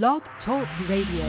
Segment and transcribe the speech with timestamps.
[0.00, 1.28] Blog Talk Radio.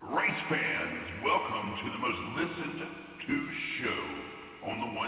[0.00, 3.36] Race fans, welcome to the most listened to
[3.76, 4.02] show
[4.72, 5.04] on the 110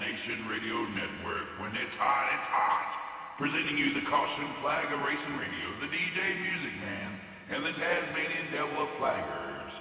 [0.00, 1.60] Nation Radio Network.
[1.60, 3.36] When it's hot, it's hot.
[3.36, 7.10] Presenting you the caution flag of racing radio, the DJ Music Man,
[7.52, 9.72] and the Tasmanian Devil of Flaggers.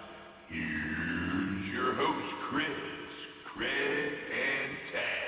[0.52, 2.76] Here's your host, Chris,
[3.56, 5.28] Craig, and Taz.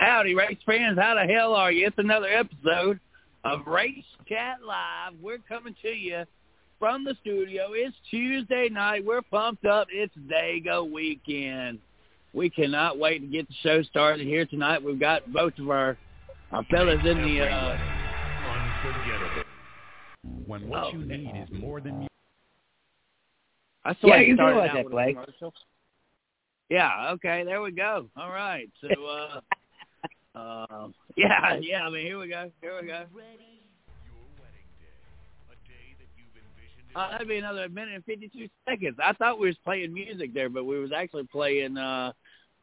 [0.00, 0.98] Howdy, race fans.
[0.98, 1.86] How the hell are you?
[1.86, 2.98] It's another episode
[3.44, 5.12] of Race Chat Live.
[5.20, 6.24] We're coming to you
[6.78, 7.72] from the studio.
[7.72, 9.04] It's Tuesday night.
[9.04, 9.88] We're pumped up.
[9.92, 11.80] It's Dega weekend.
[12.32, 14.82] We cannot wait to get the show started here tonight.
[14.82, 15.98] We've got both of our,
[16.50, 17.42] our fellas in the...
[17.42, 17.78] Uh,
[18.48, 19.42] Unforgettable.
[20.46, 22.12] When what Oh, you need is more than music.
[23.84, 25.16] I Yeah, you do started like out that, with Blake.
[26.70, 28.08] Yeah, okay, there we go.
[28.16, 28.70] All right.
[28.80, 29.40] So uh
[30.34, 32.50] uh yeah, yeah, I mean here we go.
[32.60, 33.04] Here we go.
[36.94, 38.96] Uh, that'd be another minute and fifty two seconds.
[39.02, 42.12] I thought we was playing music there, but we was actually playing uh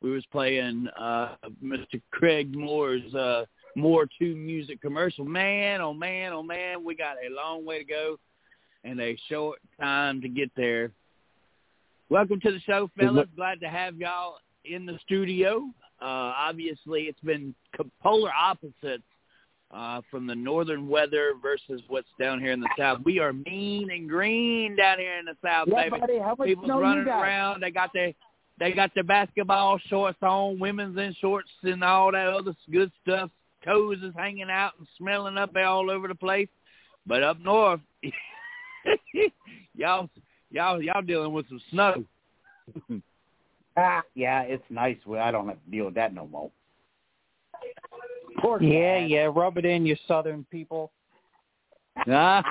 [0.01, 2.01] we was playing uh Mr.
[2.11, 3.45] Craig Moore's uh
[3.75, 5.23] more to music commercial.
[5.23, 8.17] Man, oh man, oh man, we got a long way to go
[8.83, 10.91] and a short time to get there.
[12.09, 13.27] Welcome to the show, fellas.
[13.35, 15.69] Glad to have y'all in the studio.
[16.01, 17.55] Uh, obviously, it's been
[18.01, 19.03] polar opposites
[19.71, 22.99] uh, from the northern weather versus what's down here in the south.
[23.03, 25.99] We are mean and green down here in the south, Yeah, baby.
[25.99, 27.21] buddy, how much People's snow running you got?
[27.21, 27.61] around.
[27.61, 28.13] They got their
[28.59, 33.29] they got their basketball shorts on, women's in shorts and all that other good stuff.
[33.63, 36.47] Toes is hanging out and smelling up all over the place.
[37.05, 37.81] But up north,
[39.75, 40.09] y'all
[40.49, 42.03] y'all y'all dealing with some snow.
[43.77, 44.97] Ah, yeah, it's nice.
[45.05, 46.51] Well, I don't have to deal with that no more.
[48.39, 49.05] Poor Yeah, guy.
[49.05, 50.91] yeah, rub it in, you southern people.
[52.07, 52.43] Ah,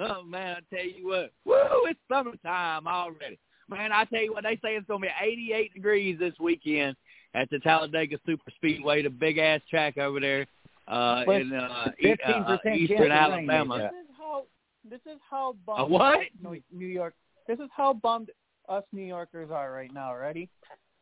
[0.00, 3.38] oh, man, I tell you what, woo, it's summertime already.
[3.68, 6.96] Man, I tell you what, they say it's going to be 88 degrees this weekend
[7.34, 10.46] at the Talladega Super Speedway, the big ass track over there
[10.88, 13.78] uh, With in uh, e- 15% uh, eastern of Alabama.
[13.78, 14.44] This is how
[14.88, 16.20] this is how A bummed what?
[16.42, 17.14] New New York.
[17.46, 18.30] This is how bummed
[18.70, 20.14] us New Yorkers are right now.
[20.14, 20.48] Ready?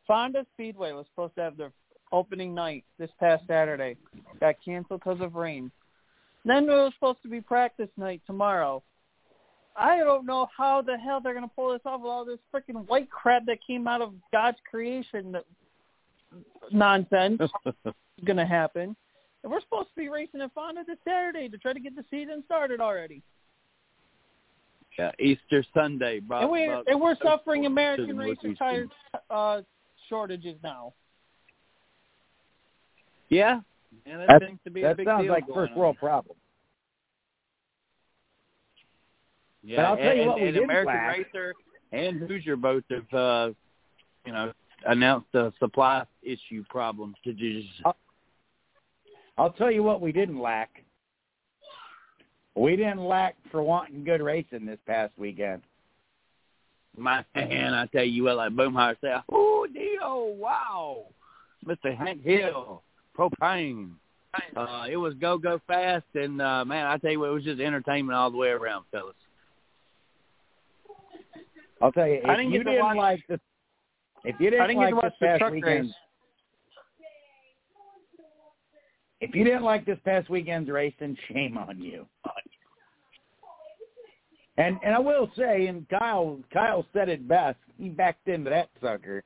[0.07, 1.71] Fonda Speedway was supposed to have their
[2.11, 3.95] opening night this past Saturday.
[4.39, 5.71] Got canceled because of rain.
[6.45, 8.81] Then there was supposed to be practice night tomorrow.
[9.75, 12.87] I don't know how the hell they're gonna pull this off with all this freaking
[12.87, 15.31] white crap that came out of God's creation.
[15.31, 15.45] That
[16.71, 17.93] nonsense is
[18.25, 18.95] gonna happen.
[19.43, 22.03] And we're supposed to be racing at Fonda this Saturday to try to get the
[22.09, 23.21] season started already.
[24.99, 26.19] Yeah, Easter Sunday.
[26.19, 28.85] Brought, and we're brought- and we're suffering American the racer tire
[29.29, 29.61] uh,
[30.09, 30.93] shortages now.
[33.29, 33.61] Yeah,
[34.05, 35.79] yeah that That- seems to be a big sounds deal like going first on.
[35.79, 36.35] world problem.
[39.63, 41.17] Yeah, But I'll tell you and, what we and did American lack.
[41.17, 41.53] Racer
[41.93, 43.53] and Hoosier both have, uh,
[44.25, 44.51] you know,
[44.85, 47.69] announced a supply issue problem to just.
[49.37, 50.83] I'll tell you what we didn't lack.
[52.59, 55.61] We didn't lack for wanting good racing this past weekend.
[56.97, 61.05] My man, I tell you what, like Boomhauer said, oh, Dio, wow,
[61.65, 61.95] Mr.
[61.95, 62.81] Hank Hill,
[63.17, 63.91] propane.
[64.57, 67.43] Uh, it was go go fast, and uh, man, I tell you what, it was
[67.45, 69.15] just entertainment all the way around, fellas.
[71.81, 73.39] I'll tell you, I if didn't you didn't watch- like the,
[74.25, 75.93] if you didn't, I didn't like get to watch this the past truck weekend, race.
[79.21, 82.05] if you didn't like this past weekend's racing, shame on you.
[84.59, 87.57] And and I will say, and Kyle Kyle said it best.
[87.79, 89.23] He backed into that sucker.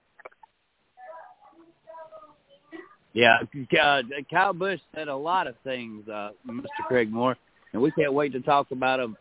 [3.14, 3.40] Yeah,
[3.82, 4.02] uh,
[4.32, 6.66] Kyle Busch said a lot of things, uh, Mr.
[6.88, 7.36] Craig Moore,
[7.72, 9.18] and we can't wait to talk about them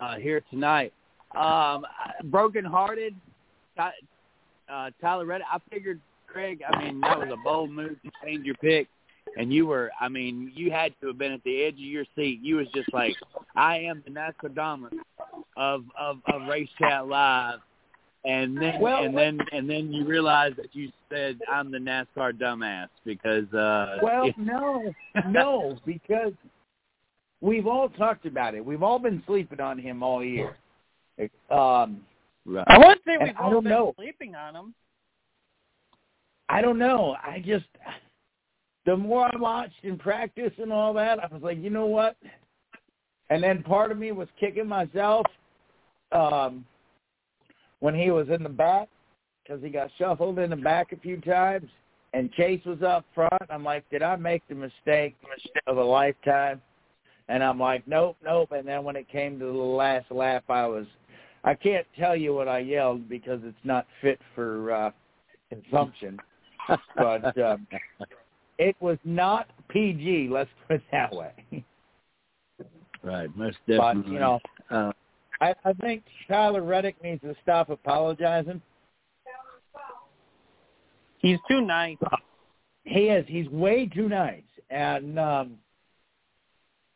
[0.00, 0.92] uh, here tonight.
[1.36, 1.84] Um,
[2.24, 3.14] Broken Hearted,
[3.78, 5.46] uh, Tyler Reddick.
[5.52, 8.88] I figured, Craig, I mean, that was a bold move to change your pick,
[9.36, 12.04] and you were, I mean, you had to have been at the edge of your
[12.16, 12.40] seat.
[12.42, 13.14] You was just like,
[13.54, 14.92] I am the Nostradamus
[15.56, 17.60] of of, of Race Chat Live.
[18.24, 22.32] And then Well, and then and then you realize that you said I'm the NASCAR
[22.32, 24.92] dumbass because uh Well, it- no,
[25.28, 26.32] no, because
[27.40, 28.64] we've all talked about it.
[28.64, 30.56] We've all been sleeping on him all year.
[31.50, 32.02] Um,
[32.44, 32.64] right.
[32.66, 33.94] I wouldn't say we've I all don't been know.
[33.96, 34.74] sleeping on them.
[36.48, 37.16] I don't know.
[37.22, 37.66] I just
[38.86, 42.16] the more I watched and practiced and all that, I was like, you know what?
[43.30, 45.26] And then part of me was kicking myself
[46.12, 46.64] um,
[47.80, 48.88] when he was in the back
[49.42, 51.68] because he got shuffled in the back a few times,
[52.12, 53.42] and Chase was up front.
[53.50, 55.16] I'm like, did I make the mistake
[55.66, 56.60] of a lifetime?
[57.28, 58.52] And I'm like, nope, nope.
[58.52, 60.86] And then when it came to the last lap, I was,
[61.44, 64.90] I can't tell you what I yelled because it's not fit for uh,
[65.50, 66.18] consumption.
[66.96, 67.66] but um,
[68.58, 70.28] it was not PG.
[70.30, 71.64] Let's put it that way.
[73.02, 74.02] Right, most definitely.
[74.02, 74.92] But you know, uh,
[75.40, 78.60] I, I think Tyler Reddick needs to stop apologizing.
[81.18, 81.96] He's too nice.
[82.84, 83.24] He is.
[83.28, 85.58] He's way too nice, and um,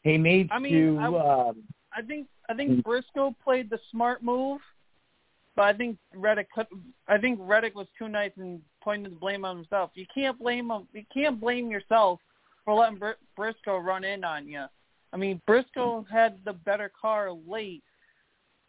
[0.02, 0.98] he needs I mean, to.
[0.98, 4.60] I- um, I think I think Briscoe played the smart move,
[5.56, 6.48] but I think Reddick
[7.08, 9.90] I think Reddick was too nice and pointed the blame on himself.
[9.94, 10.86] You can't blame him.
[10.93, 12.20] You can't blame yourself
[12.64, 14.64] for letting Br- Briscoe run in on you.
[15.12, 17.82] I mean, Briscoe had the better car late,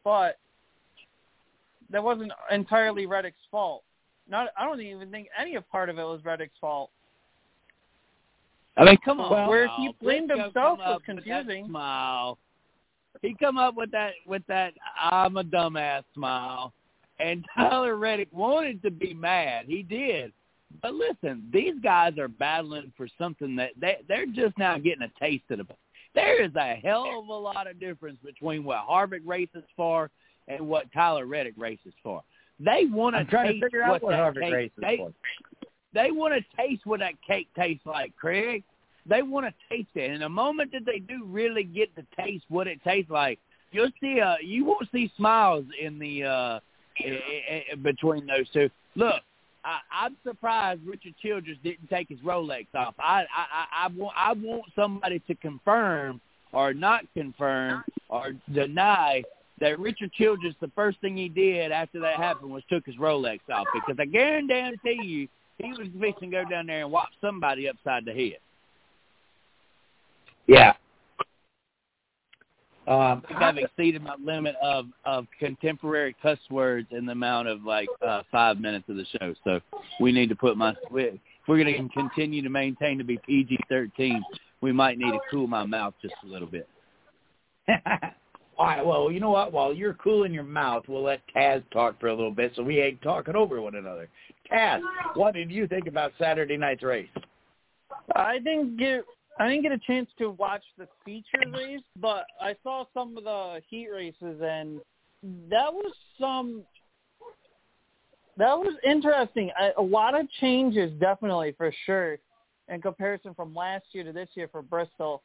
[0.04, 0.38] but
[1.90, 3.84] that wasn't entirely Reddick's fault.
[4.30, 6.90] Not I don't even think any of part of it was Reddick's fault.
[8.78, 9.32] I mean, come on.
[9.32, 9.76] Well, where now.
[9.78, 11.66] he blamed Briscoe himself was up with that confusing.
[11.68, 12.38] Smile.
[13.22, 16.74] He come up with that with that I'm a dumbass smile,
[17.20, 19.66] and Tyler Reddick wanted to be mad.
[19.68, 20.32] He did.
[20.82, 25.20] But listen, these guys are battling for something that they they're just now getting a
[25.20, 25.78] taste of it.
[26.14, 30.10] There is a hell of a lot of difference between what Harvick races for
[30.48, 32.22] and what Tyler Reddick races for.
[32.60, 35.14] They want I'm trying to figure out what Harvick cake- races they, for.
[35.94, 38.64] they want to taste what that cake tastes like, Craig.
[39.08, 40.12] They want to taste it.
[40.12, 43.40] And the moment that they do really get to taste what it tastes like,
[43.72, 44.20] you'll see.
[44.20, 46.60] Uh, you won't see smiles in the uh,
[47.00, 48.70] i- i- between those two.
[48.96, 49.22] Look,
[49.64, 52.96] I, I'm surprised Richard Childress didn't take his Rolex off.
[53.00, 56.20] I, I, I, I want, I want somebody to confirm
[56.52, 59.24] or not confirm or deny
[59.60, 63.40] that Richard Childress, the first thing he did after that happened was took his Rolex
[63.54, 65.28] off because I guarantee you
[65.60, 68.38] he was fixing to go down there and whop somebody upside the head.
[70.48, 70.74] Yeah.
[72.92, 77.48] Um, I think I've exceeded my limit of of contemporary cuss words in the amount
[77.48, 79.34] of like uh, five minutes of the show.
[79.46, 79.62] So
[80.02, 83.58] we need to put my if we're going to continue to maintain to be PG
[83.70, 84.22] thirteen,
[84.60, 86.68] we might need to cool my mouth just a little bit.
[88.58, 88.86] All right.
[88.86, 89.54] Well, you know what?
[89.54, 92.82] While you're cooling your mouth, we'll let Taz talk for a little bit, so we
[92.82, 94.10] ain't talking over one another.
[94.52, 94.82] Taz,
[95.14, 97.08] what did you think about Saturday night's race?
[98.18, 99.06] I didn't get
[99.40, 103.24] I didn't get a chance to watch the feature race, but I saw some of
[103.24, 104.82] the heat races and
[105.50, 106.64] that was some
[108.38, 109.52] that was interesting.
[109.78, 112.18] A lot of changes definitely for sure
[112.70, 115.22] in comparison from last year to this year for Bristol.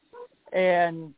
[0.53, 1.15] And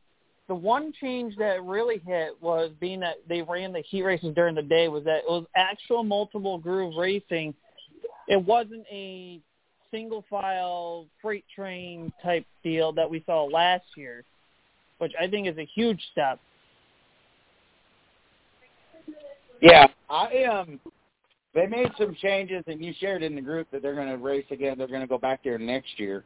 [0.46, 4.55] the one change that really hit was being that they ran the heat races during
[4.55, 7.55] the day was that it was actual multiple groove racing.
[8.29, 9.41] It wasn't a
[9.90, 14.25] single file freight train type deal that we saw last year,
[14.99, 16.38] which I think is a huge step.
[19.61, 20.81] Yeah, I um,
[21.55, 24.46] they made some changes, and you shared in the group that they're going to race
[24.50, 24.79] again.
[24.79, 26.25] They're going to go back there next year.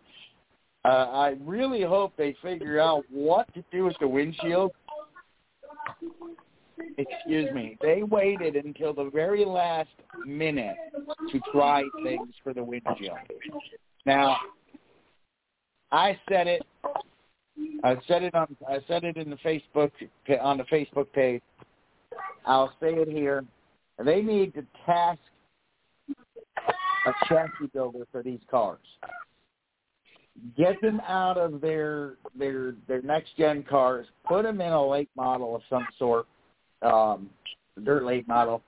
[0.85, 4.73] Uh, I really hope they figure out what to do with the windshield.
[6.99, 7.77] Excuse me.
[7.81, 9.91] They waited until the very last
[10.27, 10.77] minute
[11.31, 13.19] to try things for the windshield.
[14.07, 14.37] Now,
[15.91, 16.63] I said it.
[17.85, 18.57] I said it on.
[18.69, 19.91] I said it in the Facebook
[20.41, 21.43] on the Facebook page.
[22.47, 23.45] I'll say it here.
[24.03, 25.21] They need to task
[27.07, 28.81] a chassis builder for these cars.
[30.57, 34.07] Get them out of their their their next gen cars.
[34.27, 36.27] Put them in a late model of some sort,
[36.83, 37.31] um,
[37.85, 38.63] dirt late model.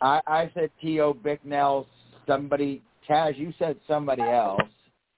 [0.00, 1.14] I, I said T.O.
[1.14, 1.86] Bicknell.
[2.26, 4.60] Somebody, Taz, you said somebody else.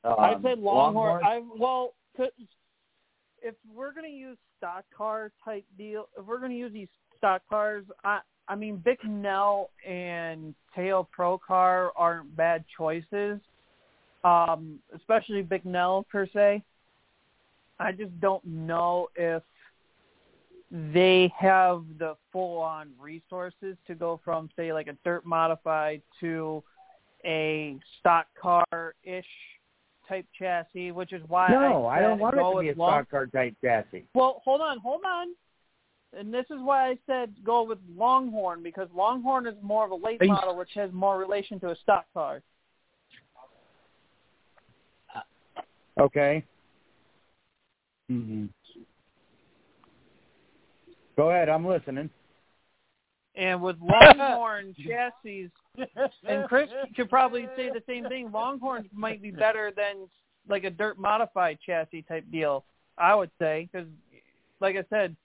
[0.04, 1.22] Um, I said Longhorn.
[1.22, 1.24] Longhorn?
[1.24, 1.94] I well,
[3.42, 7.84] if we're gonna use stock car type deal, if we're gonna use these stock cars,
[8.04, 13.40] I I mean Bicknell and Teo Pro Car aren't bad choices,
[14.24, 16.62] um, especially Bicknell per se.
[17.80, 19.42] I just don't know if
[20.70, 26.62] they have the full on resources to go from say like a dirt modified to
[27.24, 29.24] a stock car ish
[30.08, 32.74] type chassis, which is why no, I, I don't want it go to be a
[32.74, 34.04] Long- stock car type chassis.
[34.14, 35.28] well, hold on, hold on.
[36.18, 39.94] And this is why I said go with Longhorn because Longhorn is more of a
[39.94, 42.40] late Are you- model, which has more relation to a stock car.
[46.00, 46.44] Okay.
[48.10, 48.46] Mm-hmm.
[51.18, 51.48] Go ahead.
[51.48, 52.08] I'm listening.
[53.34, 55.50] And with Longhorn chassis,
[56.24, 58.30] and Chris could probably say the same thing.
[58.30, 60.08] Longhorns might be better than
[60.48, 62.64] like a dirt modified chassis type deal.
[62.96, 63.88] I would say because,
[64.60, 65.16] like I said,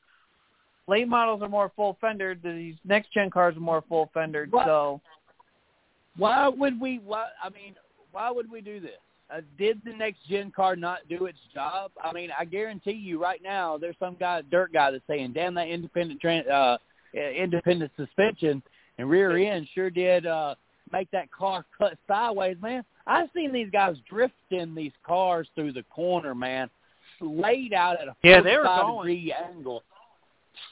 [0.88, 2.42] late models are more full fendered.
[2.44, 4.52] These next gen cars are more full fendered.
[4.52, 4.66] What?
[4.66, 5.00] So
[6.18, 7.02] Why would we?
[7.06, 7.28] Why?
[7.42, 7.76] I mean,
[8.12, 8.92] why would we do this?
[9.34, 11.92] Uh, did the next gen car not do its job?
[12.04, 15.56] I mean, I guarantee you right now, there's some guy, dirt guy, that's saying, "Damn,
[15.56, 16.78] that independent tran uh,
[17.14, 18.62] independent suspension
[18.98, 20.54] and rear end sure did uh,
[20.92, 25.84] make that car cut sideways, man." I've seen these guys drifting these cars through the
[25.84, 26.70] corner, man,
[27.20, 29.08] laid out at a Yeah, they were 45 going.
[29.08, 29.84] degree angle,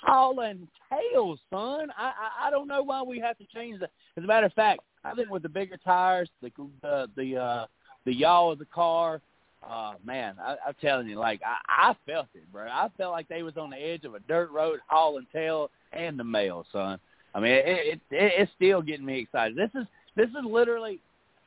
[0.03, 1.89] hauling tail, son.
[1.97, 3.89] I, I I don't know why we have to change that.
[4.17, 6.51] As a matter of fact, I think with the bigger tires, the
[6.83, 7.65] the the uh,
[8.05, 9.21] the yaw of the car,
[9.67, 12.63] uh, man, I, I'm telling you, like I, I felt it, bro.
[12.63, 16.19] I felt like they was on the edge of a dirt road hauling tail and
[16.19, 16.99] the mail, son.
[17.33, 19.55] I mean, it, it, it it's still getting me excited.
[19.55, 20.99] This is this is literally,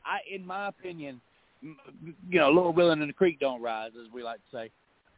[0.04, 1.20] I in my opinion,
[1.60, 4.70] you know, Lord willing and the creek don't rise, as we like to say.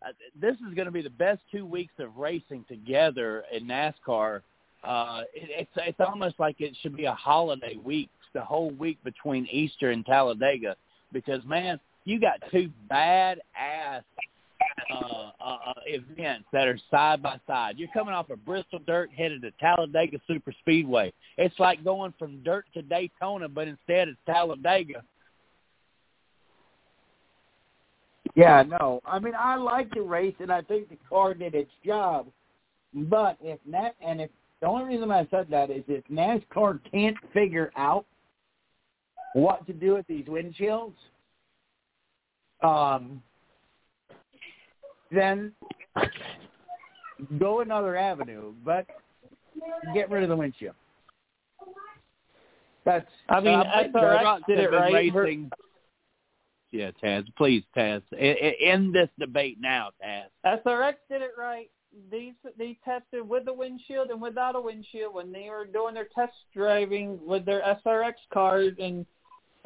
[0.03, 4.43] Uh, this is going to be the best two weeks of racing together in NASCAR.
[4.85, 8.99] Uh, it, it's it's almost like it should be a holiday week, the whole week
[9.05, 10.77] between Easter and Talladega,
[11.17, 14.03] because man, you got two bad ass
[14.93, 17.79] uh, uh, events that are side by side.
[17.79, 21.13] You're coming off of Bristol dirt headed to Talladega Super Speedway.
[21.39, 25.03] It's like going from dirt to Daytona, but instead it's Talladega.
[28.35, 29.01] Yeah, no.
[29.07, 32.27] I mean, I like the race, and I think the car did its job.
[32.93, 34.31] But if Nat, and if
[34.61, 38.05] the only reason I said that is if NASCAR can't figure out
[39.35, 40.95] what to do with these windshields,
[42.63, 43.23] um,
[45.11, 45.53] then
[47.39, 48.53] go another avenue.
[48.65, 48.87] But
[49.95, 50.75] get rid of the windshield.
[52.85, 55.13] That's I mean, Uh, but SRX Trucks did it right.
[55.13, 55.51] Racing.
[56.71, 60.27] Yeah, Taz, please, Taz, end this debate now, Taz.
[60.45, 61.71] SRX did it right.
[62.11, 66.09] They they tested with the windshield and without a windshield when they were doing their
[66.15, 69.07] test driving with their SRX cars, and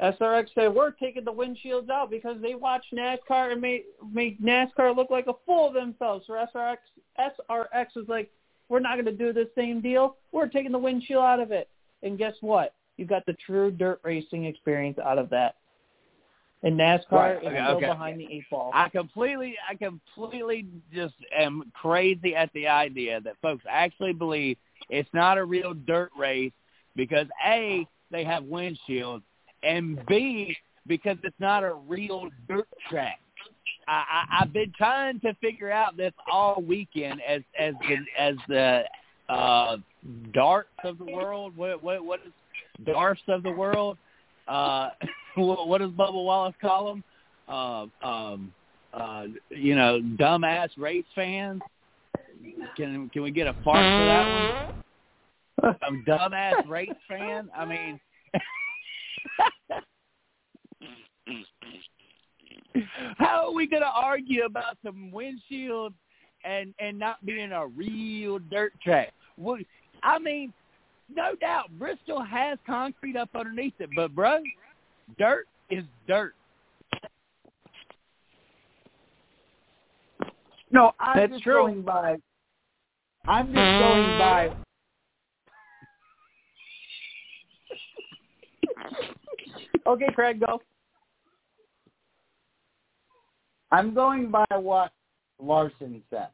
[0.01, 4.95] SRX said we're taking the windshields out because they watched NASCAR and made made NASCAR
[4.95, 6.25] look like a fool of themselves.
[6.27, 6.77] So SRX
[7.19, 8.31] SRX was like,
[8.67, 10.15] we're not going to do the same deal.
[10.31, 11.69] We're taking the windshield out of it,
[12.01, 12.73] and guess what?
[12.97, 15.55] You got the true dirt racing experience out of that.
[16.63, 17.35] And NASCAR Right.
[17.43, 17.87] is still okay.
[17.87, 18.71] behind the eight ball.
[18.73, 24.57] I completely, I completely just am crazy at the idea that folks actually believe
[24.89, 26.51] it's not a real dirt race
[26.95, 29.23] because a they have windshields
[29.63, 30.55] and b
[30.87, 33.19] because it's not a real dirt track.
[33.87, 38.35] I, I, I've been trying to figure out this all weekend as as the as
[38.47, 38.83] the
[39.29, 39.77] uh,
[40.33, 41.55] darts of the world.
[41.55, 42.33] What what what is
[42.85, 43.97] darts of the world?
[44.47, 44.89] Uh,
[45.35, 47.03] what what does Bubba Wallace call them?
[47.47, 48.53] Uh, um,
[48.93, 51.61] uh, you know, dumbass race fans.
[52.75, 54.73] Can can we get a fart for that
[55.63, 55.75] one?
[55.85, 57.49] Some dumbass race fan.
[57.55, 57.99] I mean,
[63.17, 65.93] how are we going to argue about some windshield
[66.43, 69.13] and and not being a real dirt track?
[69.35, 69.61] What,
[70.03, 70.53] I mean,
[71.13, 74.39] no doubt Bristol has concrete up underneath it, but bro,
[75.17, 76.33] dirt is dirt.
[80.71, 81.55] No, I'm That's just true.
[81.55, 82.17] going by.
[83.27, 84.55] I'm just going by.
[89.87, 90.61] okay, Craig, go.
[93.71, 94.91] I'm going by what
[95.39, 96.29] Larson said.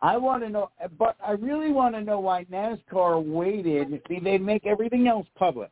[0.00, 4.00] I want to know, but I really want to know why NASCAR waited.
[4.08, 5.70] See, they make everything else public.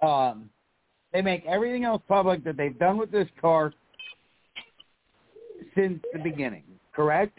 [0.00, 0.48] Um,
[1.12, 3.72] they make everything else public that they've done with this car
[5.74, 6.62] since the beginning.
[6.94, 7.36] Correct?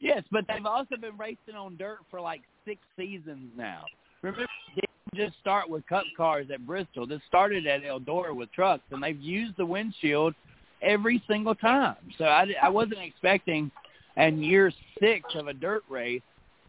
[0.00, 3.84] Yes, but they've also been racing on dirt for like six seasons now.
[4.22, 7.06] Remember, they didn't just start with cup cars at Bristol.
[7.06, 10.34] This started at Eldora with trucks, and they've used the windshield
[10.82, 11.96] every single time.
[12.18, 13.70] So I, I wasn't expecting,
[14.16, 16.22] in year six of a dirt race,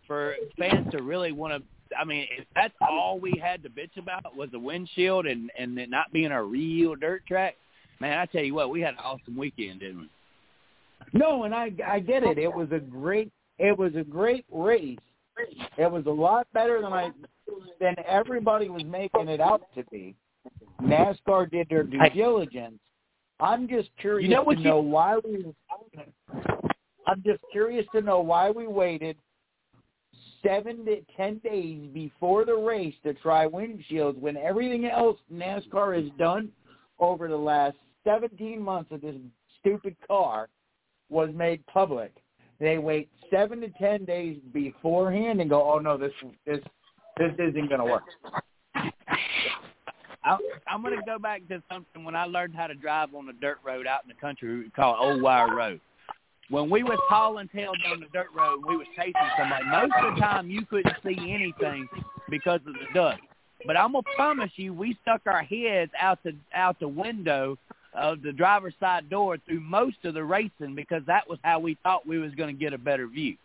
[0.08, 1.98] for fans to really want to.
[1.98, 5.78] I mean, if that's all we had to bitch about was the windshield and and
[5.78, 7.56] it not being a real dirt track,
[8.00, 10.10] man, I tell you what, we had an awesome weekend, didn't we?
[11.14, 12.38] No, and I I get it.
[12.38, 14.98] It was a great it was a great race.
[15.78, 17.12] It was a lot better than I
[17.80, 20.16] than everybody was making it out to be.
[20.82, 22.80] NASCAR did their due I- diligence,
[23.40, 25.54] I'm just curious You know to you- know why we.
[27.08, 29.18] I'm just curious to know why we waited
[30.42, 36.12] seven to ten days before the race to try windshields when everything else NASCAR has
[36.18, 36.52] done
[37.00, 39.16] over the last 17 months of this
[39.60, 40.48] stupid car
[41.10, 42.14] was made public.
[42.60, 46.14] They wait seven to ten days beforehand and go, "Oh no, this
[46.46, 46.64] this
[47.18, 48.04] this isn't going to work."
[50.26, 53.30] I, I'm going to go back to something when I learned how to drive on
[53.30, 55.80] a dirt road out in the country we call Old Wire Road.
[56.50, 60.16] When we was hauling tail down the dirt road we was chasing somebody, most of
[60.16, 61.88] the time you couldn't see anything
[62.30, 63.22] because of the dust.
[63.66, 67.58] But I'm gonna promise you, we stuck our heads out the out the window
[67.96, 71.78] of the driver's side door through most of the racing because that was how we
[71.82, 73.36] thought we was to get a better view.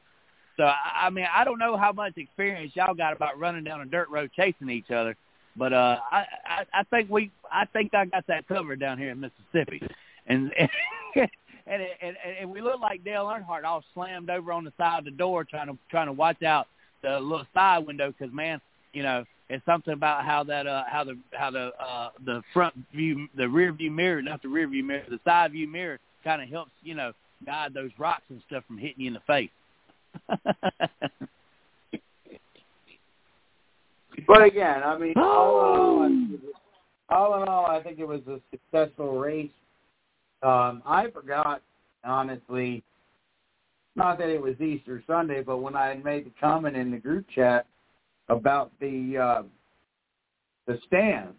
[0.61, 3.87] So I, mean, I don't know how much experience y'all got about running down a
[3.87, 5.17] dirt road chasing each other,
[5.57, 9.09] but uh, I, I I think we I think I got that covered down here
[9.09, 9.81] in Mississippi,
[10.27, 10.69] and and
[11.67, 15.07] and, and, and we look like Dale Earnhardt all slammed over on the side of
[15.07, 16.67] the door trying to trying to watch out
[17.03, 18.61] the little side window because man,
[18.93, 19.25] you know.
[19.53, 23.49] It's something about how that uh how the how the uh the front view the
[23.49, 26.71] rear view mirror not the rear view mirror the side view mirror kind of helps
[26.85, 27.11] you know
[27.45, 29.51] guide those rocks and stuff from hitting you in the face.
[34.27, 36.47] But again, I mean, all in all, I think it was-
[37.09, 39.51] all in all, I think it was a successful race.
[40.43, 41.63] Um, I forgot,
[42.05, 42.85] honestly,
[43.97, 46.99] not that it was Easter Sunday, but when I had made the comment in the
[46.99, 47.67] group chat
[48.29, 49.43] about the uh,
[50.67, 51.35] the stand,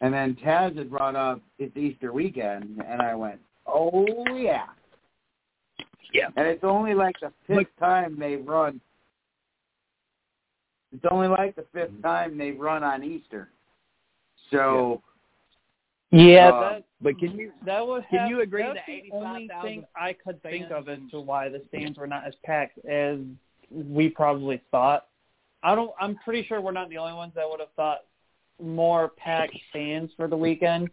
[0.00, 4.04] and then Taz had brought up it's Easter weekend, and I went, "Oh
[4.34, 4.66] yeah."
[6.12, 6.28] Yeah.
[6.36, 8.80] And it's only like the fifth time they've run
[10.92, 13.50] it's only like the fifth time they've run on Easter.
[14.50, 15.02] So
[16.10, 19.44] Yeah, Uh, that but can you that would Can you agree that's that the only
[19.44, 22.78] 85,000 thing I could think of as to why the stands were not as packed
[22.86, 23.18] as
[23.70, 25.08] we probably thought.
[25.62, 25.92] I don't.
[26.00, 28.04] I'm pretty sure we're not the only ones that would have thought
[28.62, 30.88] more packed stands for the weekend.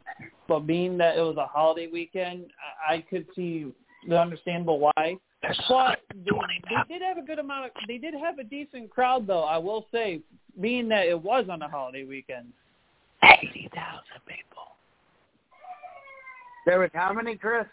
[0.48, 2.48] But being that it was a holiday weekend,
[2.88, 3.72] I, I could see
[4.08, 5.18] the understandable why.
[5.42, 6.32] But they,
[6.70, 7.72] they did have a good amount of.
[7.88, 9.44] They did have a decent crowd, though.
[9.44, 10.22] I will say,
[10.60, 12.48] being that it was on a holiday weekend.
[13.24, 14.64] eighty thousand people?
[16.66, 17.66] there was how many, Chris?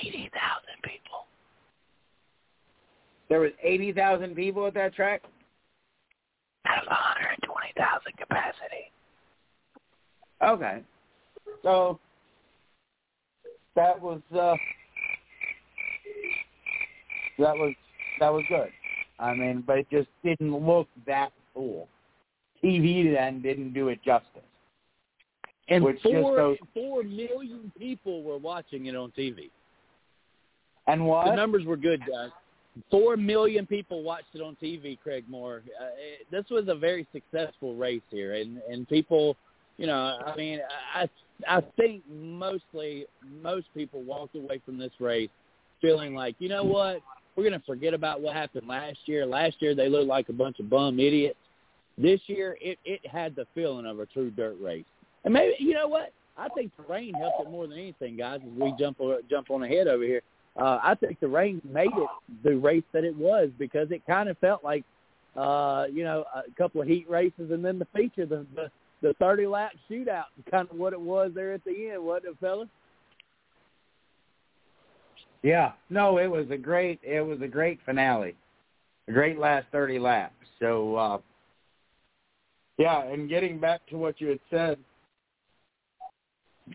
[0.00, 1.26] Eighty thousand people.
[3.28, 5.22] There was eighty thousand people at that track.
[6.66, 8.90] Out of one hundred and twenty thousand capacity.
[10.42, 10.82] Okay,
[11.62, 12.00] so
[13.76, 14.54] that was uh,
[17.38, 17.74] that was
[18.20, 18.70] that was good.
[19.18, 21.88] I mean, but it just didn't look that cool.
[22.62, 24.42] TV then didn't do it justice.
[25.68, 29.50] And Which four goes- four million people were watching it on TV.
[30.86, 31.26] And what?
[31.26, 32.30] The numbers were good, guys.
[32.90, 34.98] Four million people watched it on TV.
[34.98, 35.62] Craig Moore.
[35.80, 39.36] Uh, it, this was a very successful race here, and and people,
[39.76, 40.60] you know, I mean,
[40.94, 41.08] I
[41.48, 43.06] I think mostly
[43.42, 45.30] most people walked away from this race
[45.80, 47.00] feeling like, you know what,
[47.36, 49.26] we're gonna forget about what happened last year.
[49.26, 51.38] Last year they looked like a bunch of bum idiots.
[51.98, 54.84] This year it it had the feeling of a true dirt race.
[55.24, 56.12] And maybe you know what?
[56.36, 58.40] I think the rain helped it more than anything, guys.
[58.42, 58.98] As we jump
[59.30, 60.22] jump on ahead over here,
[60.56, 62.08] uh, I think the rain made it
[62.42, 64.84] the race that it was because it kind of felt like,
[65.36, 68.70] uh, you know, a couple of heat races and then the feature, the the,
[69.02, 72.36] the thirty lap shootout, kind of what it was there at the end, wasn't it,
[72.40, 72.68] fellas?
[75.42, 75.72] Yeah.
[75.90, 78.36] No, it was a great it was a great finale.
[79.08, 80.34] A great last thirty laps.
[80.60, 81.18] So uh
[82.78, 84.78] yeah, and getting back to what you had said,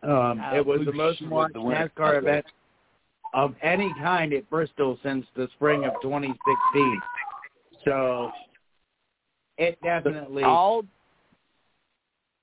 [0.04, 1.92] um, Kyle it was the most was watched the winner.
[1.98, 2.46] NASCAR event
[3.34, 7.02] of any kind at Bristol since the spring of 2016.
[7.84, 8.32] So
[9.58, 10.84] it definitely all.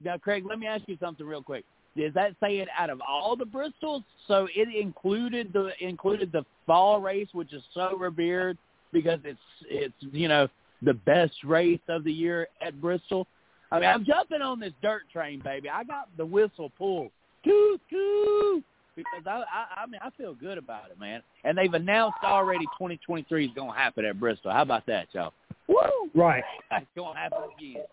[0.05, 1.65] Now, Craig, let me ask you something real quick.
[1.97, 4.03] Does that say it out of all the Bristols?
[4.27, 8.59] So it included the included the fall race, which is so revered
[8.93, 9.39] because it's
[9.69, 10.49] it's you know
[10.83, 13.27] the best race of the year at Bristol.
[13.71, 15.69] I mean, I'm jumping on this dirt train, baby.
[15.69, 17.11] I got the whistle pulled,
[17.45, 18.65] toot toot,
[18.97, 21.23] because I I, I mean I feel good about it, man.
[21.45, 24.51] And they've announced already 2023 is going to happen at Bristol.
[24.51, 25.33] How about that, y'all?
[25.69, 25.77] Woo!
[26.15, 26.45] right.
[26.73, 27.85] It's going to happen again.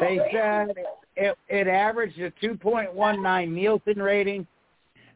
[0.00, 0.74] They said
[1.16, 4.46] it, it averaged a 2.19 Nielsen rating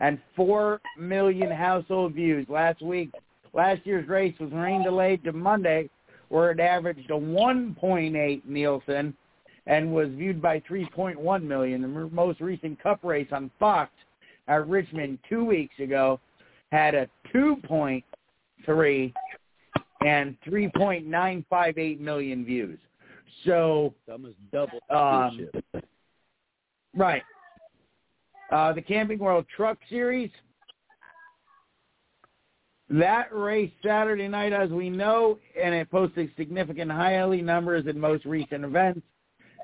[0.01, 3.11] and 4 million household views last week.
[3.53, 5.89] Last year's race was rain delayed to Monday,
[6.29, 9.15] where it averaged a 1.8 Nielsen
[9.67, 11.83] and was viewed by 3.1 million.
[11.83, 13.91] The most recent Cup race on Fox
[14.49, 16.21] at Richmond two weeks ago
[16.73, 19.13] had a 2.3
[20.05, 22.79] and 3.958 million views.
[23.45, 24.81] So almost double.
[24.91, 25.49] Um.
[26.95, 27.23] Right.
[28.51, 30.31] Uh, the Camping World Truck Series.
[32.91, 38.25] That race Saturday night, as we know, and it posted significant highly numbers in most
[38.25, 39.01] recent events.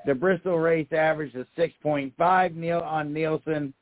[0.05, 3.73] The Bristol race averaged a 6.5 Neil on Nielsen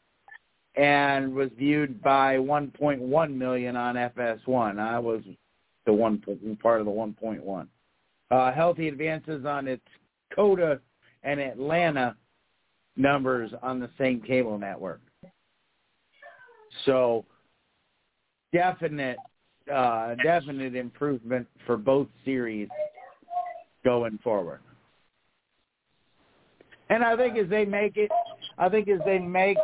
[0.75, 4.79] and was viewed by 1.1 million on FS1.
[4.79, 5.21] I was
[5.85, 6.21] the one
[6.61, 7.67] part of the 1.1.
[8.31, 9.83] Uh, healthy advances on its
[10.35, 10.79] COTA
[11.23, 12.15] and Atlanta
[12.95, 15.01] numbers on the same cable network.
[16.85, 17.25] So
[18.53, 19.17] definite
[19.71, 22.67] uh definite improvement for both series
[23.83, 24.61] going forward.
[26.89, 28.11] And I think as they make it
[28.57, 29.57] I think as they make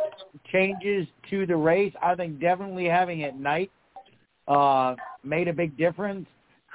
[0.52, 3.70] changes to the race, I think definitely having it night
[4.48, 6.26] uh made a big difference.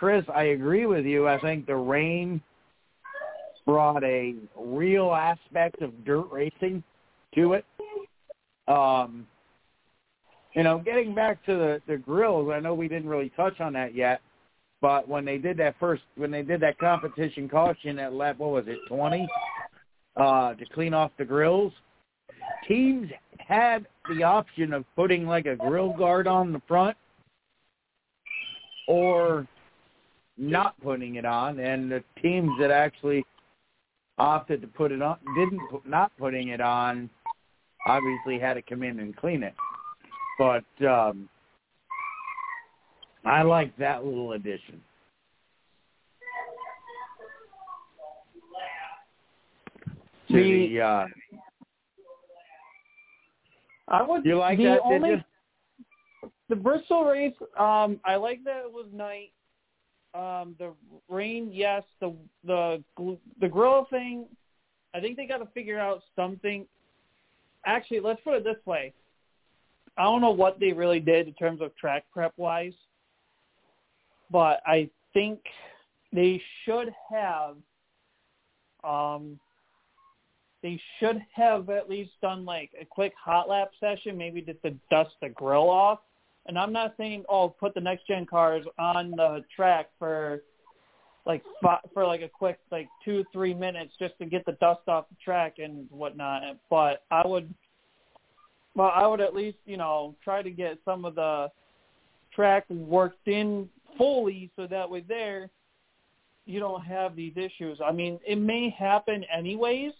[0.02, 1.28] Chris, I agree with you.
[1.28, 2.42] I think the rain
[3.68, 6.84] brought a real aspect of dirt racing
[7.36, 7.66] to it.
[8.68, 9.28] Um,
[10.56, 13.74] you know, getting back to the, the grills, I know we didn't really touch on
[13.74, 14.22] that yet,
[14.82, 18.50] but when they did that first, when they did that competition caution at lap, what
[18.50, 19.28] was it, 20,
[20.18, 21.74] uh, to clean off the grills,
[22.68, 26.98] teams had the option of putting like a grill guard on the front
[28.88, 29.48] or
[30.41, 33.23] not putting it on, and the teams that actually
[34.17, 37.10] opted to put it on, didn't put, not putting it on,
[37.88, 39.54] obviously had to come in and clean it.
[40.39, 41.30] But um,
[43.23, 44.82] I like that little addition.
[50.30, 51.06] To The- the, uh,
[53.89, 54.25] I would.
[54.25, 54.80] you like the that?
[54.84, 55.23] Only?
[56.49, 59.32] The Bristol race, um, I like that it was night.
[60.13, 60.74] Um, the
[61.10, 61.84] rain, yes.
[62.00, 62.13] The
[62.45, 62.84] the
[63.39, 64.26] the grill thing,
[64.93, 66.65] I think they got to figure out something.
[67.65, 68.93] Actually, let's put it this way.
[69.97, 72.74] I don't know what they really did in terms of track prep wise,
[74.30, 75.39] but I think
[76.12, 77.56] they should have.
[78.84, 79.39] Um,
[80.63, 84.71] they should have at least done like a quick hot lap session, maybe just to
[84.89, 86.00] dust the grill off.
[86.47, 90.41] And I'm not saying, oh, put the next gen cars on the track for
[91.25, 91.43] like
[91.93, 95.15] for like a quick like two three minutes just to get the dust off the
[95.23, 96.41] track and whatnot.
[96.69, 97.54] But I would,
[98.75, 101.51] well, I would at least you know try to get some of the
[102.34, 105.49] track worked in fully so that way there
[106.45, 107.80] you don't have these issues.
[107.86, 109.93] I mean, it may happen anyways,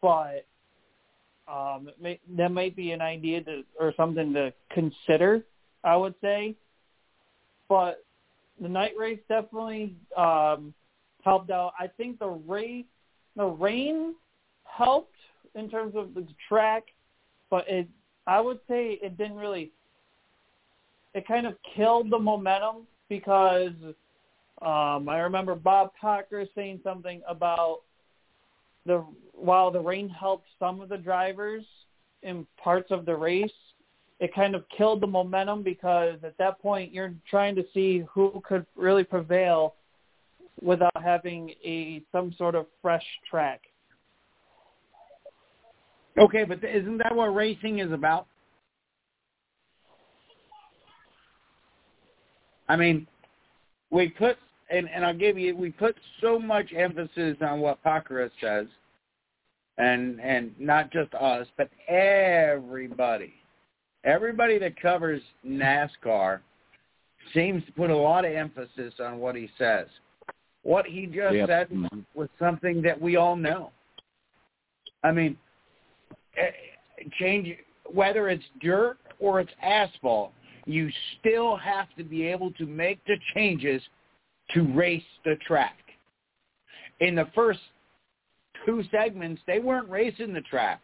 [0.00, 0.46] but
[1.46, 5.44] um, may, that might be an idea to or something to consider.
[5.84, 6.54] I would say,
[7.68, 8.04] but
[8.60, 10.72] the night race definitely um,
[11.22, 11.72] helped out.
[11.78, 12.84] I think the race,
[13.36, 14.14] the rain
[14.64, 15.14] helped
[15.54, 16.84] in terms of the track,
[17.50, 17.88] but it,
[18.26, 19.70] I would say it didn't really.
[21.14, 23.72] It kind of killed the momentum because
[24.62, 27.80] um, I remember Bob Pockrass saying something about
[28.86, 31.64] the while the rain helped some of the drivers
[32.22, 33.50] in parts of the race,
[34.20, 38.42] it kind of killed the momentum because at that point you're trying to see who
[38.46, 39.74] could really prevail
[40.62, 43.60] without having a some sort of fresh track.
[46.16, 48.26] Okay, but isn't that what racing is about?
[52.68, 53.06] I mean,
[53.90, 54.36] we put
[54.70, 58.66] and, and I'll give you we put so much emphasis on what Pockrass says
[59.76, 63.34] and and not just us, but everybody.
[64.04, 66.40] Everybody that covers NASCAR
[67.32, 69.88] seems to put a lot of emphasis on what he says.
[70.62, 71.48] What he just Yep.
[71.48, 71.68] said
[72.14, 73.72] was something that we all know.
[75.02, 75.38] I mean,
[76.36, 76.52] eh,
[77.18, 77.56] change
[77.92, 80.32] whether it's dirt or it's asphalt,
[80.66, 83.82] you still have to be able to make the changes
[84.50, 85.76] to race the track.
[87.00, 87.60] In the first
[88.64, 90.80] two segments, they weren't racing the track.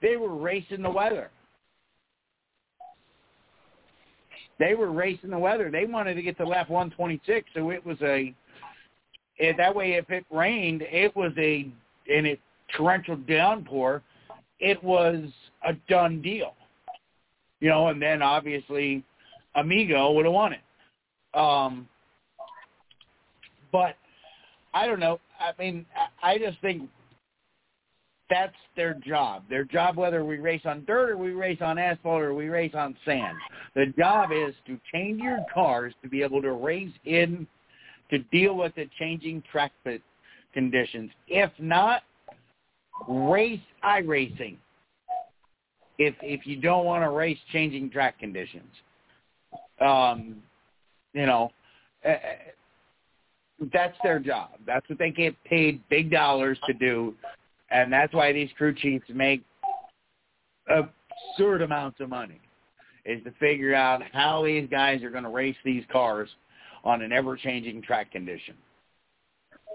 [0.00, 1.30] They were racing the weather.
[4.60, 5.70] They were racing the weather.
[5.70, 8.32] They wanted to get to lap 126, so it was a
[9.40, 11.66] eh, that way if it rained, it was a
[12.08, 12.38] and it
[12.76, 14.02] torrential downpour,
[14.60, 15.24] it was
[15.66, 16.54] a done deal.
[17.60, 19.02] You know, and then obviously
[19.54, 21.38] Amigo would have won it.
[21.38, 21.88] Um
[23.72, 23.96] but
[24.74, 25.20] I don't know.
[25.38, 25.86] I mean,
[26.22, 26.82] I just think
[28.30, 29.42] that's their job.
[29.50, 32.74] Their job, whether we race on dirt or we race on asphalt or we race
[32.74, 33.36] on sand,
[33.74, 37.46] the job is to change your cars to be able to race in
[38.10, 39.72] to deal with the changing track
[40.54, 41.10] conditions.
[41.28, 42.02] If not,
[43.08, 44.56] race iRacing.
[45.98, 48.72] If if you don't want to race changing track conditions,
[49.80, 50.36] um,
[51.12, 51.50] you know,
[52.08, 52.14] uh,
[53.72, 54.50] that's their job.
[54.66, 57.14] That's what they get paid big dollars to do,
[57.70, 59.42] and that's why these crew chiefs make
[60.68, 62.40] absurd amounts of money.
[63.06, 66.28] Is to figure out how these guys are going to race these cars
[66.84, 68.54] on an ever-changing track condition.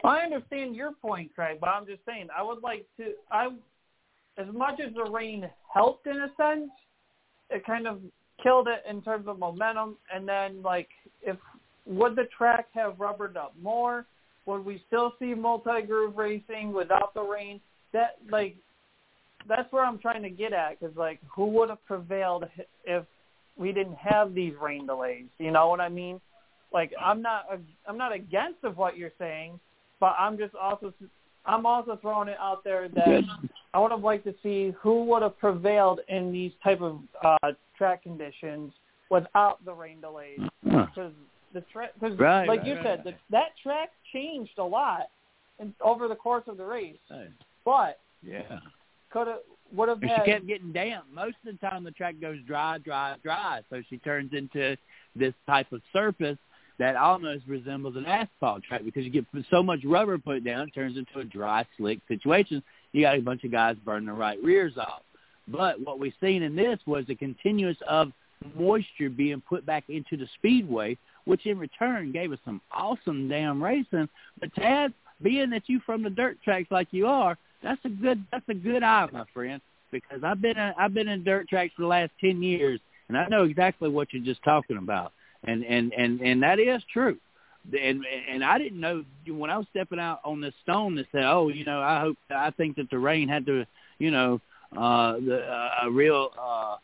[0.03, 3.13] I understand your point, Craig, but I'm just saying I would like to.
[3.31, 3.47] I,
[4.37, 6.69] as much as the rain helped in a sense,
[7.49, 7.99] it kind of
[8.43, 9.97] killed it in terms of momentum.
[10.13, 10.89] And then, like,
[11.23, 11.37] if
[11.87, 14.05] would the track have rubbered up more?
[14.45, 17.59] Would we still see multi-groove racing without the rain?
[17.95, 18.57] That like,
[19.47, 20.77] that's where I'm trying to get at.
[20.77, 22.43] Because like, who would have prevailed
[22.83, 23.05] if
[23.57, 25.27] we didn't have these rain delays?
[25.37, 26.19] You know what I mean?
[26.73, 27.45] Like, I'm not
[27.87, 29.59] I'm not against of what you're saying,
[30.01, 30.93] but I'm just also
[31.45, 33.23] I'm also throwing it out there that
[33.73, 37.51] I would have liked to see who would have prevailed in these type of uh,
[37.77, 38.73] track conditions
[39.09, 40.39] without the rain delays.
[40.63, 41.13] Because
[41.53, 43.01] the track, cause Right, like right, you right, said.
[43.05, 45.07] The, that track changed a lot
[45.59, 46.97] in, over the course of the race,
[47.65, 48.59] but yeah.
[49.11, 49.39] could have
[49.75, 51.05] would have But had she kept getting damp.
[51.13, 53.61] Most of the time the track goes dry, dry, dry.
[53.69, 54.77] So she turns into
[55.15, 56.37] this type of surface
[56.77, 60.75] that almost resembles an asphalt track because you get so much rubber put down, it
[60.75, 62.61] turns into a dry, slick situation.
[62.91, 65.01] You got a bunch of guys burning their right rears off.
[65.47, 68.11] But what we've seen in this was a continuous of
[68.55, 73.63] moisture being put back into the speedway, which in return gave us some awesome damn
[73.63, 74.09] racing.
[74.39, 78.23] But Tad, being that you from the dirt tracks like you are, that's a good
[78.31, 79.61] that's a good eye, my friend.
[79.91, 83.17] Because I've been in, I've been in dirt tracks for the last ten years, and
[83.17, 85.13] I know exactly what you're just talking about,
[85.43, 87.17] and and and and that is true.
[87.71, 91.23] And and I didn't know when I was stepping out on this stone that said,
[91.23, 93.65] oh, you know, I hope I think that the rain had to,
[93.97, 94.41] you know,
[94.75, 96.75] uh, the uh, a real uh,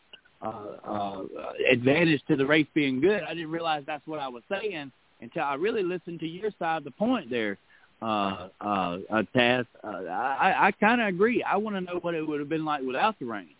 [0.42, 1.22] uh, uh,
[1.70, 3.22] advantage to the race being good.
[3.22, 6.78] I didn't realize that's what I was saying until I really listened to your side
[6.78, 7.58] of the point there,
[8.02, 9.66] uh, uh, uh, Taz.
[9.84, 11.42] Uh, I, I kind of agree.
[11.42, 13.50] I want to know what it would have been like without the rain.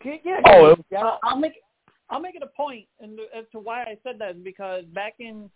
[0.00, 0.40] Okay, yeah.
[0.46, 0.78] Oh, it-
[1.22, 1.54] I'll make
[2.10, 5.14] I'll make it a point, and as to why I said that is because back
[5.18, 5.50] in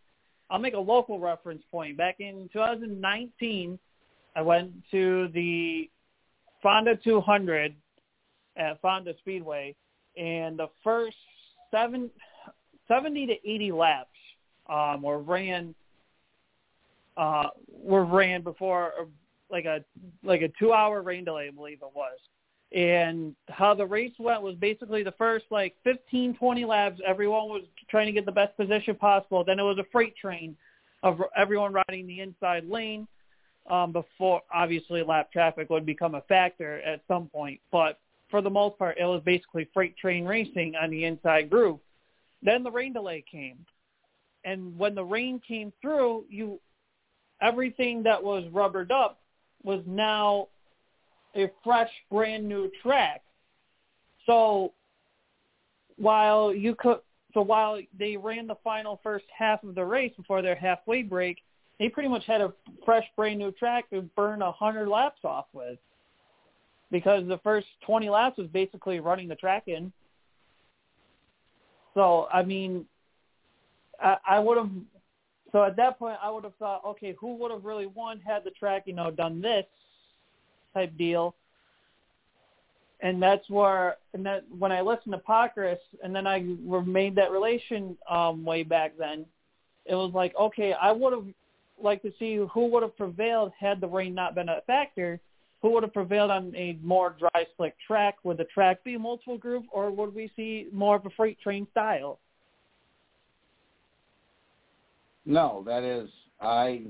[0.50, 1.96] I'll make a local reference point.
[1.96, 3.78] Back in 2019,
[4.36, 5.88] I went to the
[6.62, 7.74] Fonda 200
[8.56, 9.74] at Fonda Speedway,
[10.18, 11.16] and the first
[11.70, 12.10] seven,
[12.86, 14.08] 70 to 80 laps
[14.68, 15.74] um, were ran
[17.16, 19.04] uh, were ran before uh,
[19.50, 19.84] like a
[20.22, 22.18] like a two hour rain delay, I believe it was.
[22.74, 27.62] And how the race went was basically the first like 15, 20 laps, everyone was
[27.90, 29.44] trying to get the best position possible.
[29.44, 30.56] Then it was a freight train
[31.02, 33.06] of everyone riding the inside lane
[33.70, 37.60] um, before obviously lap traffic would become a factor at some point.
[37.70, 37.98] But
[38.30, 41.78] for the most part, it was basically freight train racing on the inside groove.
[42.42, 43.58] Then the rain delay came.
[44.44, 46.58] And when the rain came through, you
[47.42, 49.18] everything that was rubbered up
[49.64, 50.48] was now
[51.36, 53.22] a fresh, brand new track.
[54.26, 54.72] So
[55.96, 56.98] while you could,
[57.34, 61.38] so while they ran the final first half of the race before their halfway break,
[61.78, 62.52] they pretty much had a
[62.84, 65.78] fresh, brand new track to burn a hundred laps off with,
[66.90, 69.92] because the first twenty laps was basically running the track in.
[71.94, 72.86] So I mean,
[74.00, 74.70] I, I would have.
[75.52, 78.42] So at that point, I would have thought, okay, who would have really won had
[78.42, 79.66] the track, you know, done this
[80.72, 81.34] type deal.
[83.00, 86.40] And that's where, and that when I listened to Pockrass, and then I
[86.86, 89.26] made that relation um, way back then,
[89.84, 91.26] it was like, okay, I would have
[91.82, 95.20] liked to see who would have prevailed had the rain not been a factor.
[95.60, 98.16] Who would have prevailed on a more dry, slick track?
[98.24, 101.66] Would the track be multiple groove, or would we see more of a freight train
[101.70, 102.18] style?
[105.24, 106.08] No, that is
[106.40, 106.82] I.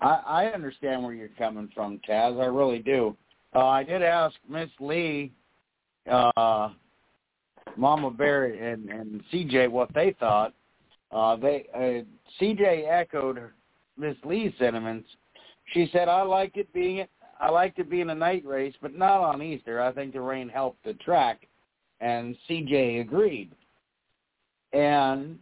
[0.00, 2.40] I, I understand where you're coming from, Taz.
[2.40, 3.16] I really do.
[3.54, 5.30] Uh, I did ask Miss Lee,
[6.10, 6.70] uh,
[7.76, 10.54] Mama Bear, and, and CJ what they thought.
[11.12, 13.38] Uh, they uh, CJ echoed
[13.96, 15.08] Miss Lee's sentiments.
[15.72, 17.06] She said, "I liked it being
[17.40, 19.80] I liked it being a night race, but not on Easter.
[19.80, 21.46] I think the rain helped the track."
[22.00, 23.52] And CJ agreed.
[24.72, 25.38] And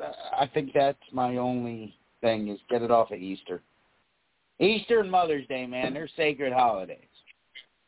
[0.00, 3.62] I think that's my only thing is get it off of Easter.
[4.58, 6.98] Easter and Mother's Day, man, they're sacred holidays.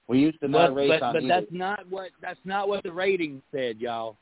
[0.07, 1.29] We used to not But, race but, on but either.
[1.29, 4.17] that's not what that's not what the ratings said, y'all.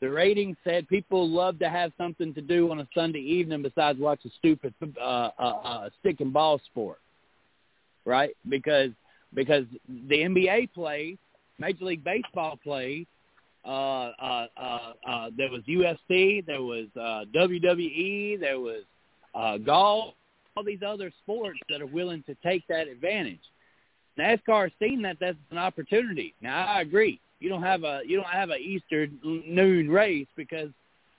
[0.00, 3.98] The ratings said people love to have something to do on a Sunday evening besides
[3.98, 6.98] watch a stupid uh, uh, uh, stick and ball sport,
[8.04, 8.36] right?
[8.48, 8.90] Because
[9.34, 9.64] because
[10.08, 11.16] the NBA plays,
[11.58, 13.06] Major League Baseball plays,
[13.66, 18.84] uh, uh, uh, uh, there was UFC, there was uh, WWE, there was
[19.34, 20.14] uh, golf,
[20.56, 23.40] all these other sports that are willing to take that advantage.
[24.18, 26.34] NASCAR has seen that that's an opportunity.
[26.40, 27.20] Now I agree.
[27.40, 30.70] You don't have a you don't have a Easter noon race because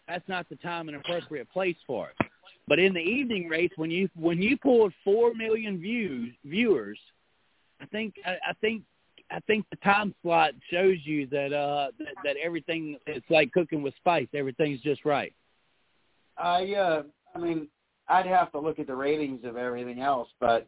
[0.07, 2.27] that's not the time and appropriate place for it.
[2.67, 6.97] But in the evening race, when you when you pulled four million views viewers,
[7.79, 8.81] I think I, I think
[9.29, 13.81] I think the time slot shows you that uh that, that everything it's like cooking
[13.81, 14.27] with spice.
[14.33, 15.33] Everything's just right.
[16.37, 17.03] I uh
[17.35, 17.67] I mean,
[18.07, 20.67] I'd have to look at the ratings of everything else, but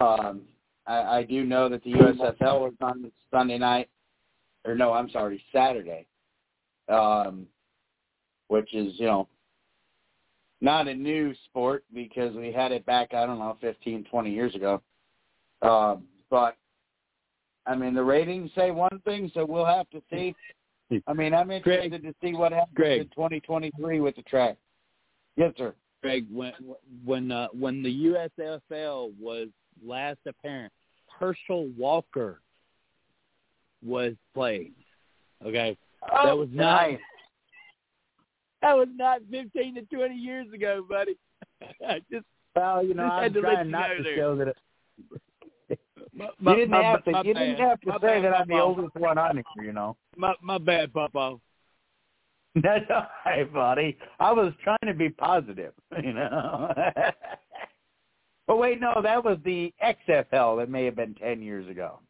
[0.00, 0.42] um
[0.86, 3.88] I, I do know that the USFL was on Sunday night
[4.64, 6.06] or no, I'm sorry, Saturday.
[6.88, 7.46] Um
[8.48, 9.28] which is, you know,
[10.60, 14.54] not a new sport because we had it back, I don't know, fifteen, twenty years
[14.54, 14.82] ago.
[15.62, 16.56] Um, but
[17.66, 20.34] I mean the ratings say one thing, so we'll have to see.
[21.08, 23.00] I mean, I'm interested to see what happens Greg.
[23.00, 24.56] in 2023 with the track.
[25.36, 25.74] Yes, sir.
[26.02, 26.52] Greg, when
[27.04, 29.48] when uh, when the USFL was
[29.84, 30.72] last apparent,
[31.18, 32.40] Herschel Walker
[33.84, 34.72] was playing.
[35.44, 35.76] Okay,
[36.24, 36.98] that was not Nice.
[38.62, 41.16] that was not fifteen to twenty years ago, buddy.
[41.86, 42.24] I just
[42.54, 44.16] Well, you know, I'm had to let trying not to there.
[44.16, 44.48] show that.
[44.48, 44.56] It,
[46.16, 47.10] my, you didn't my, have to.
[47.24, 49.64] you didn't have to My say bad, that I'm the oldest one on here.
[49.64, 49.96] You know.
[50.16, 51.36] My my bad, Papa.
[52.62, 53.98] That's all right, buddy.
[54.18, 55.72] I was trying to be positive.
[56.02, 56.72] You know.
[58.46, 60.58] but wait, no, that was the XFL.
[60.58, 62.00] That may have been ten years ago.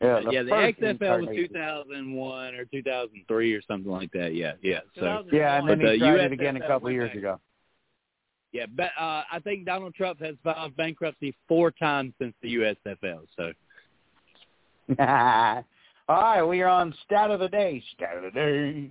[0.00, 4.34] Yeah, uh, yeah, the XFL was 2001 or 2003 or something like that.
[4.34, 4.80] Yeah, yeah.
[4.94, 7.16] So Yeah, and then But he the tried it again a couple years back.
[7.16, 7.40] ago.
[8.52, 13.20] Yeah, but uh, I think Donald Trump has filed bankruptcy four times since the USFL.
[13.36, 13.52] So
[14.98, 15.64] all
[16.08, 17.82] right, we are on stat of the day.
[17.94, 18.90] Stat of the day.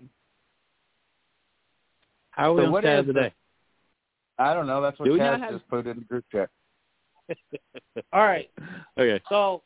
[2.32, 3.34] how are we So on what stat of the the- day?
[4.38, 4.82] I don't know.
[4.82, 6.50] That's what Do we Cass not have- just put in the group chat.
[8.14, 8.50] All right.
[8.98, 9.24] okay.
[9.30, 9.64] So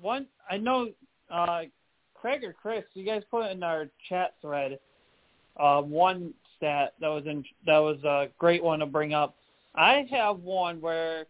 [0.00, 0.88] one, I know
[1.30, 1.62] uh,
[2.14, 4.80] Craig or Chris, you guys put in our chat thread
[5.58, 9.34] uh, one stat that was in that was a great one to bring up.
[9.74, 11.26] I have one where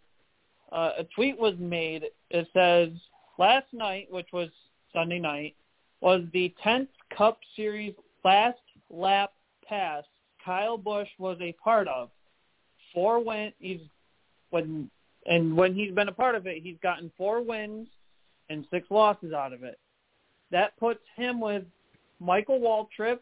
[0.70, 2.04] uh, a tweet was made.
[2.30, 2.90] It says
[3.38, 4.48] last night, which was
[4.92, 5.54] Sunday night,
[6.00, 8.58] was the 10th Cup Series last
[8.90, 9.32] lap
[9.66, 10.04] pass
[10.44, 12.10] Kyle Busch was a part of.
[12.92, 13.52] Four win.
[13.58, 13.80] He's
[14.50, 14.90] when
[15.26, 17.88] and when he's been a part of it, he's gotten four wins
[18.50, 19.78] and six losses out of it.
[20.50, 21.62] That puts him with
[22.20, 23.20] Michael Waltrip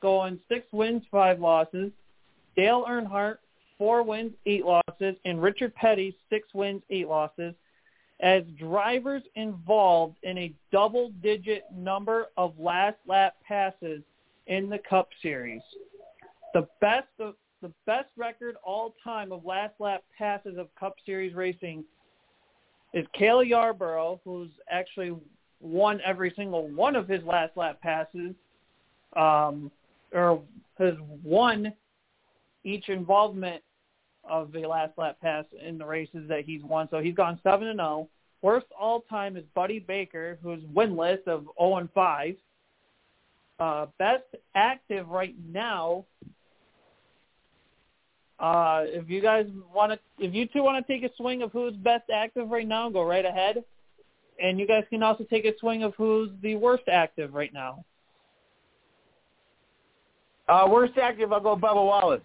[0.00, 1.90] going six wins, five losses.
[2.56, 3.38] Dale Earnhardt,
[3.78, 7.54] four wins, eight losses, and Richard Petty, six wins, eight losses,
[8.20, 14.02] as drivers involved in a double-digit number of last lap passes
[14.46, 15.62] in the Cup Series.
[16.54, 21.34] The best of the best record all time of last lap passes of Cup Series
[21.34, 21.84] racing
[22.92, 25.14] is Cale Yarborough, who's actually
[25.60, 28.34] won every single one of his last lap passes,
[29.16, 29.70] um,
[30.16, 30.42] or
[30.78, 31.72] has won
[32.64, 33.62] each involvement
[34.28, 36.88] of the last lap pass in the races that he's won.
[36.90, 38.08] So he's gone seven and zero.
[38.42, 42.36] Worst all time is Buddy Baker, who's winless of zero and five.
[43.58, 44.24] Uh, best
[44.54, 46.04] active right now
[48.38, 51.52] uh, if you guys want to, if you two want to take a swing of
[51.52, 53.64] who's best active right now, go right ahead.
[54.42, 57.84] And you guys can also take a swing of who's the worst active right now.
[60.48, 62.20] Uh, worst active, I'll go Bubba Wallace.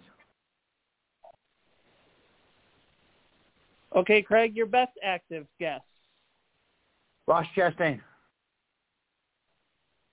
[3.95, 5.81] Okay, Craig, your best active guess.
[7.27, 7.99] Ross Chastain.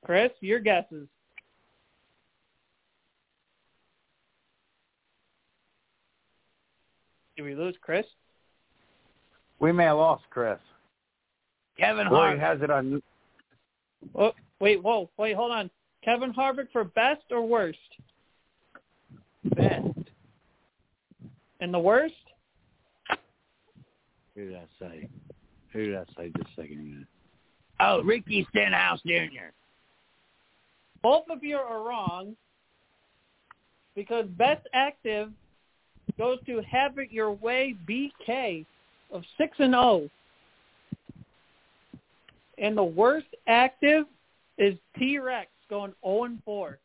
[0.05, 1.07] Chris, your guesses.
[7.37, 8.07] Did we lose Chris?
[9.61, 10.59] We may have lost Chris.
[11.79, 12.41] Kevin Or he Hart.
[12.41, 13.01] has it on.
[14.15, 15.71] Oh, wait, whoa, wait, hold on.
[16.09, 17.79] Kevin Harvick for best or worst?
[19.45, 19.85] Best.
[21.61, 22.15] And the worst?
[24.35, 25.09] Who did I say?
[25.75, 27.05] Who did I say just a second ago?
[27.81, 29.53] Oh, Ricky Stenhouse Jr.
[31.03, 32.35] Both of you are wrong
[33.95, 35.29] because best active
[36.17, 38.65] goes to Have It Your Way BK
[39.13, 40.09] of 6 and 0.
[42.57, 44.07] And the worst active
[44.57, 46.79] is T-Rex going 0 and 4.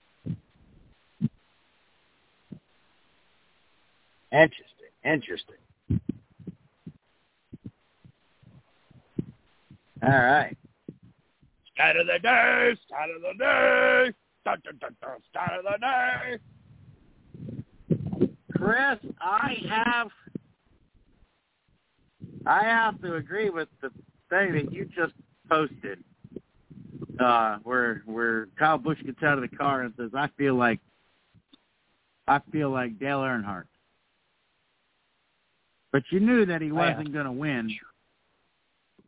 [4.31, 4.65] Interesting.
[5.05, 5.55] Interesting.
[10.01, 10.57] All right.
[11.73, 14.13] Stat of the day, stat of the day,
[14.43, 16.39] dun, dun, dun, dun, stat of the day.
[18.57, 20.09] Chris, I have
[22.45, 23.89] I have to agree with the
[24.29, 25.13] thing that you just
[25.49, 26.03] posted.
[27.19, 30.79] Uh where where Kyle Busch gets out of the car and says, I feel like
[32.27, 33.65] I feel like Dale Earnhardt.
[35.91, 37.71] But you knew that he wasn't gonna win.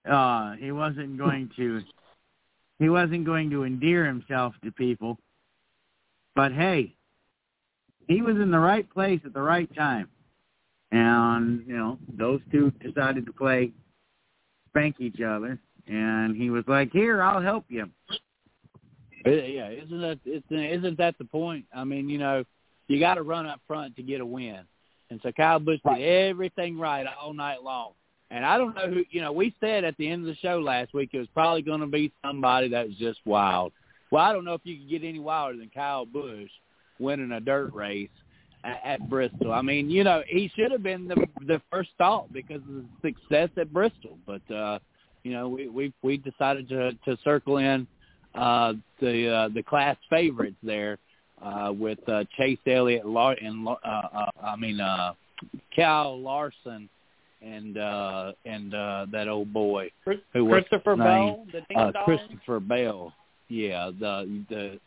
[0.09, 1.81] Uh he wasn't going to
[2.79, 5.17] he wasn't going to endear himself to people.
[6.35, 6.93] But hey,
[8.07, 10.09] he was in the right place at the right time.
[10.91, 13.71] And, you know, those two decided to play
[14.69, 17.89] spank each other and he was like, Here, I'll help you.
[19.25, 21.65] Yeah, isn't that isn't that the point?
[21.73, 22.43] I mean, you know,
[22.87, 24.59] you got to run up front to get a win,
[25.09, 27.93] and so Kyle Busch did everything right all night long.
[28.31, 30.59] And I don't know who, you know, we said at the end of the show
[30.59, 33.71] last week it was probably going to be somebody that was just wild.
[34.11, 36.49] Well, I don't know if you could get any wilder than Kyle Busch
[36.99, 38.09] winning a dirt race
[38.63, 39.51] at, at Bristol.
[39.51, 42.85] I mean, you know, he should have been the the first thought because of the
[43.01, 44.79] success at Bristol, but uh,
[45.25, 47.87] you know, we we we decided to to circle in
[48.35, 50.99] uh the uh the class favorites there
[51.41, 55.13] uh with uh Chase Elliott Lar- and uh, uh I mean uh
[55.75, 56.87] Cal Larson
[57.41, 59.91] and uh and uh that old boy
[60.33, 62.05] Who was Christopher his Bell, the uh.
[62.05, 63.11] Christopher Bell.
[63.49, 64.79] Yeah, the the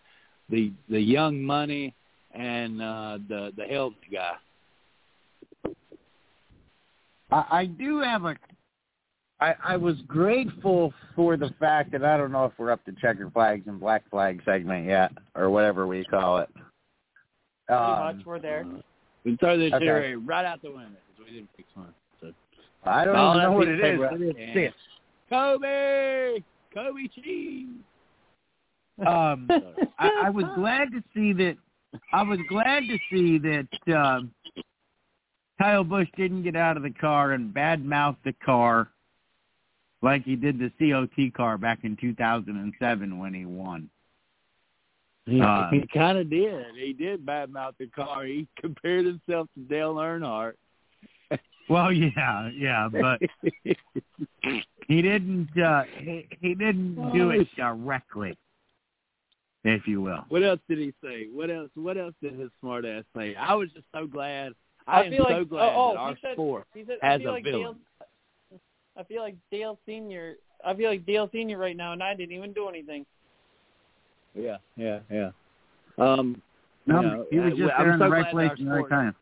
[0.51, 1.95] the the young money
[2.33, 4.35] and uh the the health guy.
[7.33, 8.37] I, I do have a.
[9.41, 12.93] I, I was grateful for the fact that I don't know if we're up to
[12.93, 16.49] checker flags and black flag segment yet, or whatever we call it.
[17.69, 18.67] Pretty Um, much, we're there.
[19.25, 19.85] We throw this Okay.
[19.85, 21.95] cherry right out the window because we didn't fix one.
[22.21, 22.33] So
[22.85, 23.83] I don't even know what the it is.
[23.83, 24.09] paper.
[24.11, 24.75] but it's this.
[25.29, 26.43] Kobe,
[26.75, 27.69] Kobe cheese.
[29.07, 29.49] Um,
[29.99, 31.57] I, I was glad to see that.
[32.13, 34.33] I was glad to see that um,
[35.61, 38.89] Kyle Busch didn't get out of the car and badmouth the car
[40.03, 43.91] like he did the COT car back in 2007 when he won.
[45.27, 46.65] He, Uh, he kind of did.
[46.77, 48.25] He did badmouth the car.
[48.25, 50.55] He compared himself to Dale Earnhardt.
[51.69, 53.21] Well, yeah, yeah, but
[54.87, 55.49] he didn't.
[55.63, 58.39] Uh, he, he didn't do it directly,
[59.65, 60.25] if you will.
[60.31, 61.27] what else did he say?
[61.31, 61.69] What else?
[61.75, 63.35] What else did his smart ass say?
[63.35, 64.53] I was just so glad.
[64.87, 67.23] I, I am feel so glad oh, that our said- sport He said, has I
[67.23, 67.63] feel a like villain.
[67.63, 67.77] Dale,
[68.99, 70.35] I feel like Dale Senior.
[70.65, 73.07] I feel like Dale Senior right now, and I didn't even do anything.
[74.35, 75.31] Yeah, yeah, yeah.
[75.99, 76.41] Um,
[76.87, 78.57] No, you know, he was I- just I'm there in so the right place our
[78.57, 79.15] in the right time.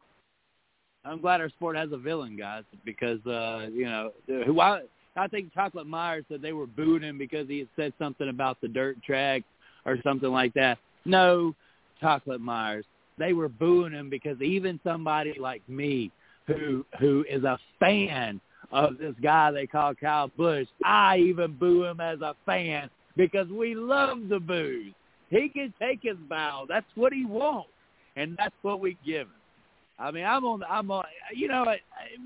[1.04, 4.82] I'm glad our sport has a villain, guys, because uh, you know who I
[5.14, 8.60] I think Chocolate Myers said they were booing him because he had said something about
[8.60, 9.42] the dirt track
[9.84, 10.78] or something like that.
[11.04, 11.54] No,
[12.00, 12.84] Chocolate Myers,
[13.18, 16.10] they were booing him because even somebody like me,
[16.46, 18.40] who who is a fan
[18.72, 23.48] of this guy they call Kyle Busch, I even boo him as a fan because
[23.48, 24.92] we love the booze.
[25.30, 26.66] He can take his bow.
[26.68, 27.70] That's what he wants,
[28.16, 29.32] and that's what we give him.
[29.98, 30.62] I mean, I'm on.
[30.68, 31.04] I'm on.
[31.34, 31.64] You know,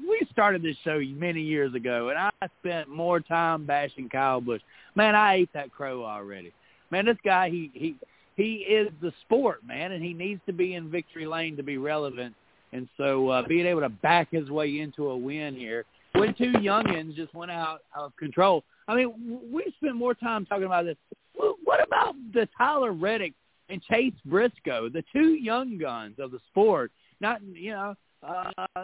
[0.08, 2.30] we started this show many years ago, and I
[2.60, 4.60] spent more time bashing Kyle Busch.
[4.96, 6.52] Man, I ate that crow already.
[6.90, 7.94] Man, this guy, he he
[8.36, 11.78] he is the sport, man, and he needs to be in victory lane to be
[11.78, 12.34] relevant.
[12.72, 15.84] And so, uh, being able to back his way into a win here,
[16.20, 18.64] when two youngins just went out of control.
[18.86, 20.96] I mean, we spent more time talking about this.
[21.34, 23.34] What about the Tyler Reddick
[23.68, 26.92] and Chase Briscoe, the two young guns of the sport?
[27.20, 28.80] Not, you know, uh, uh,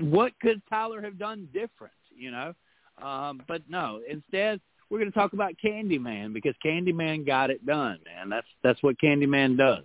[0.00, 1.92] what could Tyler have done different?
[2.16, 2.54] You know,
[3.02, 4.00] um, but no.
[4.08, 8.28] Instead, we're going to talk about Candyman because Candyman got it done, man.
[8.28, 9.84] That's that's what Candyman does.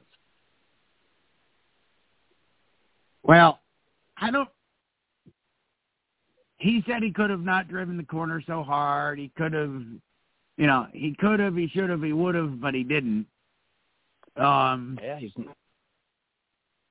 [3.24, 3.60] Well,
[4.18, 4.49] I don't.
[6.60, 9.18] He said he could have not driven the corner so hard.
[9.18, 9.82] He could have,
[10.57, 13.26] you know, he could have, he should have, he would have, but he didn't.
[14.36, 15.32] Um, Yeah, he's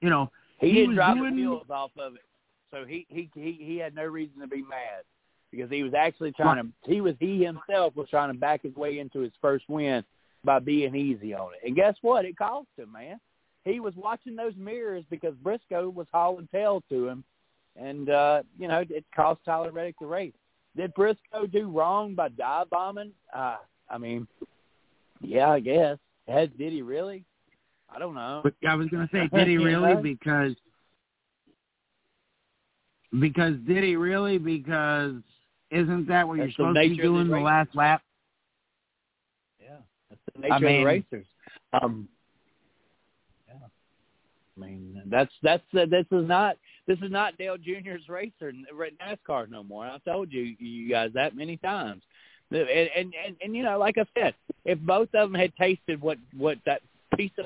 [0.01, 2.25] you know, he, He didn't drive doing- the wheels off of it,
[2.71, 5.05] so he he he he had no reason to be mad
[5.51, 6.91] because he was actually trying to.
[6.91, 10.05] He was he himself was trying to back his way into his first win
[10.45, 12.25] by being easy on it, and guess what?
[12.25, 13.19] It cost him, man.
[13.65, 17.25] he was watching those mirrors because Briscoe was hauling tail to him,
[17.79, 20.33] and uh, you know it cost Tyler Reddick the race.
[20.77, 23.13] Did Briscoe do wrong by dive bombing?
[23.35, 23.57] Uh,
[23.91, 24.27] I mean,
[25.21, 25.99] yeah, I guess.
[26.27, 27.25] Has did he really?
[27.89, 28.43] I don't know.
[28.45, 29.95] But I was going to say, did he really?
[29.95, 30.03] know?
[30.03, 30.55] Because
[33.19, 34.39] because did he really?
[34.39, 35.15] Because
[35.71, 38.03] isn't that what That's you're supposed to be of the doing the last lap?
[39.61, 39.77] Yeah,
[40.11, 41.27] that's the nature I of the racers.
[41.73, 42.09] Um,
[43.47, 43.55] yeah,
[44.57, 46.57] I mean that's that's uh, this is not
[46.89, 49.85] this is not Dale Jr.'s racer in NASCAR no more.
[49.85, 52.03] I've told you you guys that many times.
[52.51, 54.35] And, and and and you know, like I said,
[54.65, 56.81] if both of them had tasted what what that
[57.15, 57.45] piece of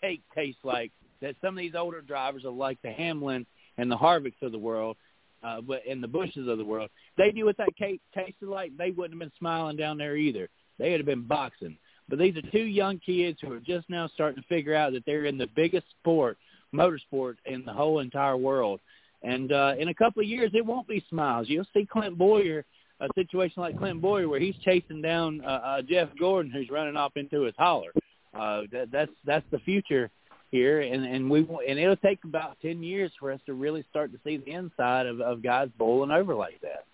[0.00, 3.44] cake tastes like, that some of these older drivers are like the Hamlin
[3.78, 4.96] and the Harvicks of the world,
[5.42, 6.88] uh, but and the Busches of the world,
[7.18, 8.70] they knew what that cake tasted like.
[8.76, 10.48] They wouldn't have been smiling down there either.
[10.78, 11.76] They would have been boxing.
[12.08, 15.04] But these are two young kids who are just now starting to figure out that
[15.04, 16.38] they're in the biggest sport,
[16.74, 18.80] motorsport, in the whole entire world.
[19.22, 21.48] And uh, in a couple of years, it won't be smiles.
[21.48, 22.64] You'll see Clint Bowyer,
[23.00, 26.96] a situation like Clint Bowyer, where he's chasing down uh, uh, Jeff Gordon, who's running
[26.96, 27.92] off into his holler.
[28.34, 30.10] Uh, that, that's that's the future
[30.50, 34.12] here, and and we and it'll take about ten years for us to really start
[34.12, 36.84] to see the inside of, of guys bowling over like that.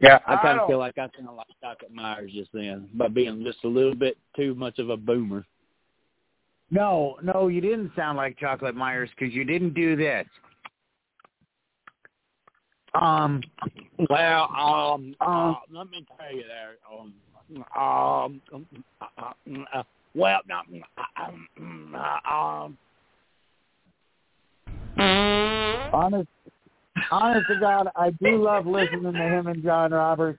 [0.00, 3.44] Yeah, I kind of feel like I sound like Docket Myers just then by being
[3.44, 5.46] just a little bit too much of a boomer.
[6.70, 10.26] No, no, you didn't sound like Chocolate Myers because you didn't do this.
[12.94, 13.42] Um,
[14.08, 16.76] Well, um, uh, Um, let me tell you there.
[16.90, 17.14] Um,
[17.76, 19.32] um, um, uh,
[19.72, 19.82] uh,
[20.14, 22.78] well, um, um, uh, um,
[25.92, 26.28] honest,
[27.10, 30.38] honest to God, I do love listening to him and John Roberts,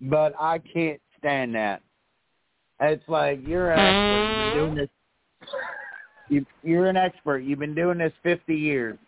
[0.00, 1.82] but I can't stand that.
[2.80, 4.54] It's like you're an expert.
[4.54, 5.50] You've been doing this.
[6.28, 7.38] You, you're an expert.
[7.38, 8.98] You've been doing this 50 years.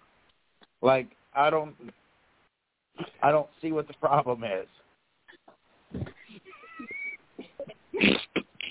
[0.83, 1.75] Like I don't,
[3.23, 4.67] I don't see what the problem is.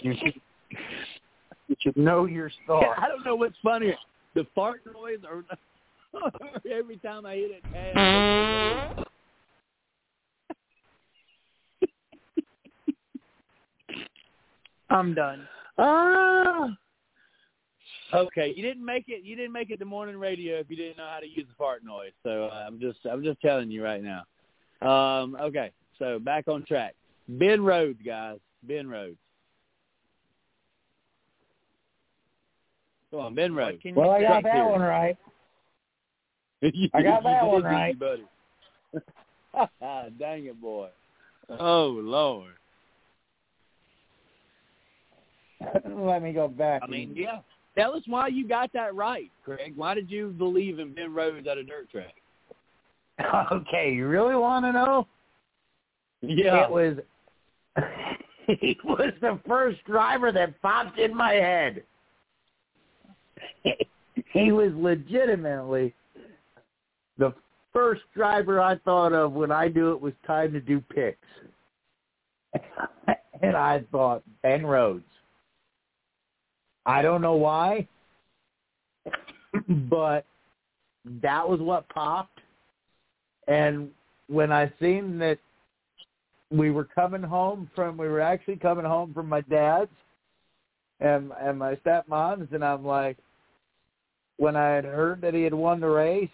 [0.02, 0.34] You should,
[1.68, 2.96] you should know your star.
[2.98, 3.96] I don't know what's funnier,
[4.34, 5.44] the fart noise or
[6.72, 7.64] every time I hit it.
[7.72, 7.96] Pad,
[14.90, 15.48] I'm done.
[15.78, 16.68] Ah.
[18.12, 19.24] Okay, you didn't make it.
[19.24, 21.54] You didn't make it to morning radio if you didn't know how to use the
[21.58, 22.12] fart noise.
[22.24, 24.24] So uh, I'm just, I'm just telling you right now.
[24.82, 26.96] Um, okay, so back on track.
[27.28, 28.40] Ben Rhodes, guys.
[28.64, 29.18] Ben Rhodes.
[33.12, 33.80] Go on, Ben Rhodes.
[33.96, 34.50] Well, I got say?
[34.54, 35.18] that one right.
[36.94, 37.98] I got that one right.
[37.98, 38.26] buddy.
[40.20, 40.90] Dang it, boy.
[41.60, 42.54] Oh Lord.
[45.90, 46.82] Let me go back.
[46.84, 47.40] I mean, yeah.
[47.78, 49.74] Tell us why you got that right, Craig.
[49.76, 52.16] Why did you believe in Ben Rhodes at a dirt track?
[53.52, 55.08] Okay, you really want to know?
[56.22, 56.66] Yeah.
[56.66, 56.98] It was
[58.60, 61.84] he was the first driver that popped in my head.
[64.34, 65.94] He was legitimately
[67.20, 67.34] the
[67.72, 71.18] first driver I thought of when I knew it was time to do picks.
[73.44, 75.04] and I thought Ben Rhodes.
[76.86, 77.88] I don't know why,
[79.68, 80.26] but
[81.22, 82.40] that was what popped.
[83.48, 83.90] And
[84.28, 85.38] when I seen that
[86.52, 89.92] we were coming home from we were actually coming home from my dad's
[91.00, 93.18] and and my stepmom's and I'm like
[94.38, 96.30] when I had heard that he had won the race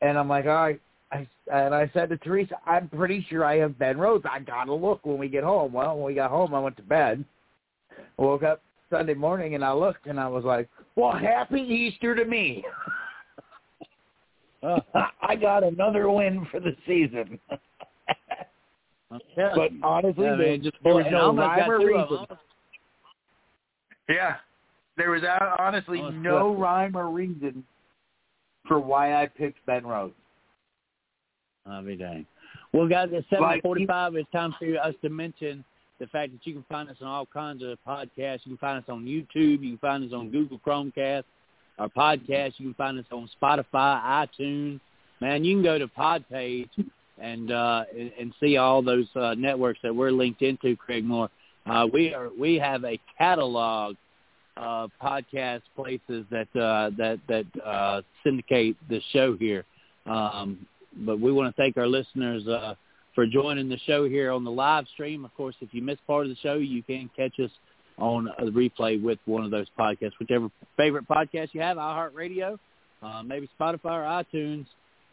[0.00, 0.80] and I'm like, all right
[1.10, 4.24] I and I said to Teresa, I'm pretty sure I have Ben Rhodes.
[4.30, 5.72] I gotta look when we get home.
[5.72, 7.24] Well, when we got home I went to bed.
[7.98, 12.14] I woke up Sunday morning and I looked and I was like, Well, happy Easter
[12.14, 12.64] to me.
[15.22, 17.38] I got another win for the season.
[19.10, 22.26] I'm But honestly, I mean, there, just there was no rhyme or reason.
[24.08, 24.36] Yeah,
[24.96, 27.64] there was uh, honestly no rhyme or reason
[28.68, 30.14] for why I picked Ben Rhodes.
[31.66, 32.26] I'll be dang.
[32.72, 35.64] Well, guys, at Like, 745, it's time for us to mention
[35.98, 38.40] the fact that you can find us on all kinds of podcasts.
[38.44, 39.62] You can find us on YouTube.
[39.62, 41.24] You can find us on Google Chromecast,
[41.78, 42.54] our podcast.
[42.58, 44.80] You can find us on Spotify, iTunes.
[45.20, 46.68] Man, you can go to Podpage
[47.18, 51.28] and uh, and, and see all those uh, networks that we're linked into, Craig Moore.
[51.66, 53.96] Uh, we are we have a catalog
[54.58, 59.64] of podcast places that uh, that that uh, syndicate the show here.
[60.06, 62.74] Um, but we want to thank our listeners uh,
[63.14, 65.24] for joining the show here on the live stream.
[65.24, 67.50] Of course, if you missed part of the show, you can catch us
[67.98, 72.58] on a replay with one of those podcasts, whichever favorite podcast you have, iHeartRadio,
[73.02, 74.66] uh, maybe Spotify or iTunes.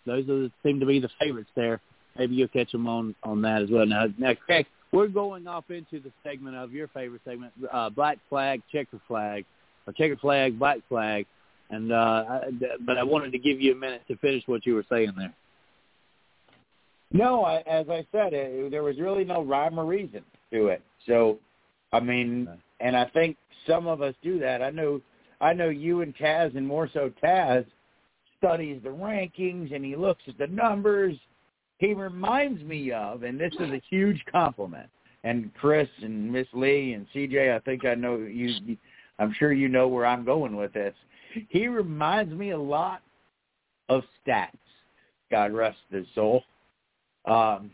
[0.06, 1.82] Those are, seem to be the favorites there.
[2.18, 3.86] Maybe you'll catch them on on that as well.
[3.86, 4.66] Now, now, Craig,
[4.96, 9.46] we're going off into the segment of your favorite segment, uh, Black Flag, Checker Flag,
[9.86, 11.26] or Checker Flag, Black Flag.
[11.70, 12.42] And uh, I,
[12.86, 15.34] but I wanted to give you a minute to finish what you were saying there.
[17.12, 20.22] No, I, as I said, it, there was really no rhyme or reason
[20.52, 20.82] to it.
[21.08, 21.40] So,
[21.92, 22.48] I mean,
[22.80, 23.38] and I think
[23.68, 24.62] some of us do that.
[24.62, 25.02] I know,
[25.42, 27.66] I know you and Taz, and more so Taz,
[28.38, 31.16] studies the rankings and he looks at the numbers.
[31.78, 34.90] He reminds me of, and this is a huge compliment.
[35.24, 38.78] And Chris and Miss Lee and CJ, I think I know you.
[39.20, 40.94] I'm sure you know where I'm going with this.
[41.50, 43.02] He reminds me a lot
[43.90, 44.52] of stats.
[45.32, 46.44] God rest his soul.
[47.26, 47.72] Um,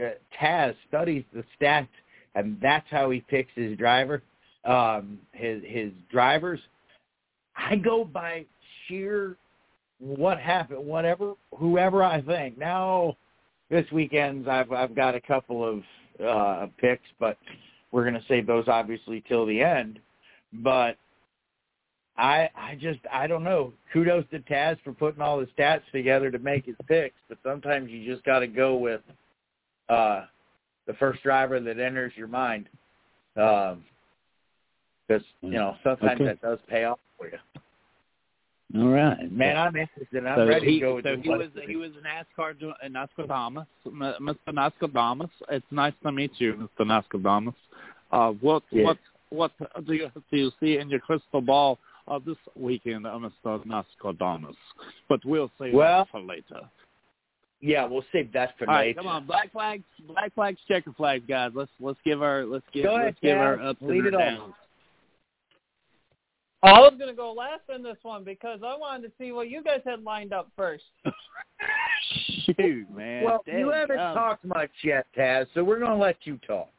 [0.00, 0.10] uh,
[0.40, 1.88] Taz studies the stats,
[2.34, 4.22] and that's how he picks his driver,
[4.64, 6.60] um, his his drivers.
[7.56, 8.44] I go by
[8.86, 9.36] sheer
[9.98, 12.58] what happened, whatever, whoever I think.
[12.58, 13.16] Now,
[13.70, 15.82] this weekend's I've I've got a couple of
[16.24, 17.36] uh, picks, but
[17.92, 19.98] we're going to save those obviously till the end.
[20.52, 20.96] But
[22.16, 23.72] I I just I don't know.
[23.92, 27.90] Kudos to Taz for putting all the stats together to make his picks, but sometimes
[27.90, 29.02] you just got to go with
[29.88, 30.24] uh
[30.86, 32.68] the first driver that enters your mind.
[33.36, 33.84] Um
[35.06, 36.24] because you know sometimes Okay.
[36.24, 37.38] that does pay off for you.
[38.74, 40.26] All right, Man, I'm interested.
[40.26, 42.54] I'm so ready he, to go with so he was he was a NASCAR
[42.90, 44.52] Nostradamus, M- Mr.
[44.52, 45.30] Nostradamus.
[45.50, 46.84] It's nice to meet you, Mr.
[46.86, 47.54] Nostradamus.
[48.10, 48.84] Uh, what Yeah.
[48.84, 48.98] what
[49.30, 49.52] what
[49.86, 53.10] do you do you see in your crystal ball uh, this weekend, uh,
[53.44, 53.64] Mr.
[53.64, 54.56] Nostradamus?
[55.08, 56.68] But we'll save Well, that for later.
[57.60, 58.98] Yeah, we'll save that for All right, later.
[58.98, 61.52] come on, black flags, black flags, checker flags, guys.
[61.54, 64.20] Let's let's give our let's give Go let's give our ups Lead and it our
[64.22, 64.38] off.
[64.38, 64.54] downs.
[66.62, 69.48] I was going to go last in this one because I wanted to see what
[69.48, 70.84] you guys had lined up first.
[72.44, 73.24] Shoot, man.
[73.24, 76.70] well, you haven't um, talked much yet, Taz, so we're going to let you talk.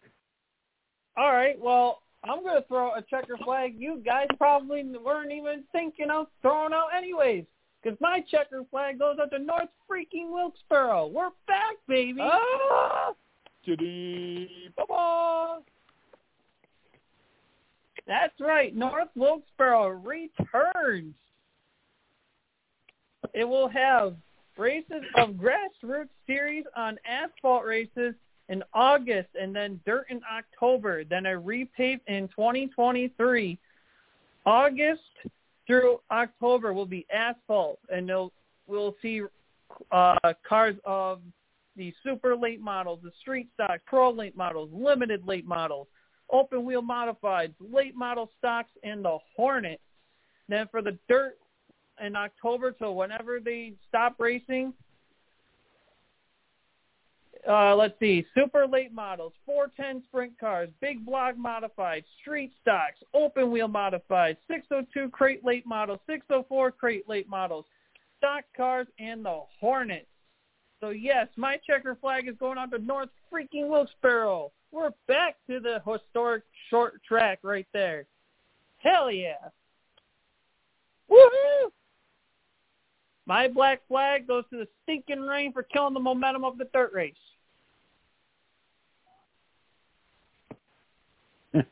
[1.15, 3.75] All right, well, I'm going to throw a checker flag.
[3.77, 7.45] You guys probably weren't even thinking of throwing out anyways.
[7.81, 11.07] Because my checker flag goes up to North freaking Wilkesboro.
[11.07, 12.19] We're back, baby.
[12.21, 13.13] Ah!
[13.63, 15.59] Chitty, ba-ba.
[18.07, 18.73] That's right.
[18.75, 21.13] North Wilkesboro returns.
[23.33, 24.15] It will have
[24.57, 28.15] races of grassroots series on asphalt races
[28.49, 33.59] in August and then dirt in October, then a repave in 2023.
[34.45, 35.01] August
[35.67, 38.09] through October will be asphalt, and
[38.67, 39.21] we'll see
[39.91, 40.15] uh,
[40.47, 41.19] cars of
[41.75, 45.87] the super late models, the street stock, pro late models, limited late models,
[46.31, 49.79] open wheel modifieds, late model stocks, and the Hornet.
[50.49, 51.37] Then for the dirt
[52.05, 54.73] in October till whenever they stop racing,
[57.47, 63.51] uh, let's see, super late models, 410 sprint cars, big block modified, street stocks, open
[63.51, 67.65] wheel modified, 602 crate late models, 604 crate late models,
[68.17, 70.07] stock cars, and the Hornet.
[70.81, 74.51] So yes, my checker flag is going on to North freaking Wilkesboro.
[74.71, 78.05] We're back to the historic short track right there.
[78.77, 79.49] Hell yeah.
[81.09, 81.71] Woohoo!
[83.25, 86.93] My black flag goes to the stinking rain for killing the momentum of the dirt
[86.93, 87.13] race.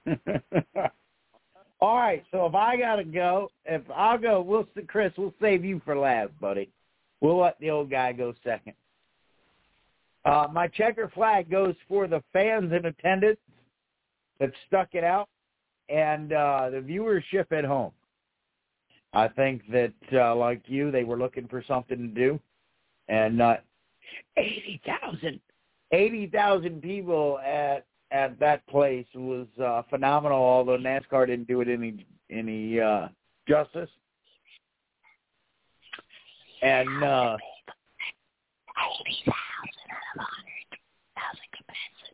[1.81, 5.81] All right, so if I gotta go, if I'll go, we'll Chris, we'll save you
[5.85, 6.69] for last, buddy.
[7.21, 8.73] We'll let the old guy go second.
[10.26, 13.39] Uh, my checker flag goes for the fans in attendance
[14.39, 15.30] that stuck it out
[15.89, 17.91] and uh, the viewership at home.
[19.13, 22.39] I think that, uh, like you, they were looking for something to do,
[23.07, 23.57] and uh,
[24.36, 25.39] eighty thousand,
[25.91, 30.39] eighty thousand people at at that place was uh, phenomenal.
[30.39, 33.07] Although NASCAR didn't do it any any uh,
[33.47, 33.89] justice,
[36.61, 37.38] and uh,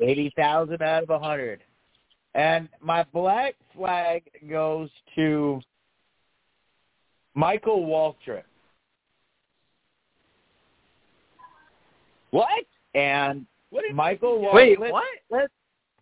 [0.02, 1.64] eighty thousand out of a hundred.
[2.34, 5.60] And my black flag goes to
[7.36, 8.43] Michael Waltrip.
[12.32, 12.66] What?
[12.95, 14.54] And What Michael Waltrip.
[14.54, 15.04] Wait, li- what?
[15.30, 15.47] li-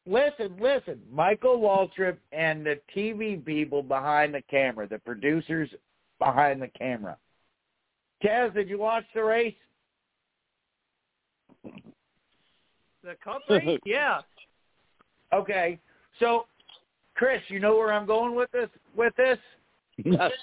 [0.06, 1.00] Listen, listen.
[1.12, 5.70] Michael Waltrip and the TV people behind the camera, the producers
[6.18, 7.16] behind the camera.
[8.24, 9.54] Taz, did you watch the race?
[13.10, 14.22] The cup race, yeah.
[15.34, 15.80] Okay,
[16.20, 16.46] so
[17.16, 18.70] Chris, you know where I'm going with this?
[18.96, 19.38] With this?
[20.06, 20.30] No.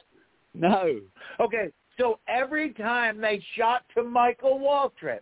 [0.59, 0.99] No.
[1.39, 1.67] Okay,
[1.99, 5.21] so every time they shot to Michael Waltrip,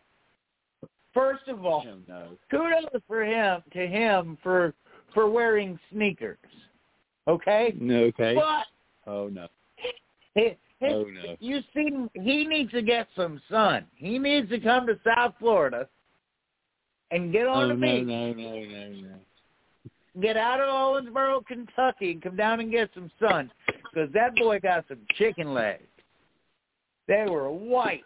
[1.12, 2.28] first of all, Oh, no.
[2.49, 4.74] kudos for him to him for
[5.12, 6.38] for wearing sneakers.
[7.26, 8.05] Okay, No.
[8.05, 8.36] Okay.
[8.36, 9.49] but Oh no.
[10.36, 11.34] his, his, Oh no.
[11.40, 13.86] you see, he needs to get some sun.
[13.97, 15.88] He needs to come to South Florida
[17.14, 18.06] and get on Oh the no, beach.
[18.06, 20.20] no, no, no, no.
[20.20, 24.58] Get out of Owensboro, Kentucky, and come down and get some sun, because that boy
[24.60, 25.82] got some chicken legs.
[27.06, 28.04] They were white.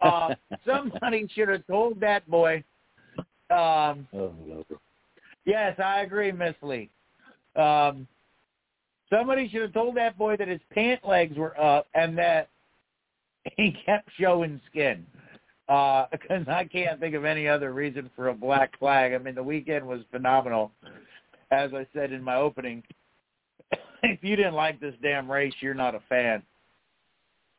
[0.00, 0.34] Uh,
[0.66, 2.62] somebody should have told that boy.
[3.50, 4.32] Um, Oh
[5.44, 6.88] yes, I agree, Miss Lee.
[7.54, 8.06] Um,
[9.10, 12.48] somebody should have told that boy that his pant legs were up and that
[13.56, 15.06] he kept showing skin.
[16.12, 19.12] Because I can't think of any other reason for a black flag.
[19.12, 20.70] I mean, the weekend was phenomenal.
[21.50, 22.82] As I said in my opening,
[24.02, 26.42] if you didn't like this damn race, you're not a fan.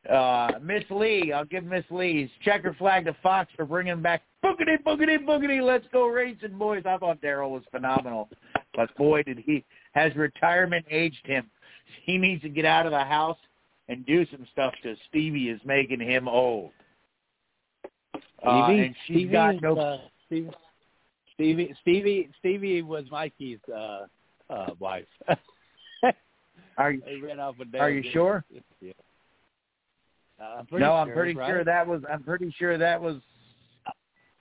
[0.08, 4.82] Uh, Miss Lee, I'll give Miss Lee's checker flag to Fox for bringing back boogity,
[4.82, 6.84] boogity, boogity, let's go racing, boys.
[6.86, 8.28] I thought Darrell was phenomenal.
[8.74, 11.50] But boy, did he, has retirement aged him.
[12.04, 13.38] He needs to get out of the house
[13.88, 16.70] and do some stuff because Stevie is making him old.
[18.46, 19.76] Uh, and she's Stevie got is, no.
[19.76, 20.50] uh, Stevie,
[21.34, 24.06] Stevie, Stevie, Stevie was Mikey's uh,
[24.50, 25.06] uh, wife.
[26.78, 27.02] Are you?
[27.06, 28.44] they ran off with Are you sure?
[28.80, 28.92] Yeah.
[30.40, 31.48] Uh, I'm no, I'm pretty right?
[31.48, 32.00] sure that was.
[32.08, 33.16] I'm pretty sure that was.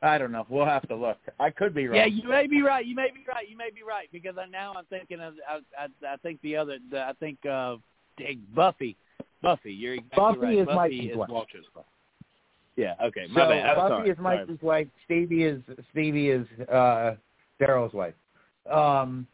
[0.04, 0.46] I don't know.
[0.48, 1.18] We'll have to look.
[1.40, 1.98] I could be wrong.
[1.98, 2.86] Yeah, you may be right.
[2.86, 3.50] You may be right.
[3.50, 5.34] You may be right because I, now I'm thinking of.
[5.50, 6.78] I, I, I think the other.
[6.92, 7.78] The, I think uh,
[8.54, 8.96] Buffy.
[9.42, 9.74] Buffy.
[9.74, 10.58] You're exactly Buffy right.
[10.60, 11.30] is Buffy Mikey's is wife.
[11.30, 11.86] Walter's wife.
[12.78, 12.94] Yeah.
[13.04, 13.26] Okay.
[13.28, 13.66] So My bad.
[13.66, 14.10] I'm Buffy sorry.
[14.12, 14.88] is Mikey's wife.
[15.04, 15.62] Stevie is
[15.92, 17.16] Stevie is uh
[17.60, 18.14] Darrell's wife.
[18.72, 19.28] Um,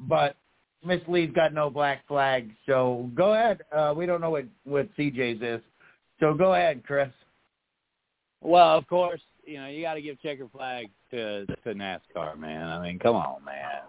[0.00, 0.36] but
[0.84, 2.50] Miss Lee's got no black flag.
[2.66, 3.60] So go ahead.
[3.70, 5.60] Uh, we don't know what what CJ's is.
[6.18, 7.10] So go ahead, Chris.
[8.40, 12.68] Well, of course, you know you got to give checker flag to to NASCAR, man.
[12.68, 13.82] I mean, come on, man.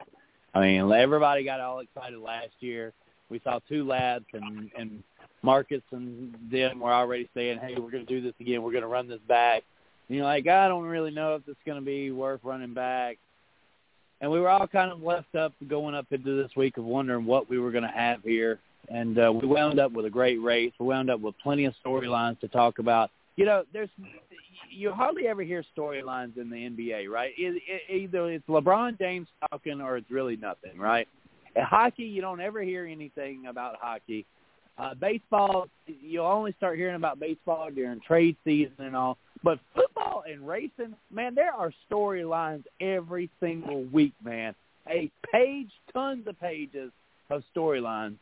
[0.53, 2.91] I mean, everybody got all excited last year.
[3.29, 5.03] We saw two lads, and and
[5.41, 8.61] Marcus and them were already saying, "Hey, we're going to do this again.
[8.61, 9.63] We're going to run this back."
[10.09, 13.17] And you're like, I don't really know if it's going to be worth running back.
[14.21, 17.25] And we were all kind of left up going up into this week of wondering
[17.25, 18.59] what we were going to have here.
[18.89, 20.73] And uh, we wound up with a great race.
[20.79, 23.11] We wound up with plenty of storylines to talk about.
[23.35, 23.89] You know, there's
[24.69, 27.31] you hardly ever hear storylines in the NBA, right?
[27.37, 31.07] It, it, either it's LeBron James talking or it's really nothing, right?
[31.55, 34.25] At hockey, you don't ever hear anything about hockey.
[34.79, 39.17] Uh, baseball, you'll only start hearing about baseball during trade season and all.
[39.43, 44.55] But football and racing, man, there are storylines every single week, man.
[44.87, 46.91] A page, tons of pages
[47.29, 48.15] of storylines.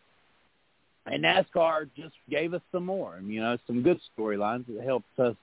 [1.05, 5.36] And NASCAR just gave us some more, you know, some good storylines that helps us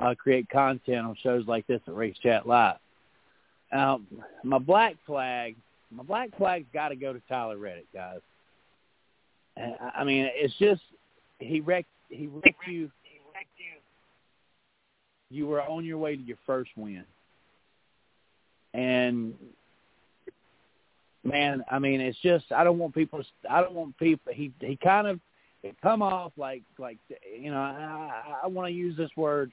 [0.00, 2.76] uh, create content on shows like this at Race Chat Live.
[3.72, 4.00] Now,
[4.42, 5.54] my black flag,
[5.90, 8.20] my black flag's got to go to Tyler Reddick, guys.
[9.56, 10.82] I I mean, it's just
[11.38, 12.90] he wrecked he wrecked you.
[15.28, 17.04] You were on your way to your first win,
[18.74, 19.34] and
[21.24, 23.22] man, I mean, it's just I don't want people.
[23.50, 24.32] I don't want people.
[24.32, 25.20] He he kind of
[25.62, 26.98] it come off like like
[27.40, 29.50] you know I I want to use this word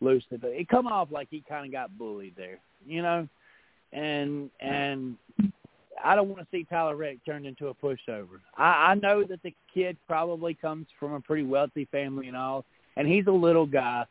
[0.00, 3.28] loosely, but it come off like he kind of got bullied there, you know,
[3.92, 5.16] and and
[6.04, 8.40] I don't want to see Tyler Reddick turned into a pushover.
[8.56, 12.64] I, I know that the kid probably comes from a pretty wealthy family and all,
[12.96, 14.04] and he's a little guy,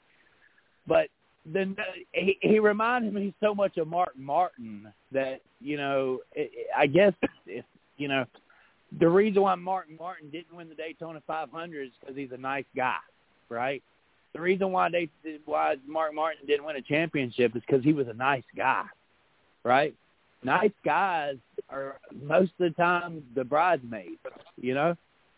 [0.87, 1.07] but
[1.45, 1.83] then uh,
[2.13, 7.13] he, he reminded me so much of Mark Martin that you know it- I guess
[7.47, 7.65] if
[7.97, 8.25] you know
[8.99, 12.65] the reason why Mark Martin didn't win the Daytona 500 is because he's a nice
[12.75, 12.97] guy,
[13.49, 13.81] right?
[14.33, 15.09] The reason why they
[15.45, 18.85] why Mark Martin didn't win a championship is because he was a nice guy,
[19.63, 19.95] right?
[20.43, 21.37] Nice guys
[21.69, 24.17] are most of the time the bridesmaids,
[24.59, 24.95] you know.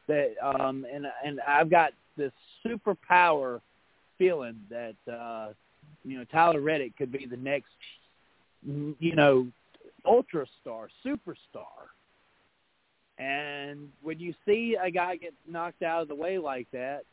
[0.07, 2.31] That um and and I've got this
[2.65, 3.61] superpower
[4.17, 5.53] feeling that uh
[6.03, 7.71] you know Tyler Reddick could be the next
[8.65, 9.47] you know
[10.05, 11.89] ultra star, superstar.
[13.17, 17.03] And when you see a guy get knocked out of the way like that,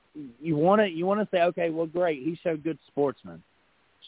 [0.40, 2.78] you want to you want to say, okay, well, great, he showed good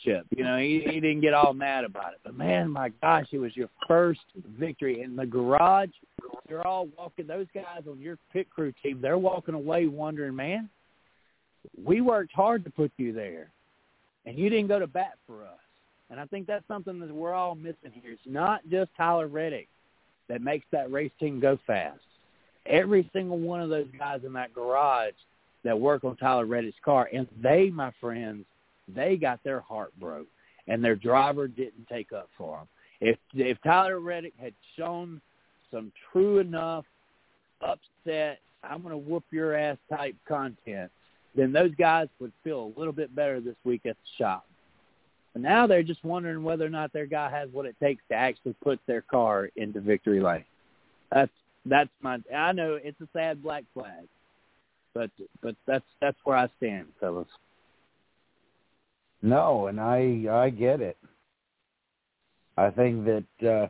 [0.00, 0.26] sportsmanship.
[0.36, 2.20] You know, he, he didn't get all mad about it.
[2.24, 4.20] But man, my gosh, it was your first
[4.58, 5.90] victory in the garage.
[6.48, 7.26] They're all walking.
[7.26, 10.68] Those guys on your pit crew team, they're walking away wondering, man,
[11.82, 13.50] we worked hard to put you there,
[14.26, 15.58] and you didn't go to bat for us.
[16.10, 18.12] And I think that's something that we're all missing here.
[18.12, 19.68] It's not just Tyler Reddick
[20.28, 22.00] that makes that race team go fast.
[22.66, 25.14] Every single one of those guys in that garage
[25.64, 28.44] that work on Tyler Reddick's car, and they, my friends,
[28.88, 30.28] they got their heart broke,
[30.68, 32.68] and their driver didn't take up for them.
[33.00, 35.20] If if Tyler Reddick had shown
[35.70, 36.84] some true enough
[37.60, 40.90] upset, I'm going to whoop your ass type content,
[41.34, 44.46] then those guys would feel a little bit better this week at the shop.
[45.32, 48.14] But now they're just wondering whether or not their guy has what it takes to
[48.14, 50.44] actually put their car into victory lane.
[51.10, 51.32] That's
[51.64, 52.18] that's my.
[52.34, 54.06] I know it's a sad black flag,
[54.94, 55.10] but
[55.40, 57.28] but that's that's where I stand, fellas.
[59.22, 60.96] No, and I I get it.
[62.56, 63.68] I think that uh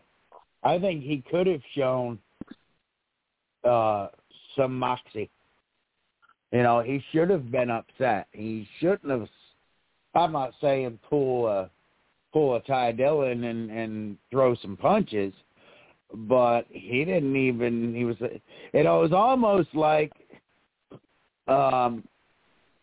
[0.66, 2.18] I think he could have shown
[3.64, 4.09] uh
[4.57, 5.30] some moxie.
[6.53, 8.28] You know, he should have been upset.
[8.32, 9.28] He shouldn't have.
[10.14, 11.70] I'm not saying pull a
[12.32, 15.32] pull a Ty Dillon and and throw some punches,
[16.12, 17.94] but he didn't even.
[17.94, 18.16] He was.
[18.72, 20.12] You know, it was almost like,
[21.48, 22.05] um,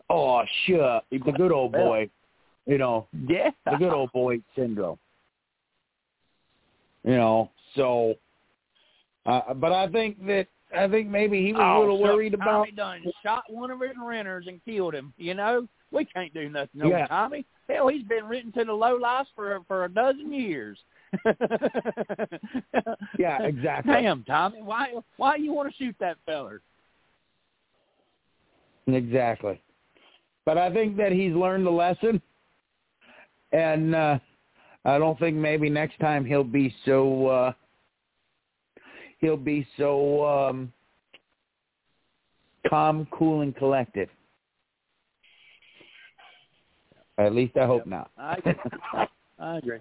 [0.10, 0.80] oh shit,
[1.12, 2.10] the good old boy.
[2.70, 5.00] You know, Yeah, the good old boy syndrome.
[7.04, 8.14] You know, so.
[9.26, 10.46] Uh, but I think that
[10.78, 12.66] I think maybe he was oh, a little so worried about.
[12.66, 15.14] Tommy done shot one of his renters and killed him.
[15.18, 17.08] You know, we can't do nothing, no Yeah.
[17.08, 17.44] Tommy.
[17.68, 20.78] Hell, he's been written to the low lives for for a dozen years.
[23.18, 23.94] Yeah, exactly.
[23.94, 26.62] Damn, Tommy, why why you want to shoot that feller?
[28.88, 29.60] Exactly.
[30.46, 32.22] But I think that he's learned the lesson,
[33.52, 34.20] and uh,
[34.86, 37.54] I don't think maybe next time he'll be so uh,
[39.20, 40.74] he'll be so um,
[42.70, 44.10] calm, cool, and collected.
[47.18, 48.12] At least I hope not.
[48.18, 48.38] I.
[49.40, 49.80] I agree.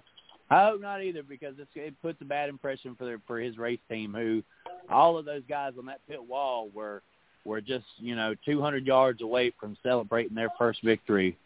[0.49, 3.57] I hope not either because it's, it puts a bad impression for their, for his
[3.57, 4.13] race team.
[4.13, 4.41] Who
[4.89, 7.03] all of those guys on that pit wall were
[7.45, 11.37] were just you know 200 yards away from celebrating their first victory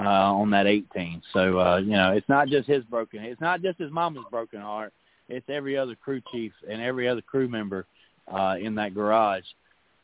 [0.00, 1.22] uh, on that 18.
[1.32, 3.22] So uh, you know it's not just his broken.
[3.24, 4.92] It's not just his mama's broken heart.
[5.28, 7.86] It's every other crew chief and every other crew member
[8.32, 9.44] uh, in that garage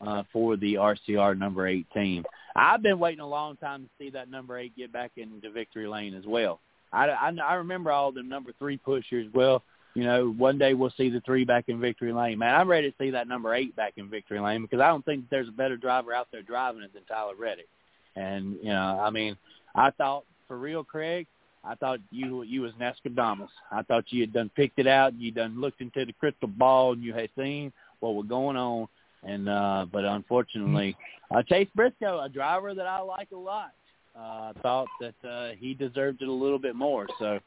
[0.01, 2.23] uh, for the RCR number eight team.
[2.55, 5.87] I've been waiting a long time to see that number eight get back into victory
[5.87, 6.59] lane as well.
[6.91, 9.27] I, I, I remember all the number three pushers.
[9.33, 12.37] Well, you know, one day we'll see the three back in victory lane.
[12.37, 15.03] Man, I'm ready to see that number eight back in victory lane because I don't
[15.03, 17.67] think there's a better driver out there driving it than Tyler Reddick.
[18.15, 19.37] And you know, I mean,
[19.75, 21.27] I thought for real, Craig,
[21.63, 23.49] I thought you you was Nescadamus.
[23.71, 25.13] I thought you had done picked it out.
[25.15, 28.87] You done looked into the crystal ball and you had seen what was going on.
[29.23, 30.95] And uh but unfortunately,
[31.31, 33.71] uh, Chase Briscoe, a driver that I like a lot,
[34.17, 37.07] uh, thought that uh, he deserved it a little bit more.
[37.19, 37.39] So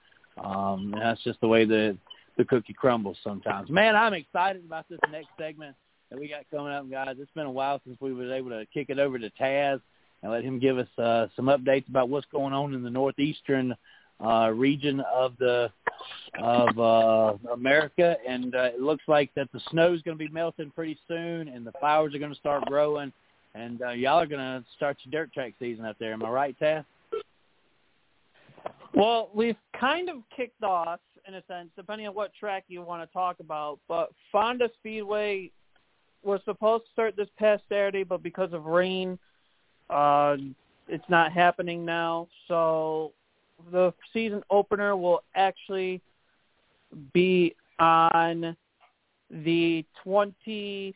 [0.42, 1.96] um, that's just the way the
[2.36, 3.70] the cookie crumbles sometimes.
[3.70, 5.76] Man, I'm excited about this next segment
[6.10, 7.16] that we got coming up, guys.
[7.18, 9.80] It's been a while since we was able to kick it over to Taz
[10.22, 13.74] and let him give us uh, some updates about what's going on in the northeastern
[14.24, 15.70] uh, region of the
[16.40, 18.16] of uh, America.
[18.26, 21.66] And uh, it looks like that the snow's going to be melting pretty soon, and
[21.66, 23.12] the flowers are going to start growing.
[23.54, 26.12] And uh, y'all are going to start your dirt track season up there.
[26.12, 26.84] Am I right, Taz?
[28.94, 33.08] Well, we've kind of kicked off in a sense, depending on what track you want
[33.08, 33.78] to talk about.
[33.88, 35.50] But Fonda Speedway
[36.22, 39.18] was supposed to start this past Saturday, but because of rain,
[39.90, 40.36] uh,
[40.88, 42.28] it's not happening now.
[42.48, 43.12] So
[43.70, 46.00] the season opener will actually
[47.12, 48.56] be on
[49.30, 50.94] the 22nd,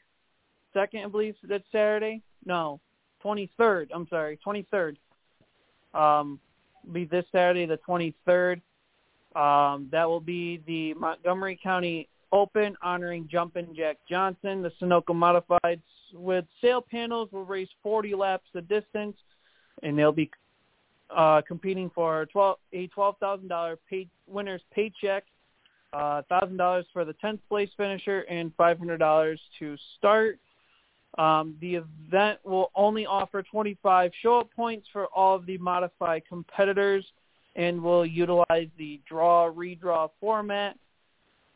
[0.76, 2.22] I believe, that's Saturday.
[2.45, 2.80] No,
[3.24, 3.88] 23rd.
[3.95, 4.97] I'm sorry, 23rd.
[5.95, 6.40] Um,
[6.92, 8.61] be this Saturday, the 23rd.
[9.34, 14.62] Um, that will be the Montgomery County Open honoring Jumpin' Jack Johnson.
[14.62, 15.80] The Sunoco Modifieds
[16.12, 19.16] with sail panels will race 40 laps the distance,
[19.82, 20.30] and they'll be
[21.14, 25.24] uh, competing for 12, a $12,000 pay, winner's paycheck,
[25.92, 30.38] uh, $1,000 for the 10th place finisher, and $500 to start.
[31.18, 37.05] Um, the event will only offer 25 show-up points for all of the modified competitors
[37.57, 40.76] and will utilize the draw redraw format.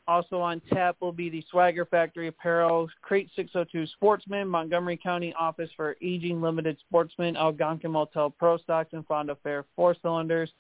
[0.09, 5.69] Also on tap will be the Swagger Factory Apparel Crate 602 Sportsman, Montgomery County Office
[5.77, 10.51] for Aging Limited Sportsman, Algonquin Motel Pro Stocks, and Fonda Fair four cylinders.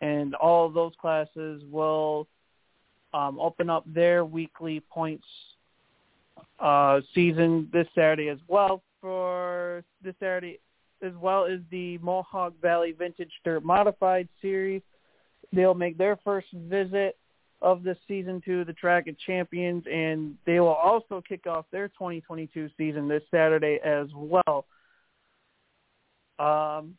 [0.00, 2.28] And all those classes will
[3.12, 5.26] um, open up their weekly points
[6.60, 8.80] uh, season this Saturday as well.
[9.00, 10.60] For this Saturday,
[11.02, 14.82] as well as the Mohawk Valley Vintage Dirt Modified Series,
[15.52, 17.16] they'll make their first visit
[17.64, 21.88] of this season to the Track of Champions, and they will also kick off their
[21.88, 24.66] 2022 season this Saturday as well.
[26.38, 26.94] Um,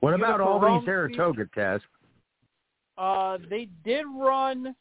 [0.00, 1.80] What about Albany, Rome Saratoga, Taz?
[2.96, 4.74] uh, they did run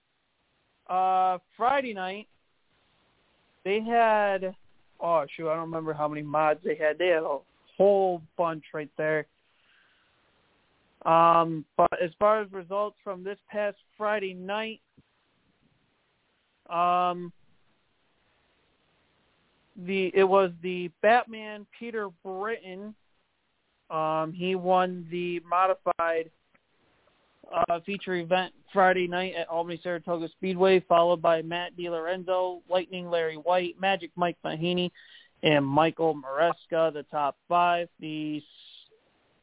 [0.89, 2.27] uh, Friday night.
[3.65, 4.55] They had
[5.01, 6.97] oh shoot, I don't remember how many mods they had.
[6.97, 7.39] They had a
[7.77, 9.25] whole bunch right there.
[11.07, 14.81] Um, but as far as results from this past Friday night,
[16.69, 17.31] um,
[19.77, 22.93] the it was the Batman Peter Britten.
[23.89, 26.29] Um, he won the modified
[27.55, 33.37] uh, feature event Friday night at Albany Saratoga Speedway, followed by Matt DiLorenzo, Lightning Larry
[33.37, 34.91] Wight, Magic Mike Mahaney,
[35.41, 37.87] and Michael Maresca, the top five.
[38.01, 38.43] The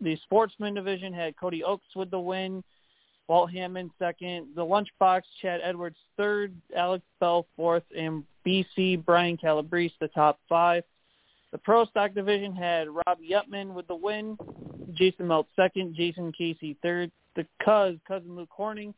[0.01, 2.63] the sportsman division had Cody Oaks with the win,
[3.29, 9.95] Walt Hammond second, the lunchbox Chad Edwards third, Alex Bell fourth, and BC Brian Calabrese
[10.01, 10.85] the top five.
[11.53, 14.37] The pro stock division had Rob Yetman with the win,
[14.93, 18.93] Jason Melt second, Jason Casey third, the Cuz, cousin Luke Horning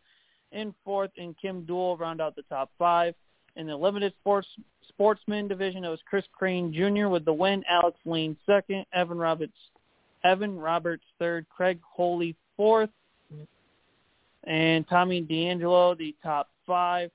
[0.52, 3.14] in fourth, and Kim Duell round out the top five.
[3.56, 4.48] In the limited sports
[4.88, 7.08] sportsman division, it was Chris Crane Jr.
[7.08, 9.56] with the win, Alex Lane second, Evan Roberts
[10.26, 12.90] Evan Roberts third, Craig Holy fourth,
[14.44, 17.10] and Tommy D'Angelo the top five.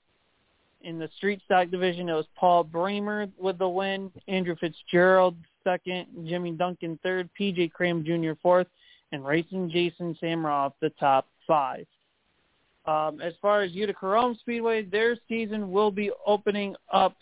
[0.83, 6.07] In the street stock division, it was Paul Bramer with the win, Andrew Fitzgerald second,
[6.27, 8.31] Jimmy Duncan third, PJ Cram Jr.
[8.41, 8.67] fourth,
[9.11, 11.85] and Racing Jason Samroff the top five.
[12.85, 17.15] Um, as far as Utica Rome Speedway, their season will be opening up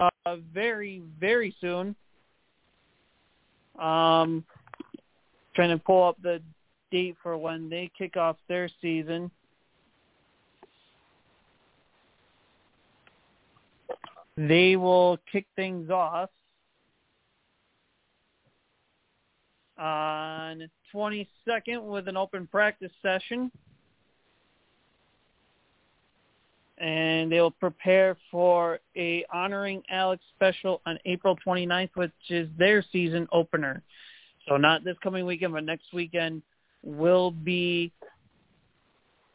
[0.00, 1.94] uh, very, very soon.
[3.78, 4.44] Um,
[5.54, 6.40] trying to pull up the
[6.90, 9.30] date for when they kick off their season.
[14.36, 16.30] They will kick things off
[19.78, 23.50] on 22nd with an open practice session.
[26.78, 32.84] And they will prepare for a honoring Alex special on April 29th, which is their
[32.90, 33.82] season opener.
[34.48, 36.42] So not this coming weekend, but next weekend
[36.82, 37.92] will be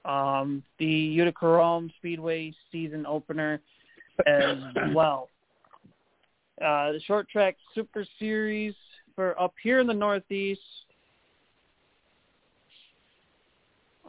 [0.05, 3.61] um, the Utica Rome Speedway season opener
[4.25, 4.57] as
[4.93, 5.29] well.
[6.61, 8.73] Uh, the short track Super Series
[9.15, 10.61] for up here in the Northeast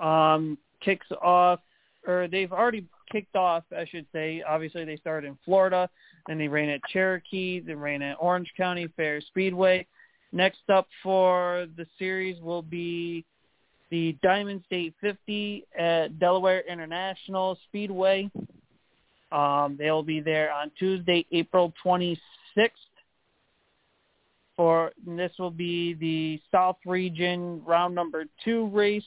[0.01, 1.61] um, kicks off,
[2.07, 4.43] or they've already kicked off, I should say.
[4.47, 5.91] Obviously, they started in Florida,
[6.27, 9.87] then they ran at Cherokee, they ran at Orange County Fair Speedway.
[10.33, 13.25] Next up for the series will be
[13.91, 18.31] the Diamond State 50 at Delaware International Speedway.
[19.33, 22.19] Um, they'll be there on Tuesday, April 26th.
[24.57, 29.05] For this will be the South Region round number two race.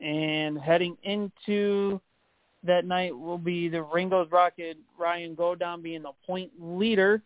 [0.00, 2.00] And heading into
[2.62, 7.20] that night will be the Ringo's Rocket Ryan Godown being the point leader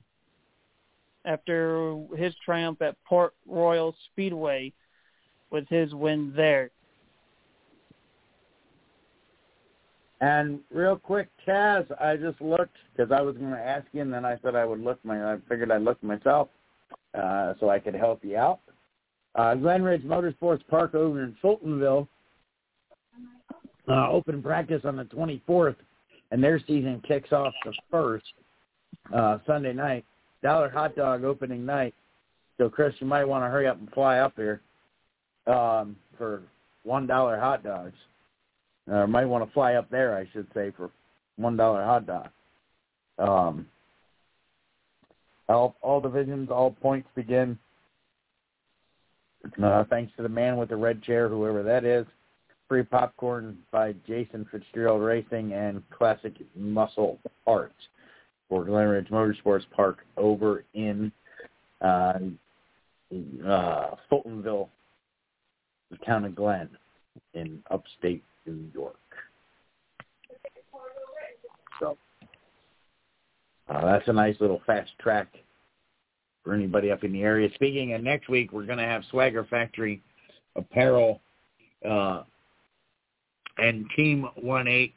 [1.25, 4.73] after his triumph at Port Royal Speedway
[5.51, 6.71] with his win there.
[10.21, 14.13] And real quick, Taz, I just looked because I was going to ask you, and
[14.13, 15.35] then I said I would look my.
[15.35, 16.49] I figured I'd look myself,
[17.15, 18.61] uh, so I could help you out.
[19.35, 22.07] Uh, Glen Ridge Motorsports Park over in Fultonville,
[23.89, 25.77] uh, open practice on the 24th,
[26.31, 28.25] and their season kicks off the first
[29.13, 30.05] uh, Sunday night.
[30.45, 31.95] Dollar hot dog opening night.
[32.59, 34.61] So Chris, you might want to hurry up and fly up here
[35.47, 36.43] um, for
[36.83, 37.95] one dollar hot dogs.
[38.87, 40.91] Or might want to fly up there, I should say, for
[41.37, 42.29] one dollar hot dog.
[43.19, 43.67] Um,
[45.49, 47.59] all all divisions, all points begin.
[49.63, 52.05] Uh, thanks to the man with the red chair, whoever that is.
[52.69, 57.75] Free popcorn by Jason Fitzgerald Racing and Classic Muscle Parts
[58.49, 61.11] for Glen Ridge Motorsports Park over in
[61.81, 62.19] uh,
[63.47, 64.69] uh, Fultonville,
[65.91, 66.69] the town of Glen,
[67.35, 68.97] in upstate New York.
[71.81, 71.97] So
[73.69, 75.29] uh, that's a nice little fast track
[76.43, 77.49] for anybody up in the area.
[77.55, 80.03] Speaking of next week, we're going to have Swagger Factory
[80.57, 81.21] Apparel
[81.89, 82.23] uh,
[83.59, 84.93] and Team 1H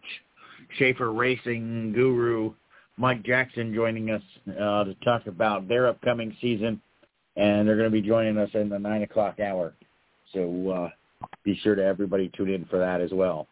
[0.77, 2.53] Schaefer Racing Guru
[2.97, 6.81] Mike Jackson joining us uh, to talk about their upcoming season,
[7.35, 9.73] and they're going to be joining us in the 9 o'clock hour.
[10.33, 13.47] So uh, be sure to everybody tune in for that as well.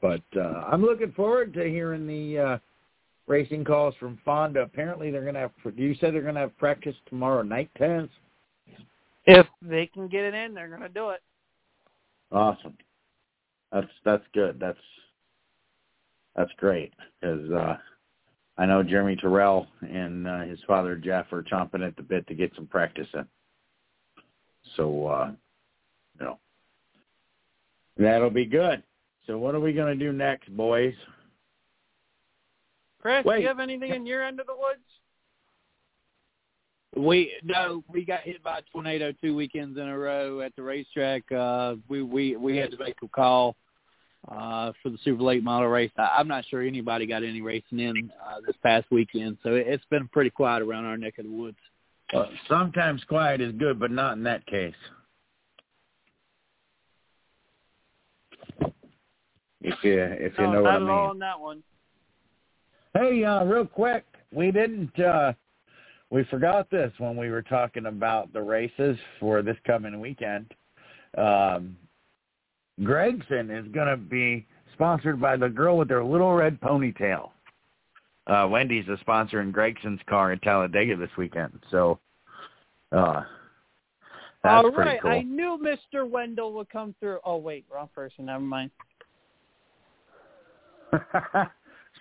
[0.00, 2.58] But uh, I'm looking forward to hearing the uh,
[3.26, 4.60] racing calls from Fonda.
[4.60, 5.52] Apparently, they're going to have.
[5.74, 8.08] You said they're going to have practice tomorrow night, Taz.
[9.24, 11.22] If they can get it in, they're going to do it.
[12.30, 12.76] Awesome.
[13.72, 14.58] That's that's good.
[14.60, 14.78] That's
[16.36, 17.76] that's great because uh,
[18.58, 22.34] I know Jeremy Terrell and uh, his father Jeff are chomping at the bit to
[22.34, 23.26] get some practice in.
[24.76, 25.30] So, uh,
[26.18, 26.38] you know,
[27.96, 28.82] that'll be good.
[29.26, 30.94] So, what are we going to do next, boys?
[33.00, 33.36] Chris, Wait.
[33.36, 34.80] do you have anything in your end of the woods?
[36.96, 40.62] We no, we got hit by a tornado two weekends in a row at the
[40.62, 41.30] racetrack.
[41.30, 43.54] Uh, we we we had to make a call
[44.28, 45.90] uh, for the super late model race.
[45.96, 49.66] I, I'm not sure anybody got any racing in uh, this past weekend, so it,
[49.66, 51.58] it's been pretty quiet around our neck of the woods.
[52.12, 54.74] Uh, sometimes quiet is good, but not in that case.
[59.60, 60.88] If you if you no, know what I mean.
[60.88, 61.62] all on that one.
[62.94, 64.98] Hey, uh, real quick, we didn't.
[65.00, 65.32] uh
[66.10, 70.54] We forgot this when we were talking about the races for this coming weekend.
[71.18, 71.76] Um,
[72.80, 77.30] Gragson is going to be sponsored by the girl with their little red ponytail.
[78.26, 81.98] Uh, Wendy's a sponsor in Gragson's car in Talladega this weekend, so
[82.90, 83.22] uh,
[84.42, 85.10] that's All pretty right, cool.
[85.10, 86.08] I knew Mr.
[86.08, 87.18] Wendell would come through.
[87.24, 88.26] Oh wait, wrong person.
[88.26, 88.70] Never mind.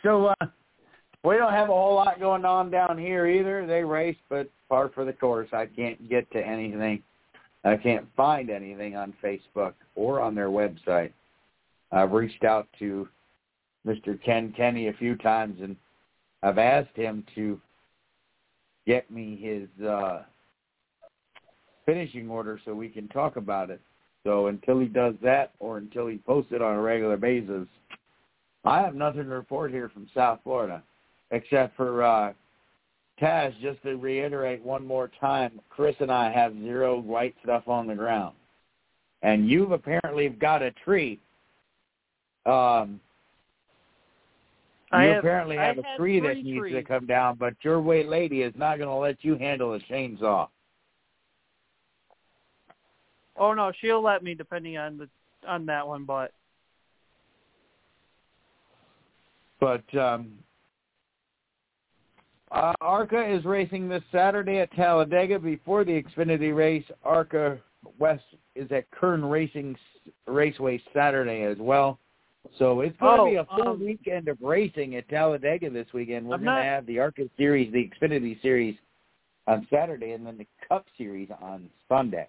[0.04, 0.46] so uh,
[1.24, 3.66] we don't have a whole lot going on down here either.
[3.66, 5.50] They race, but far for the course.
[5.54, 7.02] I can't get to anything.
[7.66, 11.12] I can't find anything on Facebook or on their website.
[11.92, 13.08] I've reached out to
[13.86, 14.22] Mr.
[14.24, 15.76] Ken Kenny a few times, and
[16.44, 17.60] I've asked him to
[18.86, 20.24] get me his uh,
[21.88, 23.82] finishing order so we can talk about it.
[24.24, 27.68] So until he does that, or until he posts it on a regular basis,
[28.64, 30.84] I have nothing to report here from South Florida,
[31.32, 32.34] except for uh,
[33.22, 33.54] Taz.
[33.62, 37.96] Just to reiterate one more time, Chris and I have zero white stuff on the
[37.96, 38.36] ground,
[39.22, 41.20] and you've apparently got a tree.
[42.46, 43.00] Um,
[44.92, 48.44] you I apparently have a tree that needs to come down, but your wait lady
[48.44, 50.48] is not going to let you handle a chainsaw.
[53.38, 55.10] Oh no, she'll let me depending on the
[55.48, 56.32] on that one, but
[59.60, 60.34] But um,
[62.56, 65.40] uh, ARCA is racing this Saturday at Talladega.
[65.40, 67.60] Before the Xfinity race, ARCA
[68.00, 68.24] West
[68.56, 69.76] is at Kern Racing
[70.28, 72.00] Raceway Saturday as well.
[72.58, 75.88] So it's going Oh, to be a full um, weekend of racing at Talladega this
[75.94, 76.28] weekend.
[76.28, 78.76] We're I'm going to have the ARCA Series, the Xfinity Series
[79.48, 82.28] on Saturday, and then the Cup Series on Sunday.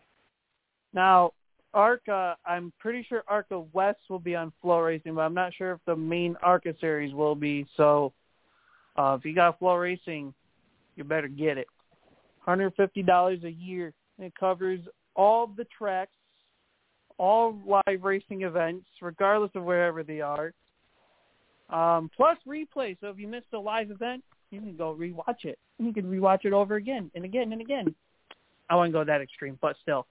[0.92, 1.32] now
[1.74, 5.80] ARCA, I'm pretty sure ARCA West will be on FloRacing, but I'm not sure if
[5.84, 7.66] the main ARCA series will be.
[7.76, 8.14] So
[8.96, 10.32] uh, if you got FloRacing,
[10.96, 11.66] you better get it.
[12.46, 13.92] $150 a year.
[14.18, 14.80] It covers
[15.14, 16.12] all the tracks,
[17.18, 20.52] all live racing events, regardless of wherever they are.
[21.68, 22.96] Um, plus replay.
[23.00, 25.58] So if you missed a live event, you can go rewatch it.
[25.78, 27.94] You can rewatch it over again and again and again.
[28.70, 30.06] I wouldn't go that extreme, but still.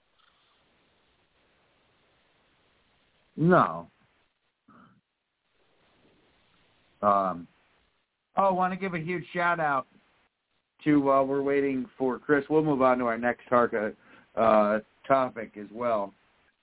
[3.38, 3.88] No.
[7.01, 7.47] Um,
[8.38, 9.88] oh, I want to give a huge shout out
[10.84, 12.45] to while uh, we're waiting for Chris.
[12.49, 13.94] We'll move on to our next Tarka
[14.36, 16.14] uh, topic as well.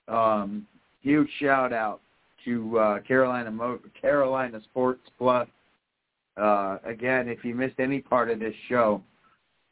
[0.07, 0.67] Um,
[1.01, 2.01] huge shout out
[2.45, 5.47] to uh, Carolina Mo- Carolina Sports Plus.
[6.37, 9.01] Uh, again, if you missed any part of this show,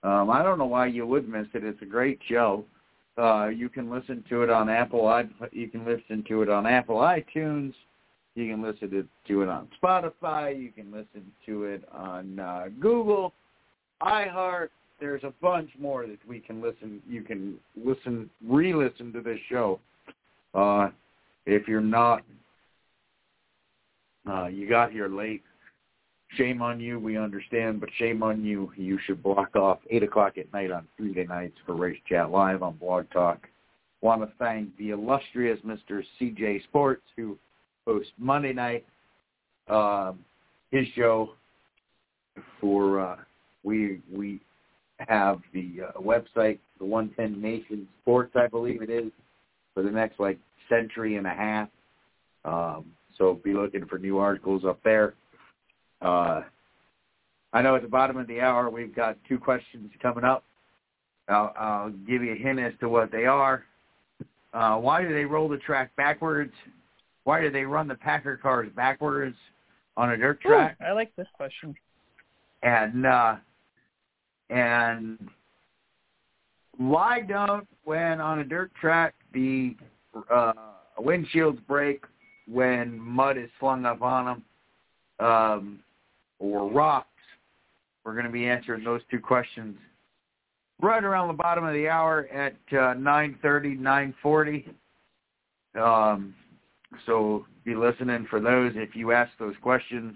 [0.04, 1.64] um, I don't know why you would miss it.
[1.64, 2.66] It's a great show.
[3.18, 5.08] Uh, you can listen to it on Apple.
[5.08, 7.74] i you can listen to it on Apple iTunes.
[8.36, 8.90] You can listen
[9.28, 10.58] to, it on Spotify.
[10.58, 13.34] You can listen to it on uh, Google,
[14.02, 14.70] iHeart.
[15.00, 17.02] There's a bunch more that we can listen.
[17.10, 19.80] You can listen, re-listen to this show.
[20.54, 20.90] Uh,
[21.46, 22.24] if you're not,
[24.30, 25.42] uh, you got here late.
[26.38, 26.98] Shame on you.
[27.00, 28.72] We understand, but shame on you.
[28.78, 32.64] You should block off eight o'clock at night on Tuesday nights for Race Chat Live
[32.64, 33.48] on Blog Talk.
[34.00, 36.02] Want to thank the illustrious Mr.
[36.20, 37.38] CJ Sports who
[37.86, 38.86] hosts Monday night
[39.68, 40.20] um,
[40.72, 41.32] his show
[42.60, 43.16] for uh,
[43.64, 44.40] we we
[45.00, 49.12] have the uh, website the 110 Nation Sports I believe it is
[49.74, 50.40] for the next like
[50.70, 51.70] century and a half.
[52.46, 52.86] Um,
[53.18, 55.14] so be looking for new articles up there.
[56.02, 56.42] Uh,
[57.54, 60.44] I know at the bottom of the hour we've got two questions coming up.
[61.28, 63.64] I'll, I'll give you a hint as to what they are.
[64.54, 66.54] Uh, why do they roll the track backwards?
[67.24, 69.36] Why do they run the Packer cars backwards
[69.98, 70.78] on a dirt track?
[70.82, 71.76] Ooh, I like this question.
[72.64, 73.36] And uh,
[74.50, 75.18] and
[76.78, 79.76] why don't when on a dirt track the
[80.32, 80.54] uh,
[81.00, 82.04] windshields break
[82.48, 84.26] when mud is slung up on
[85.20, 85.80] them um,
[86.40, 87.08] or rocks?
[88.04, 89.78] We're going to be answering those two questions
[90.82, 93.80] right around the bottom of the hour at uh, 9.30,
[94.24, 94.68] 9.40.
[95.80, 96.34] Um,
[97.06, 98.74] so be listening for those.
[98.76, 100.16] If you ask those questions,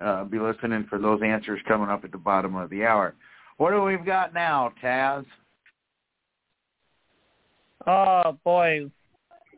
[0.00, 3.14] uh, be listening for those answers coming up at the bottom of the hour.
[3.56, 5.24] What do we've got now, Taz?
[7.86, 8.90] Oh, boy.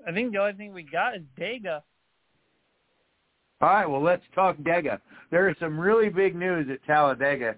[0.07, 1.83] I think the only thing we got is Dega.
[3.61, 5.01] All right, well, let's talk Dega.
[5.31, 7.57] There is some really big news at Talladega.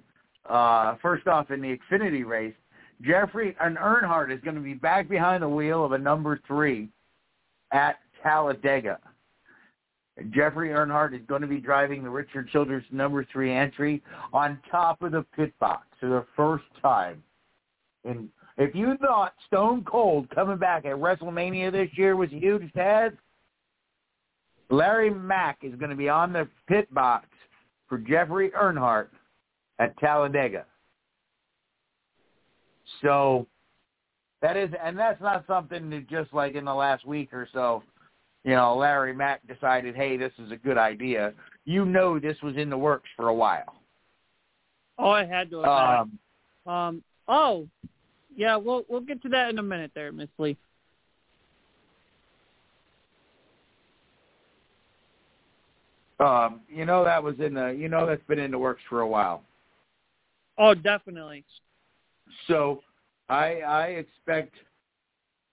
[0.49, 2.55] Uh, first off, in the Xfinity race,
[3.03, 6.89] Jeffrey and Earnhardt is going to be back behind the wheel of a number three
[7.73, 8.99] at Talladega.
[10.31, 14.03] Jeffrey Earnhardt is going to be driving the Richard Childress number three entry
[14.33, 17.23] on top of the pit box for the first time.
[18.05, 18.29] And
[18.59, 23.17] if you thought Stone Cold coming back at WrestleMania this year was huge, Ted,
[24.69, 27.27] Larry Mack is going to be on the pit box
[27.89, 29.09] for Jeffrey Earnhardt
[29.79, 30.67] at Talladega.
[33.03, 33.47] So
[34.43, 37.83] that is, and that's not something that just like in the last week or so,
[38.45, 41.33] you know, Larry Mack decided, hey, this is a good idea.
[41.65, 43.75] You know, this was in the works for a while.
[44.99, 45.65] Oh, I had to.
[45.65, 46.19] Um,
[46.67, 47.03] um.
[47.29, 47.69] Oh,
[48.35, 48.57] yeah.
[48.57, 50.57] We'll we'll get to that in a minute, there, Miss Lee.
[56.21, 59.01] um, you know that was in the, you know that's been in the works for
[59.01, 59.43] a while.
[60.59, 61.45] Oh, definitely.
[62.47, 62.83] So
[63.29, 64.55] I I expect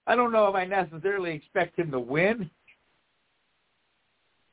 [0.06, 2.50] I don't know if I necessarily expect him to win,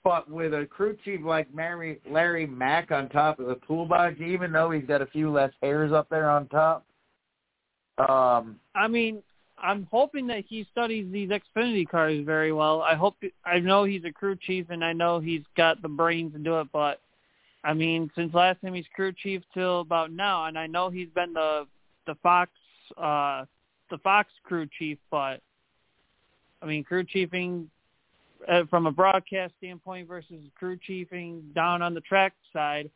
[0.05, 4.53] but with a crew chief like Mary, Larry Mack on top of the toolbox, even
[4.53, 6.85] though he's got a few less hairs up there on top.
[7.99, 9.23] Um, I mean,
[9.59, 12.83] I'm hoping that he studies these Xfinity cars very well.
[12.83, 13.17] I hope
[13.47, 16.61] I know he's a crew chief and I know he's got the brains to do
[16.61, 17.01] it, but
[17.65, 21.09] I mean, since last time he's crew chief till about now, and I know he's
[21.15, 21.67] been the
[22.07, 22.51] the Fox
[22.99, 23.47] uh
[23.91, 25.41] the Fox crew chief, but
[26.61, 27.69] I mean crew chiefing
[28.49, 32.91] uh, from a broadcast standpoint versus crew chiefing down on the track side,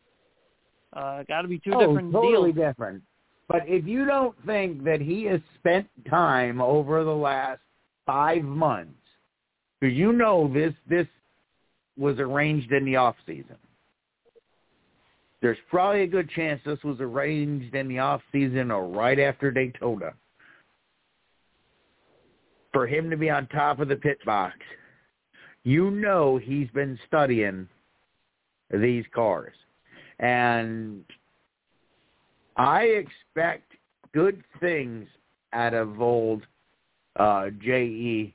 [0.95, 2.69] uh, got to be two oh, different totally deals.
[2.69, 3.03] different.
[3.49, 7.61] But if you don't think that he has spent time over the last
[8.07, 8.93] five months,
[9.81, 11.07] because you know this this
[11.97, 13.57] was arranged in the off season.
[15.41, 19.51] There's probably a good chance this was arranged in the off season or right after
[19.51, 20.13] Daytona.
[22.73, 24.57] For him to be on top of the pit box,
[25.69, 27.69] you know he's been studying
[28.71, 29.53] these cars.
[30.19, 31.05] And
[32.57, 33.75] I expect
[34.15, 35.07] good things
[35.53, 36.47] out of old
[37.17, 38.35] uh, JE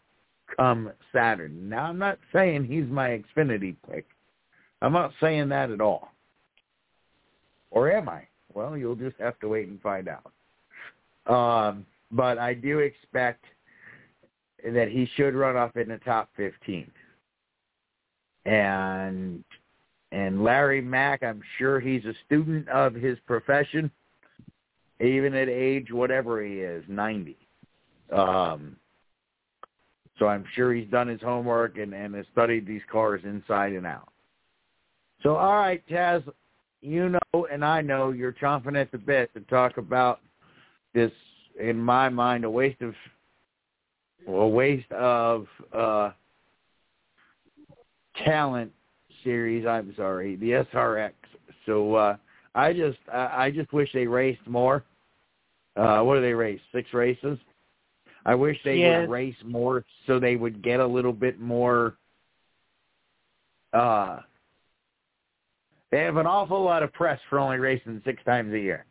[0.56, 1.70] come Saturn.
[1.70, 4.06] Now, I'm not saying he's my Xfinity pick.
[4.84, 6.10] I'm not saying that at all.
[7.72, 8.28] Or am I?
[8.54, 10.32] Well, you'll just have to wait and find out.
[11.26, 13.44] Um, but I do expect
[14.64, 16.92] that he should run up in the top 15.
[18.46, 19.44] And
[20.12, 23.90] and Larry Mack, I'm sure he's a student of his profession,
[25.00, 27.36] even at age whatever he is, 90.
[28.16, 28.76] Um,
[30.20, 33.88] so I'm sure he's done his homework and, and has studied these cars inside and
[33.88, 34.10] out.
[35.24, 36.24] So, all right, Taz,
[36.82, 40.20] you know and I know you're chomping at the bit to talk about
[40.94, 41.12] this,
[41.60, 42.94] in my mind, a waste of
[44.28, 46.12] a waste of uh,
[48.26, 48.72] talent
[49.24, 49.66] series.
[49.66, 51.12] I'm sorry, the SRX.
[51.66, 52.18] So uh,
[52.56, 54.84] I just I, I just wish they raced more.
[55.76, 56.60] Uh, what do they race?
[56.72, 57.38] Six races.
[58.26, 59.02] I wish they Yes.
[59.02, 61.96] would race more so they would get a little bit more.
[63.74, 64.20] Uh,
[65.92, 68.86] they have an awful lot of press for only racing six times a year.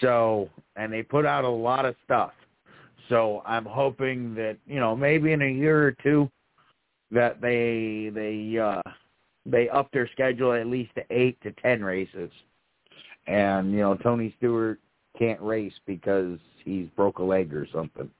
[0.00, 2.32] So, and they put out a lot of stuff.
[3.08, 6.30] So I'm hoping that you know maybe in a year or two
[7.12, 8.82] that they they uh,
[9.46, 12.30] they up their schedule at least to eight to ten races,
[13.26, 14.80] and you know Tony Stewart
[15.18, 18.10] can't race because he's broke a leg or something.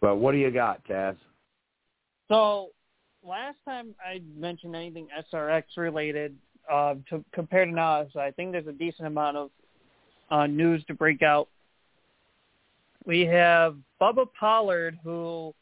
[0.00, 1.16] But what do you got, Taz?
[2.28, 2.68] So
[3.24, 6.36] last time I mentioned anything SRX related,
[6.70, 9.50] uh, to compared to now, so I think there's a decent amount of
[10.30, 11.48] uh, news to break out.
[13.06, 15.54] we have Bubba Pollard, who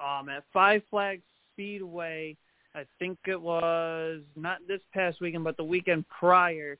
[0.00, 2.36] um, at Five Flags Speedway,
[2.74, 6.78] I think it was not this past weekend, but the weekend prior,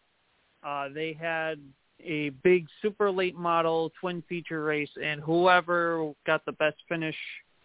[0.62, 1.58] uh, they had
[2.04, 7.16] a big super late model twin feature race, and whoever got the best finish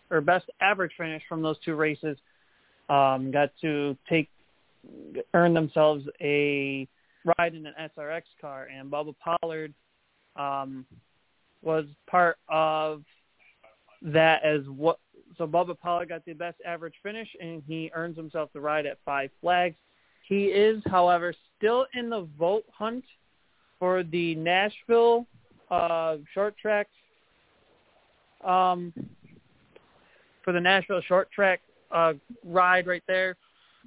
[0.10, 2.18] or best average finish from those two races
[2.90, 4.30] um, got to take
[5.34, 6.88] earn themselves a
[7.38, 9.74] ride in an SRX car, and Bubba Pollard
[10.36, 10.86] um,
[11.62, 13.04] was part of
[14.02, 14.98] that as what.
[15.42, 19.00] So Bubba Pollard got the best average finish, and he earns himself the ride at
[19.04, 19.76] Five Flags.
[20.28, 23.04] He is, however, still in the vote hunt
[23.80, 25.26] for the Nashville
[25.72, 26.90] uh, short track
[28.46, 28.94] um,
[30.44, 32.14] for the Nashville short track uh,
[32.46, 33.36] ride right there.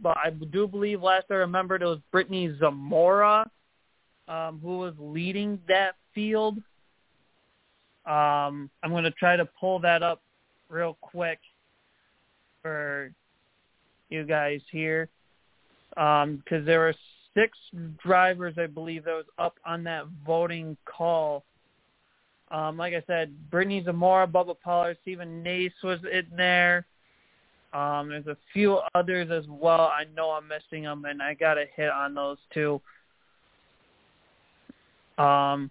[0.03, 3.49] But I do believe last I remembered it was Brittany Zamora
[4.27, 6.57] um, who was leading that field.
[8.07, 10.21] Um, I'm going to try to pull that up
[10.69, 11.39] real quick
[12.63, 13.13] for
[14.09, 15.09] you guys here
[15.91, 16.95] because um, there were
[17.35, 17.57] six
[18.03, 21.45] drivers, I believe, that was up on that voting call.
[22.51, 26.87] Um, like I said, Brittany Zamora, Bubba Pollard, Stephen Nasse was in there.
[27.73, 29.93] Um, there's a few others as well.
[29.93, 32.81] I know I'm missing them, and I got to hit on those too.
[35.19, 35.71] Um,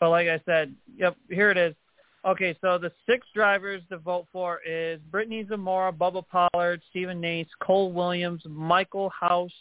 [0.00, 1.74] but like I said, yep, here it is.
[2.24, 7.46] Okay, so the six drivers to vote for is Brittany Zamora, Bubba Pollard, Stephen Nasse,
[7.62, 9.52] Cole Williams, Michael House,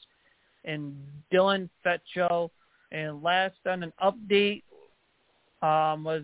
[0.66, 0.96] and
[1.32, 2.50] Dylan Fetcho.
[2.92, 4.64] And last on an update
[5.62, 6.24] um, was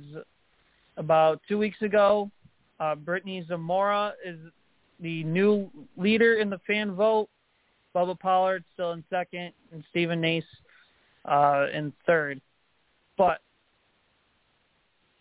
[0.98, 2.32] about two weeks ago.
[2.80, 4.40] Uh, Brittany Zamora is
[5.00, 7.30] the new leader in the fan vote.
[7.96, 10.44] Bubba Pollard still in second, and Stephen Nasse
[11.26, 12.42] uh, in third.
[13.18, 13.42] But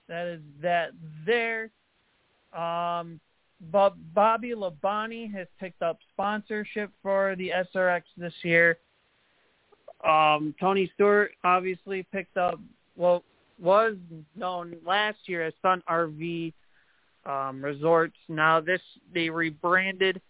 [0.09, 0.91] that is that
[1.27, 1.71] there.
[2.53, 3.21] Um,
[3.71, 8.79] Bob, Bobby Labonte has picked up sponsorship for the SRX this year.
[10.05, 12.59] Um, Tony Stewart obviously picked up
[12.97, 13.23] what
[13.61, 13.95] was
[14.35, 16.53] known last year as Sun RV
[17.25, 18.17] um, Resorts.
[18.29, 18.81] Now this
[19.15, 20.21] they rebranded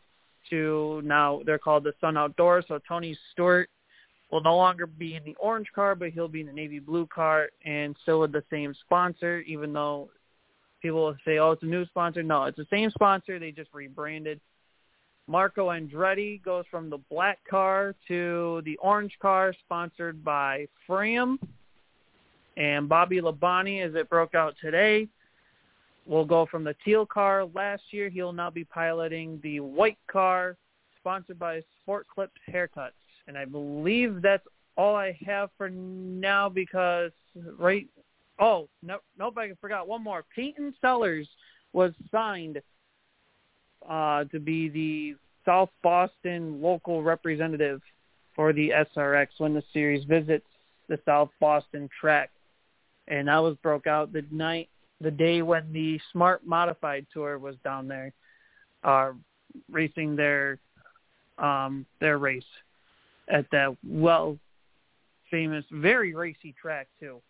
[0.51, 2.66] to now they're called the Sun Outdoors.
[2.69, 3.70] So Tony Stewart
[4.32, 7.06] will no longer be in the orange car, but he'll be in the navy blue
[7.06, 10.09] car and still with the same sponsor, even though
[10.80, 12.22] people will say, oh, it's a new sponsor.
[12.22, 13.38] No, it's the same sponsor.
[13.38, 14.40] They just rebranded.
[15.28, 21.38] Marco Andretti goes from the black car to the orange car, sponsored by Fram.
[22.56, 25.09] And Bobby Labonte, as it broke out today,
[26.06, 28.09] will go from the teal car last year.
[28.09, 30.56] He'll now be piloting the white car,
[30.98, 32.92] sponsored by Sport Clips Haircuts.
[33.27, 34.47] And I believe that's
[34.77, 37.12] all I have for now because
[37.59, 37.86] right.
[38.39, 39.36] Oh no, nope!
[39.39, 40.24] I forgot one more.
[40.35, 41.28] Peyton Sellers
[41.73, 42.61] was signed
[43.89, 47.81] uh, to be the South Boston local representative
[48.35, 50.47] for the SRX when the series visits
[50.89, 52.31] the South Boston track.
[53.09, 54.69] And that was broke out the night,
[55.01, 58.12] the day when the Smart Modified Tour was down there,
[58.85, 59.12] uh,
[59.70, 60.59] racing their
[61.39, 62.44] um, their race
[63.28, 64.39] at that well
[65.31, 67.20] famous, very racy track too.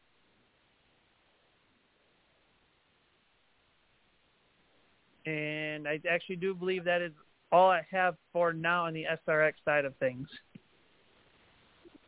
[5.24, 7.12] And I actually do believe that is
[7.52, 10.26] all I have for now on the SRX side of things.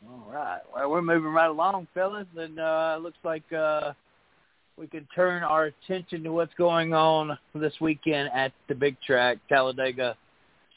[0.08, 0.60] All right.
[0.74, 3.92] Well, we're moving right along, fellas, and uh, looks like uh,
[4.76, 9.38] we can turn our attention to what's going on this weekend at the big track,
[9.48, 10.16] Talladega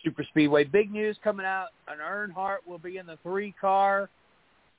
[0.04, 0.64] Super Speedway.
[0.64, 4.10] Big news coming out: an Earnhardt will be in the three car,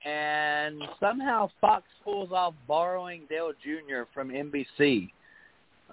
[0.05, 4.03] and somehow Fox pulls off borrowing Dale Jr.
[4.15, 5.11] from NBC.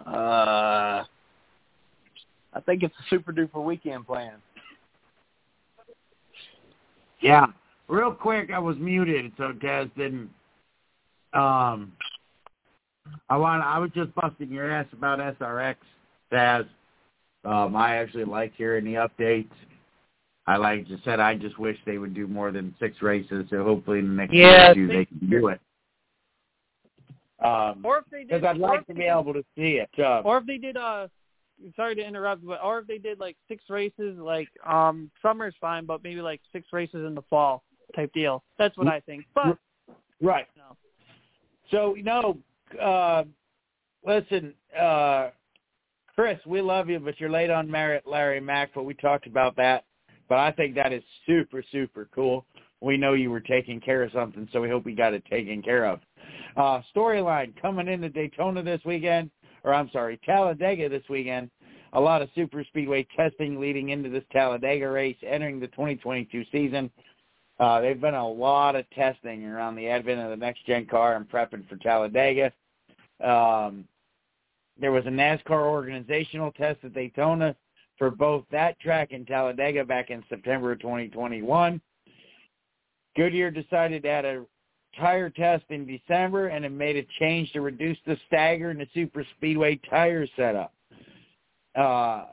[0.05, 1.03] Uh,
[2.53, 4.33] I think it's a super duper weekend plan.
[7.21, 7.47] Yeah.
[7.87, 10.29] Real quick, I was muted, so Taz didn't.
[11.33, 11.93] Um,
[13.29, 13.63] I want.
[13.63, 15.75] I was just busting your ass about SRX,
[16.31, 16.67] Taz.
[17.45, 19.51] Um, I actually like hearing the updates.
[20.47, 23.45] I like just said I just wish they would do more than six races.
[23.49, 25.59] So hopefully in the next yeah, issue they can do it.
[27.43, 29.89] Um, or if they did, because I'd like to be able to see it.
[29.99, 31.07] Uh, or if they did, uh,
[31.75, 35.85] sorry to interrupt, but or if they did like six races, like um, summer's fine,
[35.85, 37.63] but maybe like six races in the fall
[37.95, 38.43] type deal.
[38.57, 39.25] That's what I think.
[39.33, 39.57] But
[40.21, 40.47] right.
[40.55, 40.77] You know.
[41.71, 42.37] So you know,
[42.81, 43.23] uh,
[44.05, 45.29] listen, uh,
[46.15, 48.71] Chris, we love you, but you're late on merit, Larry Mack.
[48.73, 49.83] But we talked about that.
[50.29, 52.45] But I think that is super, super cool.
[52.81, 55.61] We know you were taking care of something, so we hope we got it taken
[55.61, 55.99] care of.
[56.55, 59.29] Uh, storyline coming into Daytona this weekend,
[59.63, 61.49] or I'm sorry, Talladega this weekend.
[61.93, 66.89] A lot of super speedway testing leading into this Talladega race, entering the 2022 season.
[67.59, 71.15] Uh, they've been a lot of testing around the advent of the next gen car
[71.15, 72.51] and prepping for Talladega.
[73.23, 73.85] Um,
[74.79, 77.55] there was a NASCAR organizational test at Daytona
[77.97, 81.81] for both that track and Talladega back in September of 2021.
[83.15, 84.45] Goodyear decided to add a
[84.99, 88.87] tire test in December and it made a change to reduce the stagger in the
[88.93, 90.73] super speedway tire setup.
[91.75, 92.25] Uh,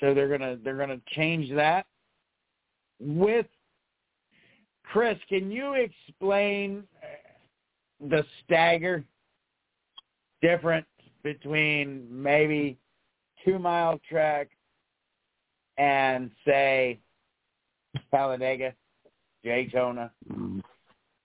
[0.00, 1.86] so they're gonna they're gonna change that.
[3.00, 3.46] With
[4.84, 6.84] Chris, can you explain
[8.00, 9.04] the stagger
[10.40, 10.86] difference
[11.22, 12.78] between maybe
[13.44, 14.48] two mile track
[15.76, 16.98] and say
[18.10, 18.74] Talladega,
[19.44, 20.10] Daytona?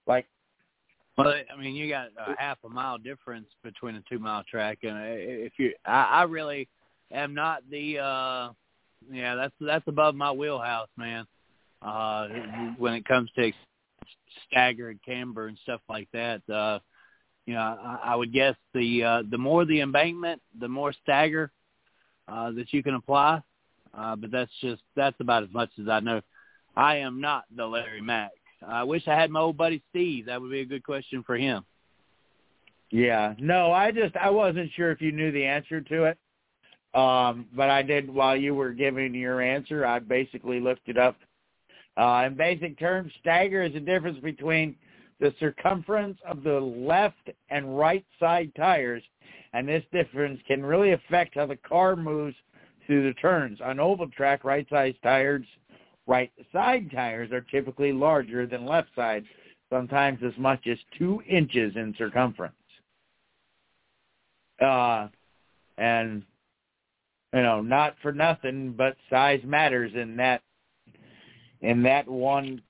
[0.07, 0.25] Like,
[1.17, 4.79] well, I mean, you got a half a mile difference between a two mile track,
[4.83, 6.67] and if you, I, I really
[7.11, 8.49] am not the, uh
[9.11, 11.25] yeah, that's that's above my wheelhouse, man.
[11.81, 12.27] Uh
[12.77, 13.51] When it comes to
[14.47, 16.79] staggered camber and stuff like that, uh
[17.45, 21.51] you know, I, I would guess the uh, the more the embankment, the more stagger
[22.27, 23.41] uh, that you can apply.
[23.95, 26.21] Uh, but that's just that's about as much as I know.
[26.75, 28.31] I am not the Larry Mack.
[28.65, 30.25] I wish I had my old buddy Steve.
[30.25, 31.65] That would be a good question for him.
[32.89, 36.17] Yeah, no, I just I wasn't sure if you knew the answer to it.
[36.97, 39.85] Um, but I did while you were giving your answer.
[39.85, 41.17] I basically looked it up.
[41.97, 44.75] Uh, in basic terms, stagger is the difference between
[45.19, 49.03] the circumference of the left and right side tires,
[49.53, 52.35] and this difference can really affect how the car moves
[52.85, 53.59] through the turns.
[53.61, 55.45] On oval track, right side tires,
[56.07, 59.23] right side tires are typically larger than left side,
[59.71, 62.55] sometimes as much as two inches in circumference.
[64.61, 65.07] Uh,
[65.77, 66.23] and
[67.33, 70.41] you know, not for nothing, but size matters in that
[71.61, 72.61] in that one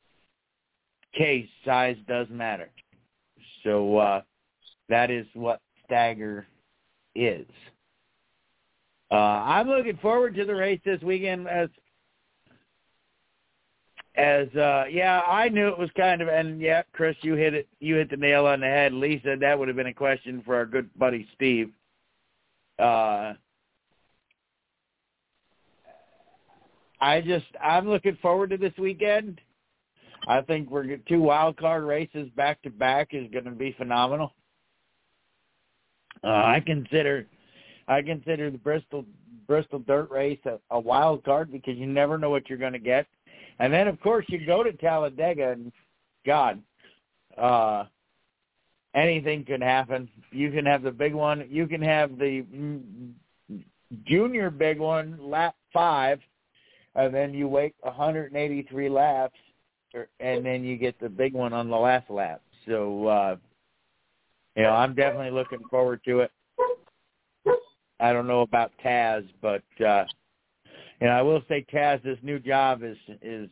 [1.14, 2.70] case, size does matter.
[3.64, 4.22] So uh,
[4.90, 6.46] that is what stagger
[7.16, 7.48] is.
[9.12, 11.70] Uh, I'm looking forward to the race this weekend as
[14.16, 17.68] as uh yeah, I knew it was kind of and yeah, Chris, you hit it
[17.80, 18.94] you hit the nail on the head.
[18.94, 21.72] Lisa, that would have been a question for our good buddy Steve.
[22.78, 23.34] Uh
[27.02, 29.42] I just I'm looking forward to this weekend.
[30.28, 34.34] I think we're two wild card races back to back is going to be phenomenal.
[36.24, 37.28] Uh, I consider
[37.88, 39.06] I consider the Bristol
[39.48, 42.80] Bristol Dirt Race a, a wild card because you never know what you're going to
[42.80, 43.06] get.
[43.60, 45.72] And then of course you go to Talladega and
[46.26, 46.62] God,
[47.38, 47.86] uh
[48.96, 50.08] anything can happen.
[50.32, 52.46] You can have the big one, you can have the
[54.06, 56.20] junior big one lap 5
[56.96, 59.38] and then you wait 183 laps
[60.20, 62.42] and then you get the big one on the last lap.
[62.68, 63.36] So, uh,
[64.56, 66.32] you know, I'm definitely looking forward to it.
[68.00, 70.06] I don't know about Taz, but uh,
[71.00, 73.50] you know, I will say Taz, this new job is is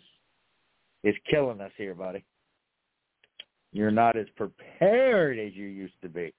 [1.03, 2.23] is killing us here, buddy.
[3.71, 6.33] You're not as prepared as you used to be.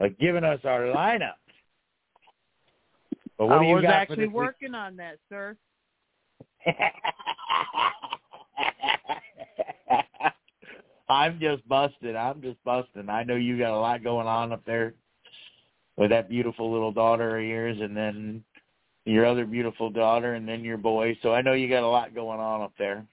[0.00, 1.34] Like giving us our lineups.
[3.38, 5.56] But what I do you was got actually working on that, sir.
[11.08, 12.16] I'm just busted.
[12.16, 13.08] I'm just busting.
[13.08, 14.94] I know you got a lot going on up there
[15.96, 18.42] with that beautiful little daughter of yours and then
[19.04, 21.18] your other beautiful daughter and then your boy.
[21.22, 23.06] So I know you got a lot going on up there.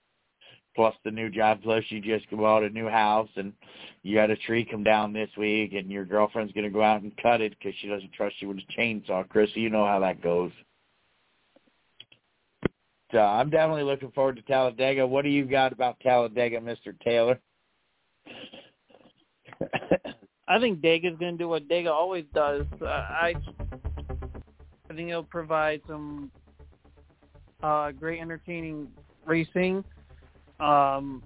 [0.76, 3.52] Plus the new job, plus you just bought a new house and
[4.04, 7.02] you got a tree come down this week and your girlfriend's going to go out
[7.02, 9.50] and cut it because she doesn't trust you with a chainsaw, Chris.
[9.56, 10.52] You know how that goes.
[13.12, 15.06] So I'm definitely looking forward to Talladega.
[15.06, 17.00] What do you got about Talladega, Mr.
[17.04, 17.40] Taylor?
[20.48, 22.66] I think Dega's going to do what Dega always does.
[22.82, 23.34] Uh, I
[24.90, 26.32] I think he'll provide some
[27.62, 28.88] uh, great entertaining
[29.26, 29.84] racing.
[30.60, 31.22] Um,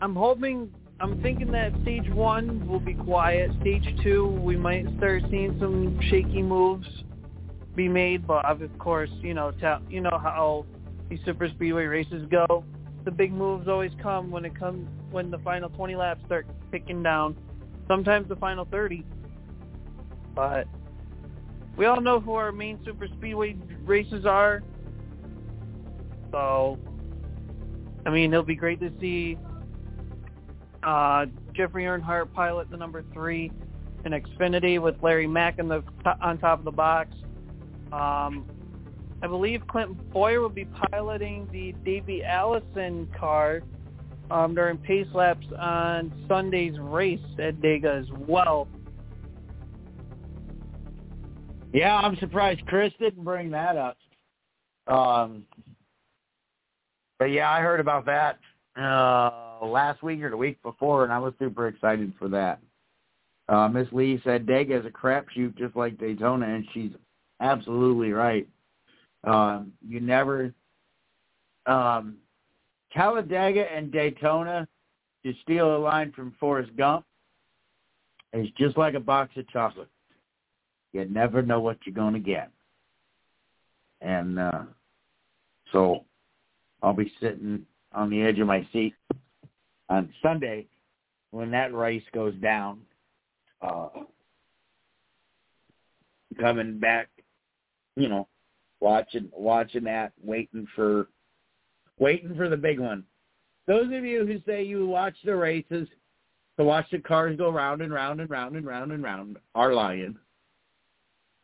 [0.00, 3.50] I'm hoping, I'm thinking that stage one will be quiet.
[3.60, 6.86] Stage two, we might start seeing some shaky moves
[7.74, 10.64] be made, but of course, you know, ta- you know how
[11.08, 12.64] these super speedway races go.
[13.04, 17.02] The big moves always come when it comes when the final 20 laps start picking
[17.02, 17.36] down.
[17.86, 19.04] Sometimes the final 30.
[20.34, 20.66] But
[21.76, 24.62] we all know who our main super speedway races are.
[26.30, 26.78] So,
[28.04, 29.38] I mean, it'll be great to see
[30.82, 33.50] uh, Jeffrey Earnhardt pilot the number three
[34.04, 35.82] in Xfinity with Larry Mack in the
[36.20, 37.10] on top of the box.
[37.92, 38.44] Um,
[39.22, 43.62] I believe Clint Bowyer will be piloting the Davey Allison car
[44.30, 48.68] um, during pace laps on Sunday's race at Dega as well.
[51.72, 53.96] Yeah, I'm surprised Chris didn't bring that up.
[54.86, 55.44] Um,
[57.18, 58.38] but yeah, I heard about that
[58.80, 62.60] uh, last week or the week before, and I was super excited for that.
[63.48, 66.92] Uh, Miss Lee said Dega is a crapshoot just like Daytona, and she's
[67.40, 68.46] absolutely right.
[69.28, 70.52] Um, you never
[71.66, 72.16] um,
[72.92, 74.66] Talladega and Daytona,
[75.24, 77.04] to steal a line from Forrest Gump,
[78.32, 79.88] is just like a box of chocolate.
[80.92, 82.50] You never know what you're going to get.
[84.00, 84.62] And uh,
[85.72, 86.04] so
[86.82, 88.94] I'll be sitting on the edge of my seat
[89.88, 90.66] on Sunday
[91.30, 92.80] when that race goes down,
[93.60, 93.88] uh,
[96.40, 97.08] coming back,
[97.96, 98.28] you know,
[98.80, 101.08] watching watching that, waiting for
[101.98, 103.04] waiting for the big one.
[103.66, 105.88] Those of you who say you watch the races
[106.58, 109.74] to watch the cars go round and round and round and round and round are
[109.74, 110.16] lying.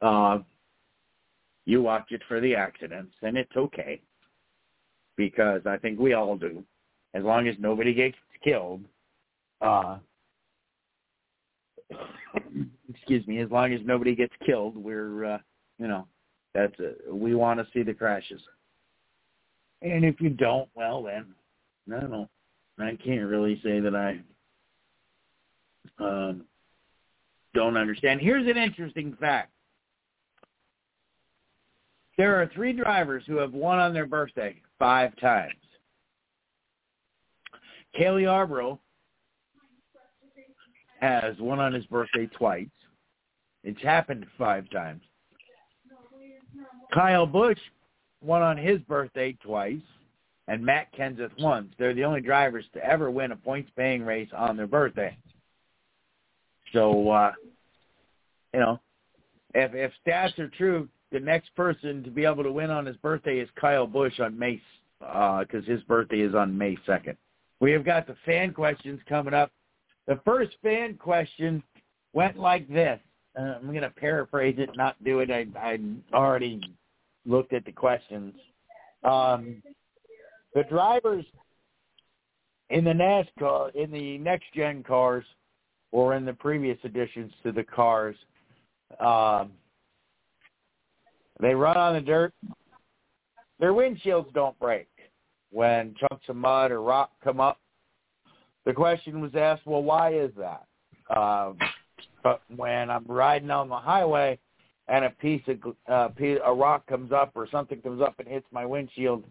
[0.01, 0.39] Uh,
[1.67, 4.01] you watch it for the accidents, and it's okay
[5.17, 6.65] because I think we all do,
[7.15, 8.83] as long as nobody gets killed.
[9.61, 9.99] Uh,
[12.89, 15.39] excuse me, as long as nobody gets killed, we're uh,
[15.79, 16.07] you know
[16.55, 18.41] that's a, we want to see the crashes.
[19.83, 21.27] And if you don't, well then,
[21.95, 22.29] I don't.
[22.79, 24.21] I can't really say that I
[26.03, 26.45] um,
[27.55, 28.21] don't understand.
[28.21, 29.53] Here's an interesting fact.
[32.17, 35.55] There are three drivers who have won on their birthday five times.
[37.97, 38.81] Cale Yarborough
[41.01, 42.67] has won on his birthday twice.
[43.63, 45.03] It's happened five times.
[46.95, 47.59] Kyle Busch
[48.23, 49.83] won on his birthday twice,
[50.47, 51.73] and Matt Kenseth once.
[51.79, 55.17] They're the only drivers to ever win a points-paying race on their birthday.
[56.73, 57.33] So, uh,
[58.53, 58.81] you know,
[59.55, 62.97] if if stats are true, the next person to be able to win on his
[62.99, 64.61] birthday is Kyle Busch on May,
[65.01, 67.17] because uh, his birthday is on May 2nd.
[67.61, 69.51] We have got the fan questions coming up.
[70.07, 71.63] The first fan question
[72.13, 73.01] went like this.
[73.39, 75.31] Uh, I'm going to paraphrase it, not do it.
[75.31, 75.79] I, I
[76.13, 76.61] already
[77.27, 78.35] looked at the questions.
[79.03, 79.63] Um,
[80.55, 81.25] the drivers
[82.71, 85.25] in the NASCAR, in the next gen cars,
[85.93, 88.17] or in the previous additions to the cars,
[89.01, 89.53] um,
[91.41, 92.33] they run on the dirt.
[93.61, 94.89] Their windshields don't break
[95.51, 97.59] when chunks of mud or rock come up.
[98.67, 100.65] The question was asked, well, why is that?
[101.17, 101.59] Um,
[102.23, 104.39] but when I'm riding on the highway
[104.89, 106.09] and a piece of uh,
[106.45, 109.25] a rock comes up or something comes up and hits my windshield,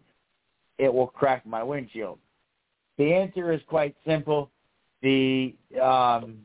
[0.78, 2.20] it will crack my windshield.
[2.98, 4.50] The answer is quite simple.
[5.02, 6.40] The um,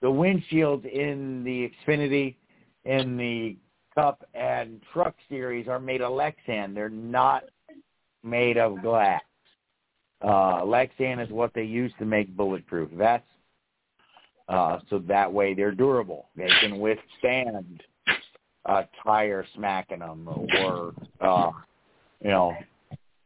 [0.00, 2.36] the windshields in the Xfinity,
[2.84, 3.56] in the
[3.94, 6.74] Cup and Truck Series are made of Lexan.
[6.74, 7.44] They're not
[8.22, 9.22] made of glass.
[10.22, 13.26] Uh, Lexan is what they use to make bulletproof vests.
[14.48, 16.28] Uh, so that way they're durable.
[16.36, 17.82] They can withstand
[18.66, 21.50] a tire smacking them or, uh,
[22.20, 22.54] you know,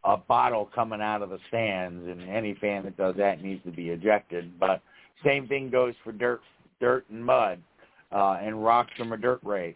[0.05, 2.07] a bottle coming out of the stands.
[2.09, 4.59] And any fan that does that needs to be ejected.
[4.59, 4.83] But
[5.25, 6.41] same thing goes for dirt,
[6.81, 7.61] dirt and mud,
[8.13, 9.75] uh, and rocks from a dirt race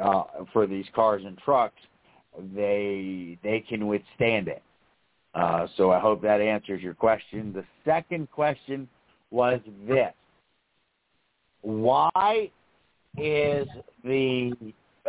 [0.00, 1.80] uh, for these cars and trucks,
[2.54, 4.62] they they can withstand it.
[5.34, 7.52] Uh, so I hope that answers your question.
[7.52, 8.88] The second question
[9.30, 10.12] was this:
[11.62, 12.50] Why
[13.16, 13.68] is
[14.04, 14.52] the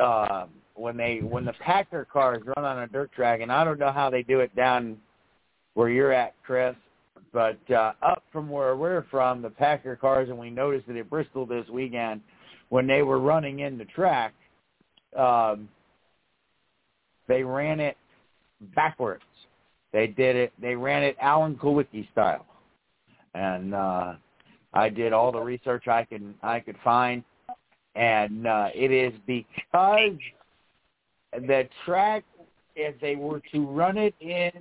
[0.01, 3.79] uh, when they when the Packer cars run on a dirt track, and I don't
[3.79, 4.97] know how they do it down
[5.75, 6.75] where you're at, Chris,
[7.31, 11.09] but uh, up from where we're from, the Packer cars, and we noticed it at
[11.09, 12.21] Bristol this weekend
[12.69, 14.33] when they were running in the track
[15.17, 15.69] um,
[17.27, 17.97] they ran it
[18.75, 19.23] backwards.
[19.91, 20.53] They did it.
[20.61, 22.45] They ran it Alan Kulwicki style,
[23.33, 24.13] and uh,
[24.73, 27.23] I did all the research I could I could find,
[27.95, 30.17] and uh, it is because
[31.33, 32.23] the track,
[32.75, 34.51] if they were to run it in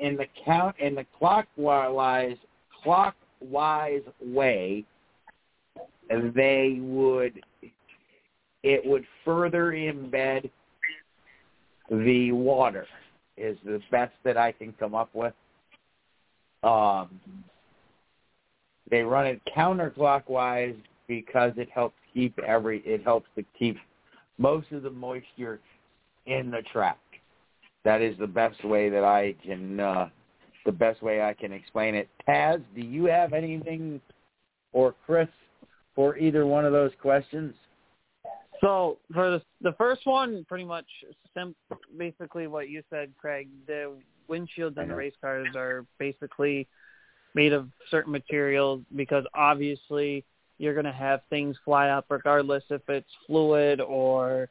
[0.00, 2.36] in the count in the clockwise
[2.82, 4.84] clockwise way,
[6.08, 7.40] they would
[8.62, 10.50] it would further embed
[11.90, 12.86] the water
[13.36, 15.34] is the best that I can come up with.
[16.62, 17.20] Um,
[18.90, 20.76] they run it counterclockwise
[21.08, 23.76] because it helps keep every it helps to keep
[24.38, 25.60] most of the moisture
[26.26, 26.98] in the track.
[27.84, 30.08] That is the best way that I can uh
[30.64, 32.08] the best way I can explain it.
[32.26, 34.00] Taz, do you have anything
[34.72, 35.28] or Chris
[35.94, 37.54] for either one of those questions?
[38.60, 40.86] So for the the first one, pretty much
[41.36, 41.56] sim-
[41.98, 43.48] basically what you said, Craig.
[43.66, 43.92] The
[44.28, 46.66] windshields on the race cars are basically
[47.34, 50.24] made of certain materials because obviously
[50.58, 54.48] you're going to have things fly up regardless if it's fluid or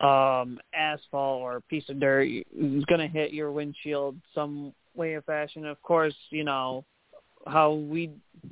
[0.00, 2.28] um asphalt or a piece of dirt.
[2.28, 5.66] It's going to hit your windshield some way or fashion.
[5.66, 6.84] Of course you know
[7.46, 8.10] how we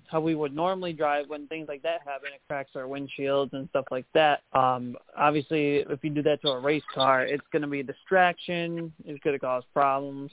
[0.08, 3.68] how we would normally drive when things like that happen it cracks our windshields and
[3.68, 4.42] stuff like that.
[4.52, 7.84] Um obviously if you do that to a race car it's going to be a
[7.84, 8.92] distraction.
[9.04, 10.32] It's going to cause problems.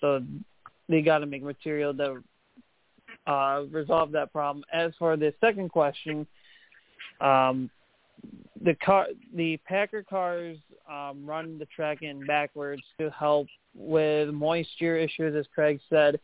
[0.00, 0.22] So
[0.88, 2.22] they got to make material that
[3.26, 6.26] uh resolve that problem as for the second question
[7.20, 7.70] um
[8.62, 10.58] the car the packer cars
[10.90, 16.18] um run the track in backwards to help with moisture issues as craig said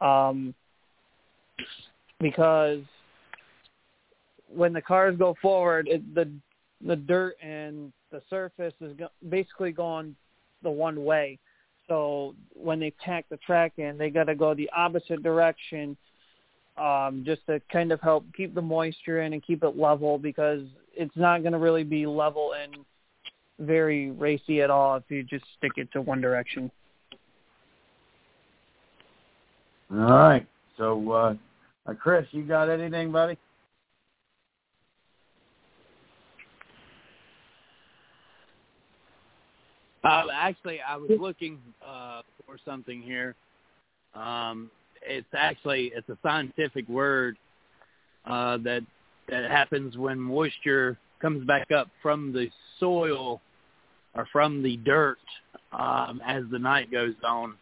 [0.00, 0.54] um
[2.20, 2.80] because
[4.54, 6.30] when the cars go forward, it, the
[6.86, 10.16] the dirt and the surface is go- basically going
[10.62, 11.38] the one way.
[11.92, 15.94] So when they pack the track in, they got to go the opposite direction,
[16.78, 20.62] um, just to kind of help keep the moisture in and keep it level because
[20.94, 22.76] it's not going to really be level and
[23.60, 26.70] very racy at all if you just stick it to one direction.
[29.90, 30.46] All right.
[30.78, 31.34] So uh
[31.84, 33.36] uh, Chris, you got anything, buddy?
[40.04, 43.34] Uh, actually, I was looking uh, for something here.
[44.14, 44.70] Um,
[45.02, 47.36] it's actually it's a scientific word
[48.24, 48.82] uh, that
[49.28, 52.48] that happens when moisture comes back up from the
[52.80, 53.40] soil
[54.14, 55.18] or from the dirt
[55.72, 57.54] um, as the night goes on.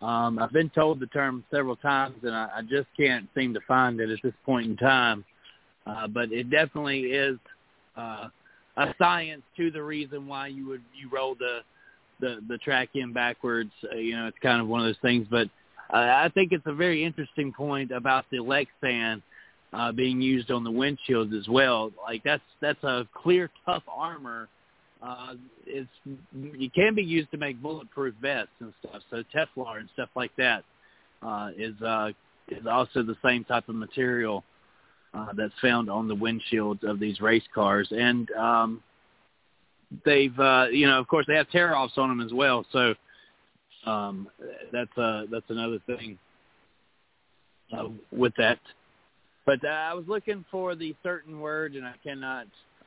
[0.00, 3.60] Um, I've been told the term several times, and I, I just can't seem to
[3.66, 5.24] find it at this point in time.
[5.86, 7.38] Uh, but it definitely is
[7.96, 8.28] uh,
[8.76, 11.60] a science to the reason why you would you roll the
[12.20, 13.72] the the track in backwards.
[13.92, 15.26] Uh, you know, it's kind of one of those things.
[15.30, 15.48] But
[15.92, 19.22] uh, I think it's a very interesting point about the Lexan
[19.72, 21.92] uh, being used on the windshields as well.
[22.02, 24.48] Like that's that's a clear, tough armor
[25.02, 25.34] uh,
[25.66, 25.88] it's
[26.34, 29.02] it can be used to make bulletproof vests and stuff.
[29.10, 30.64] So Teflon and stuff like that
[31.22, 32.10] uh, is uh,
[32.48, 34.42] is also the same type of material uh,
[35.36, 38.82] that's found on the windshields of these race cars, and um,
[40.04, 42.64] they've uh, you know of course they have tear offs on them as well.
[42.72, 42.94] So
[43.86, 44.28] um,
[44.72, 46.18] that's uh, that's another thing
[47.76, 48.58] uh, with that.
[49.44, 52.46] But uh, I was looking for the certain word, and I cannot.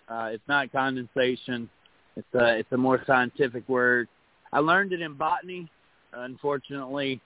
[0.09, 1.69] Uh, it's not condensation.
[2.15, 4.07] It's a it's a more scientific word.
[4.51, 5.69] I learned it in botany.
[6.11, 7.21] Unfortunately,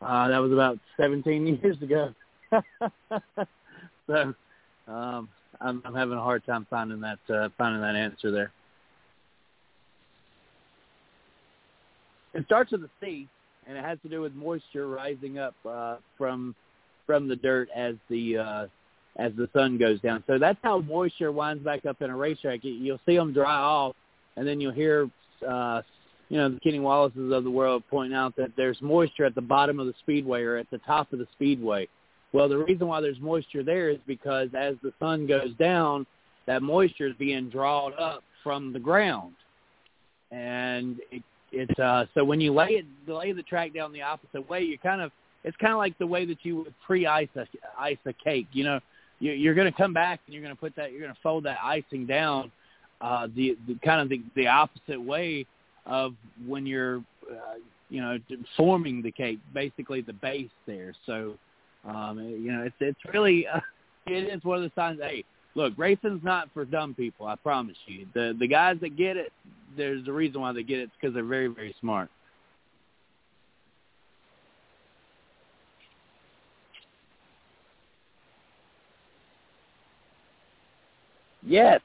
[0.00, 2.14] uh, that was about 17 years ago.
[4.08, 4.34] so
[4.92, 5.28] um,
[5.60, 8.50] I'm, I'm having a hard time finding that uh, finding that answer there.
[12.34, 13.28] It starts with a C,
[13.66, 16.56] and it has to do with moisture rising up uh, from
[17.06, 18.66] from the dirt as the uh,
[19.18, 20.24] as the sun goes down.
[20.26, 22.60] So that's how moisture winds back up in a racetrack.
[22.62, 23.94] You'll see them dry off
[24.38, 25.10] and then you'll hear,
[25.46, 25.82] uh,
[26.28, 29.40] you know, the Kenny Wallaces of the world point out that there's moisture at the
[29.40, 31.88] bottom of the speedway or at the top of the speedway.
[32.32, 36.06] Well, the reason why there's moisture there is because as the sun goes down,
[36.46, 39.34] that moisture is being drawn up from the ground,
[40.30, 41.22] and it,
[41.52, 44.78] it's uh, so when you lay it lay the track down the opposite way, you
[44.78, 45.10] kind of
[45.44, 47.46] it's kind of like the way that you would pre-ice a
[47.78, 48.46] ice a cake.
[48.52, 48.80] You know,
[49.20, 51.20] you, you're going to come back and you're going to put that you're going to
[51.22, 52.50] fold that icing down
[53.00, 55.46] uh, the, the kind of the, the opposite way
[55.86, 56.14] of
[56.46, 56.98] when you're,
[57.30, 57.56] uh,
[57.88, 58.18] you know,
[58.56, 60.92] forming the cake, basically the base there.
[61.06, 61.34] So,
[61.84, 63.60] um, you know, it's it's really uh,
[64.06, 65.00] it is one of the signs.
[65.00, 65.24] Hey,
[65.54, 67.26] look, racing's not for dumb people.
[67.26, 68.06] I promise you.
[68.14, 69.32] The the guys that get it,
[69.76, 70.90] there's a reason why they get it.
[71.00, 72.10] because they're very very smart.
[81.46, 81.80] Yes,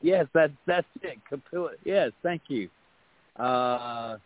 [0.00, 1.18] Yes, that's that's it.
[1.28, 1.70] Capilla.
[1.84, 2.68] Yes, thank you.
[3.38, 4.16] Uh,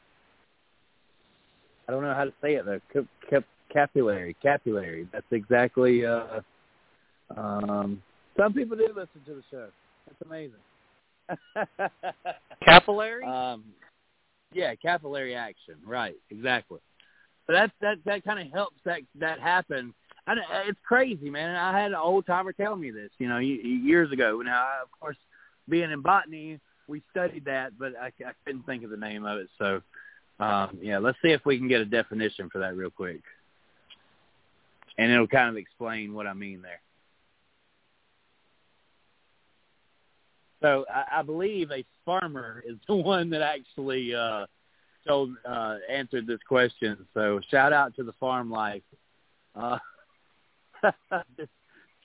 [1.88, 2.80] I don't know how to say it though.
[2.92, 5.08] Cap, cap, capillary, capillary.
[5.12, 6.04] That's exactly.
[6.04, 6.40] Uh,
[7.36, 8.02] um,
[8.36, 9.68] some people do listen to the show.
[10.06, 10.54] That's amazing.
[12.64, 13.24] capillary.
[13.26, 13.64] Um,
[14.54, 15.76] yeah, capillary action.
[15.86, 16.16] Right.
[16.30, 16.80] Exactly.
[17.46, 19.94] but that that that kind of helps that that happen.
[20.26, 20.34] I,
[20.68, 21.56] it's crazy, man.
[21.56, 24.40] I had an old timer tell me this, you know, years ago.
[24.44, 25.16] Now, of course,
[25.68, 29.38] being in botany, we studied that, but I, I couldn't think of the name of
[29.38, 29.48] it.
[29.58, 29.82] So,
[30.38, 33.20] um, yeah, let's see if we can get a definition for that real quick,
[34.98, 36.80] and it'll kind of explain what I mean there.
[40.62, 44.46] So I, I believe a farmer is the one that actually uh,
[45.06, 47.06] told uh, answered this question.
[47.14, 48.82] So shout out to the farm life.
[49.54, 49.78] Uh,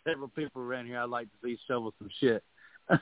[0.08, 2.44] several people around here I'd like to see shovel some shit.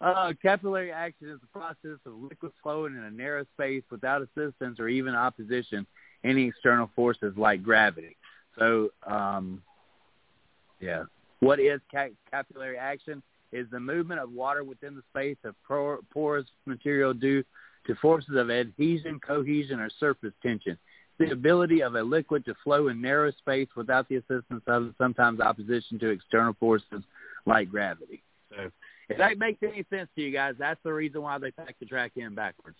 [0.00, 4.78] uh, capillary action is the process of liquid flowing in a narrow space without assistance
[4.78, 5.86] or even opposition
[6.24, 8.16] any external forces like gravity.
[8.58, 9.62] So, um,
[10.80, 11.04] yeah.
[11.40, 11.80] What is
[12.30, 13.22] capillary action?
[13.52, 15.54] Is the movement of water within the space of
[16.12, 17.44] porous material due
[17.86, 20.76] to forces of adhesion, cohesion, or surface tension
[21.18, 25.40] the ability of a liquid to flow in narrow space without the assistance of sometimes
[25.40, 27.02] opposition to external forces
[27.46, 28.22] like gravity.
[28.50, 28.70] So
[29.08, 31.86] if that makes any sense to you guys, that's the reason why they pack the
[31.86, 32.78] track in backwards.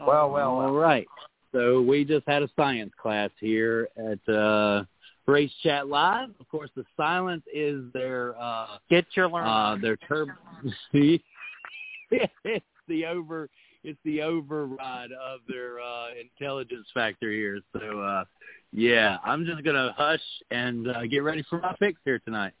[0.00, 1.06] Well, well, all right.
[1.52, 4.84] So we just had a science class here at uh
[5.30, 6.30] Race Chat Live.
[6.40, 9.46] Of course, the silence is their uh, get your learn.
[9.46, 10.32] Uh, their term.
[10.92, 11.22] it's
[12.88, 13.48] the over.
[13.82, 17.60] It's the override of their uh, intelligence factor here.
[17.72, 18.24] So, uh,
[18.72, 20.20] yeah, I'm just gonna hush
[20.50, 22.52] and uh, get ready for my picks here tonight.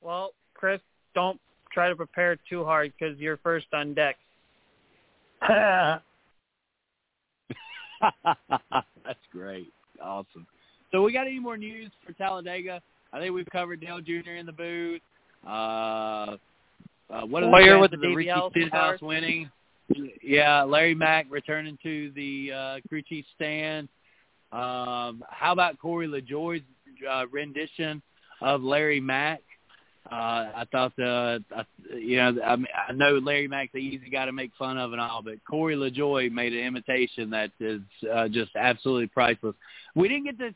[0.00, 0.80] Well, Chris,
[1.14, 1.40] don't
[1.72, 4.16] try to prepare too hard because you're first on deck.
[9.04, 9.72] That's great.
[10.02, 10.46] Awesome.
[10.92, 12.80] So we got any more news for Talladega?
[13.12, 14.32] I think we've covered Dale Jr.
[14.32, 15.00] in the booth.
[15.46, 16.36] Uh,
[17.10, 19.50] uh, what are Lawyer the with the of Ricky Stenhouse winning?
[20.22, 23.88] Yeah, Larry Mac returning to the uh, crew chief stand.
[24.52, 26.62] Um, how about Corey LaJoie's
[27.08, 28.02] uh, rendition
[28.40, 29.40] of Larry Mac?
[30.10, 30.14] Uh,
[30.56, 31.64] I thought, uh, I,
[31.94, 34.92] you know, I, mean, I know Larry Mac's the easy guy to make fun of
[34.92, 39.54] and all, but Corey LaJoie made an imitation that is uh, just absolutely priceless.
[39.94, 40.54] We didn't get to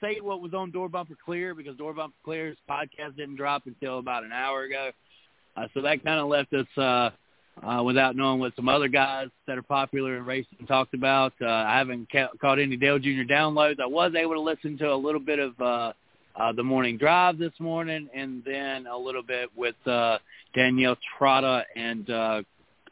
[0.00, 3.98] say what was on Door Bumper Clear because Door Bumper Clear's podcast didn't drop until
[3.98, 4.90] about an hour ago,
[5.56, 7.10] uh, so that kind of left us uh,
[7.62, 11.34] uh, without knowing what some other guys that are popular in racing talked about.
[11.42, 13.24] Uh, I haven't ca- caught any Dale Jr.
[13.30, 13.80] downloads.
[13.80, 15.60] I was able to listen to a little bit of.
[15.60, 15.92] Uh,
[16.36, 20.18] uh, the morning drive this morning, and then a little bit with uh,
[20.54, 22.42] Danielle Trotta and uh,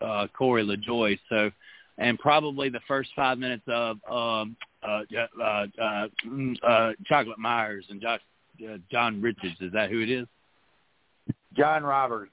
[0.00, 1.18] uh, Corey LaJoie.
[1.28, 1.50] So,
[1.98, 5.02] and probably the first five minutes of um, uh,
[5.40, 8.20] uh, uh, mm, uh, Chocolate Myers and Josh,
[8.68, 9.56] uh, John Richards.
[9.60, 10.26] Is that who it is?
[11.56, 12.32] John Roberts.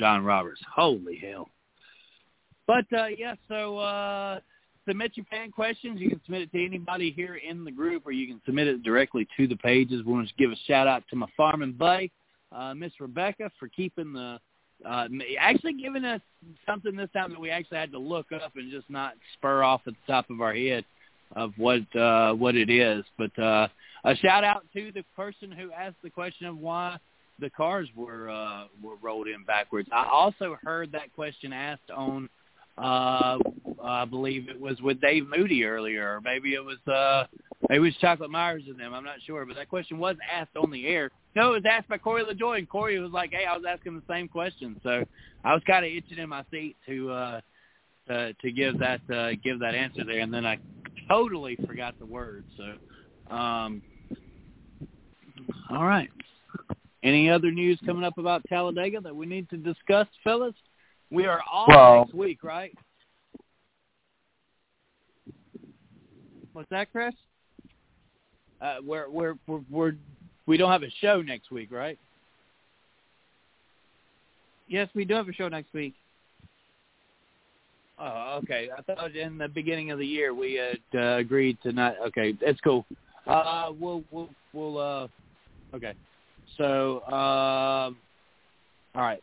[0.00, 0.60] John Roberts.
[0.74, 1.48] Holy hell!
[2.66, 4.40] But uh, yeah, so uh,
[4.86, 6.00] submit your fan questions.
[6.00, 8.82] You can submit it to anybody here in the group, or you can submit it
[8.82, 10.04] directly to the pages.
[10.04, 12.10] We want to give a shout out to my farming buddy,
[12.50, 14.38] uh, Miss Rebecca, for keeping the
[14.84, 15.06] uh,
[15.38, 16.20] actually giving us
[16.66, 19.82] something this time that we actually had to look up and just not spur off
[19.86, 20.84] at the top of our head
[21.36, 23.04] of what uh, what it is.
[23.16, 23.68] But uh,
[24.04, 26.98] a shout out to the person who asked the question of why
[27.38, 29.88] the cars were uh, were rolled in backwards.
[29.92, 32.28] I also heard that question asked on
[32.78, 33.38] uh,
[33.82, 37.26] I believe it was with Dave Moody earlier, or maybe it was uh,
[37.68, 38.94] maybe it was Chocolate Myers and them.
[38.94, 41.10] I'm not sure, but that question was asked on the air.
[41.36, 43.94] No, it was asked by Corey LaJoie, and Corey was like, "Hey, I was asking
[43.94, 45.04] the same question." So
[45.44, 47.40] I was kind of itching in my seat to uh,
[48.08, 50.58] to to give that uh, give that answer there, and then I
[51.08, 52.46] totally forgot the words.
[52.56, 53.82] So, um,
[55.70, 56.08] all right.
[57.02, 60.54] Any other news coming up about Talladega that we need to discuss, fellas?
[61.12, 62.72] We are off well, next week, right?
[66.54, 67.12] What's that, Chris?
[68.62, 69.92] Uh, we're we're we're we're
[70.46, 71.98] we don't have a show next week, right?
[74.68, 75.92] Yes, we do have a show next week.
[77.98, 78.70] Oh, okay.
[78.76, 81.96] I thought in the beginning of the year we had uh, agreed to not.
[82.06, 82.86] Okay, that's cool.
[83.26, 84.78] Uh, we'll we'll we'll.
[84.78, 85.08] Uh,
[85.74, 85.92] okay.
[86.56, 87.98] So, um,
[88.94, 89.22] all right,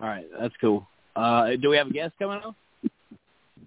[0.00, 0.88] all right, that's cool.
[1.16, 2.54] Uh, do we have a guest coming on?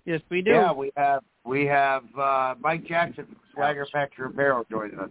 [0.06, 0.52] Yes, we do.
[0.52, 5.10] Yeah, we have we have uh, Mike Jackson from Swagger Factory Apparel joining us.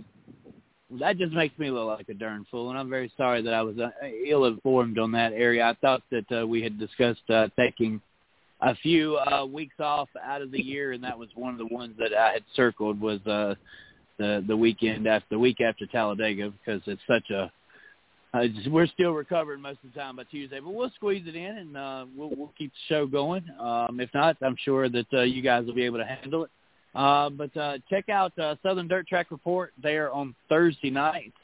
[1.01, 3.63] That just makes me look like a darn fool, and I'm very sorry that I
[3.63, 3.91] was uh,
[4.27, 5.65] ill-informed on that area.
[5.65, 8.01] I thought that uh, we had discussed uh, taking
[8.61, 11.75] a few uh, weeks off out of the year, and that was one of the
[11.75, 13.55] ones that I had circled was uh,
[14.19, 17.51] the the weekend after the week after Talladega because it's such a
[18.45, 21.59] just- we're still recovering most of the time by Tuesday, but we'll squeeze it in
[21.59, 23.45] and uh, we'll, we'll keep the show going.
[23.59, 26.51] Um, if not, I'm sure that uh, you guys will be able to handle it.
[26.95, 31.37] Uh, but uh, check out uh, Southern Dirt Track Report there on Thursday nights.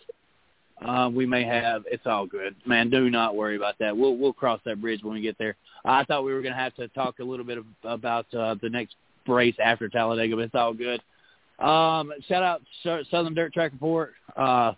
[0.81, 2.91] Uh, we may have it's all good, man.
[2.91, 3.97] Do not worry about that.
[3.97, 5.55] We'll we'll cross that bridge when we get there.
[5.85, 8.57] I thought we were going to have to talk a little bit of, about uh,
[8.61, 8.97] the next
[9.29, 11.01] race after Talladega, but it's all good.
[11.59, 12.63] Um, shout out
[13.11, 14.15] Southern Dirt Track Report.
[14.37, 14.73] Uh,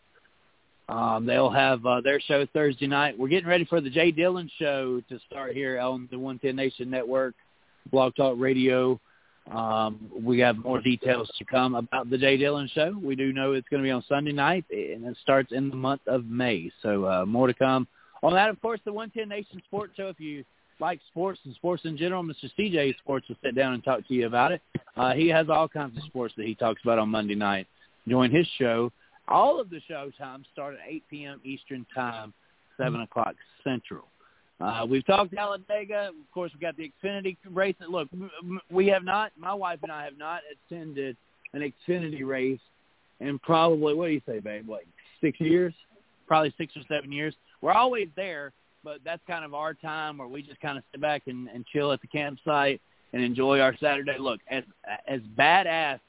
[0.88, 3.18] um, they'll have uh, their show Thursday night.
[3.18, 6.90] We're getting ready for the Jay Dillon show to start here on the 110 Nation
[6.90, 7.34] Network,
[7.90, 9.00] Blog Talk Radio.
[9.50, 12.96] Um, we have more details to come about the Jay Dillon show.
[13.02, 15.76] We do know it's going to be on Sunday night, and it starts in the
[15.76, 16.70] month of May.
[16.82, 17.86] So uh, more to come
[18.22, 18.50] on that.
[18.50, 20.08] Of course, the 110 Nation Sports Show.
[20.08, 20.44] If you
[20.80, 22.50] like sports and sports in general, Mr.
[22.58, 24.60] CJ Sports will sit down and talk to you about it.
[24.96, 27.66] Uh, he has all kinds of sports that he talks about on Monday night.
[28.08, 28.90] Join his show.
[29.28, 31.40] All of the show times start at 8 p.m.
[31.44, 32.32] Eastern Time,
[32.76, 34.04] 7 o'clock Central.
[34.60, 36.08] Uh, we've talked Talladega.
[36.08, 37.74] Of course, we've got the Xfinity race.
[37.88, 38.08] Look,
[38.70, 41.16] we have not, my wife and I have not attended
[41.54, 42.60] an Xfinity race
[43.20, 44.86] in probably, what do you say, babe, like
[45.20, 45.74] six years?
[46.26, 47.34] Probably six or seven years.
[47.60, 48.52] We're always there,
[48.82, 51.64] but that's kind of our time where we just kind of sit back and, and
[51.66, 52.80] chill at the campsite
[53.12, 54.16] and enjoy our Saturday.
[54.18, 54.64] Look, as
[55.06, 56.00] as badass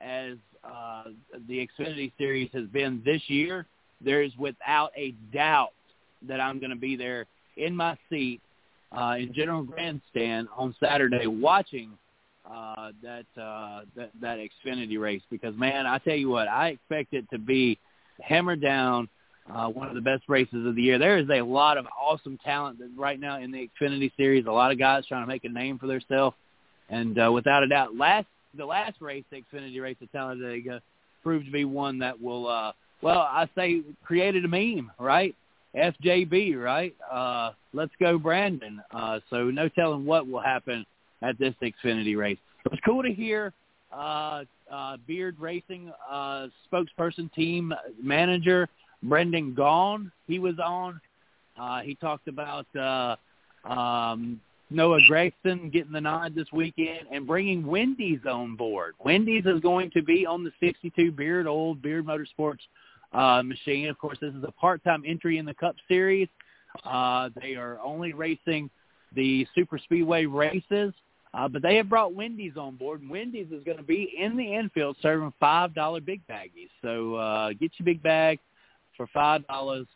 [0.00, 1.04] as uh,
[1.48, 3.66] the Xfinity Series has been this year,
[4.00, 5.72] there is without a doubt
[6.28, 7.26] that I'm going to be there
[7.56, 8.40] in my seat
[8.96, 11.90] uh, in General Grandstand on Saturday watching
[12.50, 17.14] uh, that, uh, that that Xfinity race because man, I tell you what, I expect
[17.14, 17.78] it to be
[18.20, 19.08] hammered down.
[19.52, 21.00] Uh, one of the best races of the year.
[21.00, 24.46] There is a lot of awesome talent that right now in the Xfinity Series.
[24.46, 26.36] A lot of guys trying to make a name for themselves,
[26.88, 30.80] and uh, without a doubt, last the last race, the Xfinity race at Talladega,
[31.22, 35.34] proved to be one that will, uh, well, I say created a meme, right?
[35.74, 36.94] FJB, right?
[37.10, 38.82] Uh, let's go, Brandon.
[38.90, 40.84] Uh, so no telling what will happen
[41.22, 42.38] at this Xfinity race.
[42.64, 43.52] It was cool to hear
[43.92, 47.72] uh, uh, Beard Racing uh, spokesperson, team
[48.02, 48.68] manager
[49.02, 50.10] Brendan Gaughan.
[50.26, 51.00] He was on.
[51.58, 53.16] Uh, he talked about uh,
[53.68, 54.40] um,
[54.74, 58.94] Noah Gragson getting the nod this weekend and bringing Wendy's on board.
[59.04, 62.60] Wendy's is going to be on the 62 Beard Oil Beard Motorsports
[63.12, 63.88] uh, machine.
[63.88, 66.28] Of course, this is a part-time entry in the Cup Series.
[66.84, 68.70] Uh, they are only racing
[69.14, 70.94] the super speedway races,
[71.34, 73.02] uh, but they have brought Wendy's on board.
[73.08, 76.70] Wendy's is going to be in the infield serving five dollar big baggies.
[76.80, 78.38] So uh, get your big bag
[78.96, 79.86] for five dollars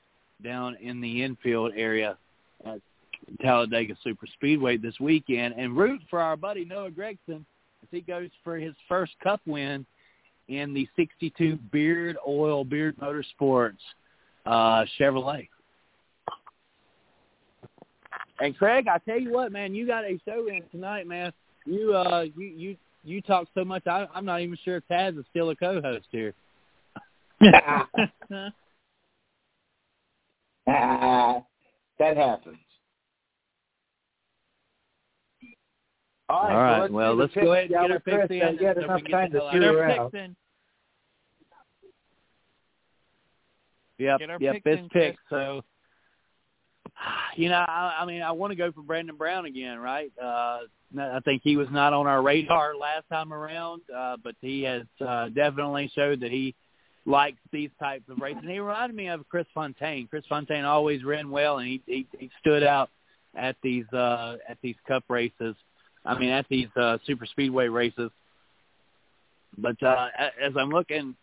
[0.42, 2.18] down in the infield area
[2.64, 2.80] at
[3.40, 7.44] Talladega Super Speedway this weekend, and root for our buddy Noah Gragson
[7.82, 9.84] as he goes for his first Cup win
[10.48, 13.78] in the 62 Beard Oil Beard Motorsports
[14.46, 15.48] uh, Chevrolet.
[18.38, 21.32] And Craig, I tell you what, man, you got a show in tonight, man.
[21.64, 23.86] You uh, you you you talk so much.
[23.86, 26.34] I, I'm not even sure if Taz is still a co-host here.
[27.40, 27.88] that
[31.98, 32.58] happens.
[36.28, 38.58] All right, All right, let's well, let's go ahead and get our picks in.
[38.58, 39.74] had so enough time to the chew hell out.
[39.74, 40.36] her Get our picks in.
[43.98, 45.16] Yep, Get yep, picks it's in, Chris.
[45.30, 45.62] So,
[47.36, 50.12] you know, I, I mean, I want to go for Brandon Brown again, right?
[50.20, 50.60] Uh,
[50.98, 54.82] I think he was not on our radar last time around, uh, but he has
[55.06, 56.54] uh, definitely showed that he
[57.06, 58.40] likes these types of races.
[58.42, 60.08] And he reminded me of Chris Fontaine.
[60.08, 62.90] Chris Fontaine always ran well, and he he, he stood out
[63.36, 65.54] at these uh, at these Cup races.
[66.06, 68.10] I mean, at these uh, super speedway races.
[69.58, 70.08] But uh,
[70.42, 71.16] as I'm looking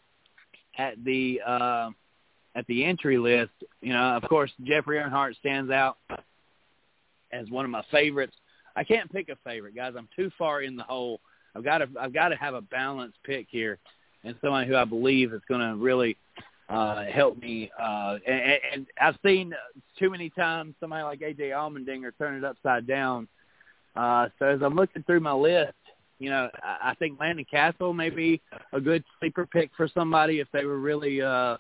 [0.78, 1.90] at the uh,
[2.56, 3.52] at the entry list,
[3.82, 5.98] you know, of course, Jeffrey Earnhardt stands out
[7.32, 8.36] as one of my favorites.
[8.76, 9.94] I can't pick a favorite, guys.
[9.98, 11.20] I'm too far in the hole.
[11.56, 13.78] I've got to I've got to have a balanced pick here,
[14.24, 16.18] and somebody who I believe is going to really
[16.70, 17.72] uh, help me.
[17.80, 19.54] Uh, and, and I've seen
[20.00, 23.28] too many times somebody like AJ Allmendinger turn it upside down.
[23.96, 25.74] Uh, so as I'm looking through my list,
[26.20, 28.42] you know, I, I think Landon Cassill may be
[28.72, 31.58] a good sleeper pick for somebody if they were really, uh,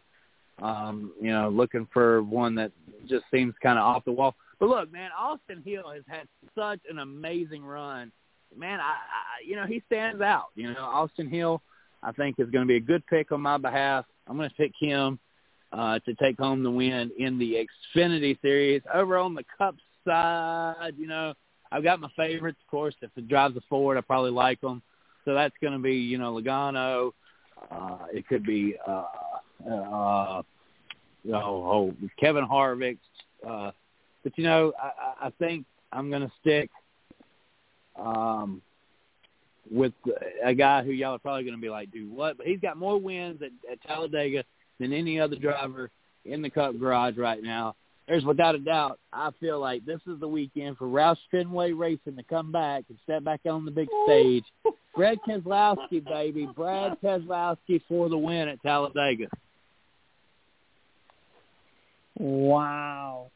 [0.61, 2.71] um, you know, looking for one that
[3.07, 4.35] just seems kind of off the wall.
[4.59, 8.11] But look, man, Austin Hill has had such an amazing run.
[8.55, 10.47] Man, I, I you know, he stands out.
[10.55, 11.61] You know, Austin Hill,
[12.01, 14.05] I think is going to be a good pick on my behalf.
[14.27, 15.19] I'm going to pick him
[15.73, 17.65] uh, to take home the win in the
[17.95, 18.81] Xfinity Series.
[18.93, 21.33] Over on the Cup side, you know,
[21.73, 22.93] I've got my favorites, of course.
[23.01, 24.83] If it drives a Ford, I probably like them.
[25.25, 27.13] So that's going to be, you know, Logano.
[27.71, 29.05] Uh, it could be uh,
[29.69, 30.43] uh,
[31.23, 32.99] you know, oh, Kevin Harvick.
[33.47, 33.71] Uh,
[34.23, 36.69] but you know, I, I think I'm going to stick
[37.95, 38.61] um,
[39.71, 39.93] with
[40.43, 42.37] a guy who y'all are probably going to be like, do what?
[42.37, 44.43] But he's got more wins at, at Talladega
[44.79, 45.89] than any other driver
[46.25, 47.75] in the Cup garage right now.
[48.07, 52.17] There's without a doubt, I feel like this is the weekend for Roush Fenway Racing
[52.17, 54.43] to come back and step back on the big stage.
[54.95, 56.47] Brad Keselowski, baby.
[56.53, 59.27] Brad Keselowski for the win at Talladega.
[62.19, 63.31] Wow.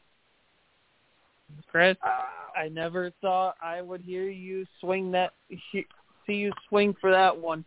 [1.70, 5.32] Chris, I never thought I would hear you swing that,
[5.70, 7.64] see you swing for that one.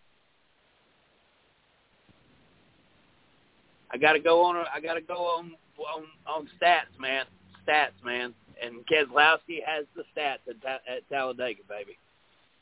[3.91, 4.56] I got to go on.
[4.73, 5.52] I got to go on
[5.95, 7.26] on on stats, man.
[7.68, 8.34] Stats, man.
[8.64, 11.98] And Keselowski has the stats at, at Talladega, baby.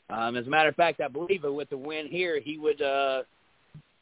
[0.08, 2.82] Um, as a matter of fact, I believe it with the win here, he would
[2.82, 3.22] uh,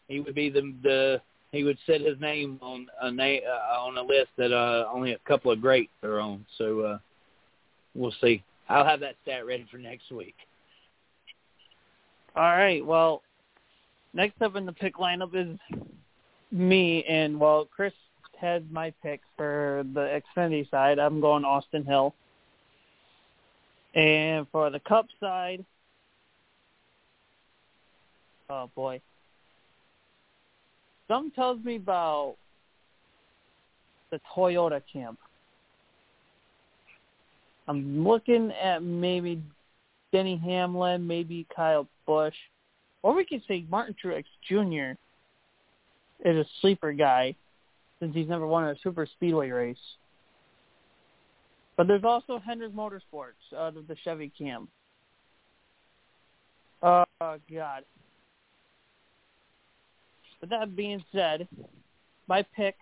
[0.08, 1.20] he would be the the
[1.52, 5.12] he would set his name on a na- uh, on a list that uh, only
[5.12, 6.44] a couple of greats are on.
[6.56, 6.98] So uh,
[7.94, 8.42] we'll see.
[8.68, 10.34] I'll have that stat ready for next week.
[12.36, 12.84] All right.
[12.84, 13.22] Well,
[14.12, 15.58] next up in the pick lineup is
[16.50, 17.94] me, and well, Chris
[18.40, 20.98] had my pick for the Xfinity side.
[20.98, 22.14] I'm going Austin Hill,
[23.94, 25.64] and for the Cup side,
[28.50, 29.00] oh boy,
[31.08, 32.36] some tells me about
[34.10, 35.18] the Toyota camp.
[37.66, 39.42] I'm looking at maybe
[40.12, 42.34] Denny Hamlin, maybe Kyle Busch,
[43.02, 44.98] or we could say Martin Truex Jr.
[46.26, 47.34] is a sleeper guy
[48.00, 49.76] since he's never won a super speedway race.
[51.76, 54.68] But there's also Hendrick Motorsports of the Chevy camp.
[56.82, 57.84] Oh, God.
[60.40, 61.48] With that being said,
[62.28, 62.76] my pick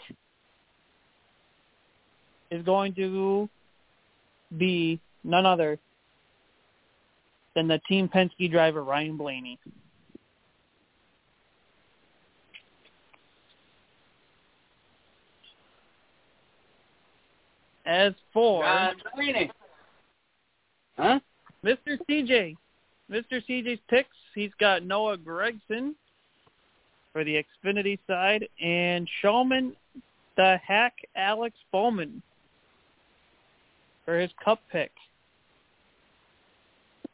[2.50, 3.48] is going to
[4.56, 5.78] be none other
[7.54, 9.58] than the Team Penske driver Ryan Blaney.
[17.86, 18.64] As for.
[20.96, 21.20] Huh?
[21.64, 21.98] Mr.
[22.08, 22.56] CJ,
[23.10, 23.42] Mr.
[23.48, 25.94] CJ's picks, he's got Noah Gragson
[27.12, 29.74] for the Xfinity side and Showman
[30.36, 32.22] the Hack Alex Bowman
[34.04, 34.92] for his cup pick.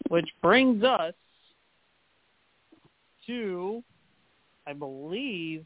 [0.09, 1.15] Which brings us
[3.27, 3.83] to,
[4.67, 5.65] I believe,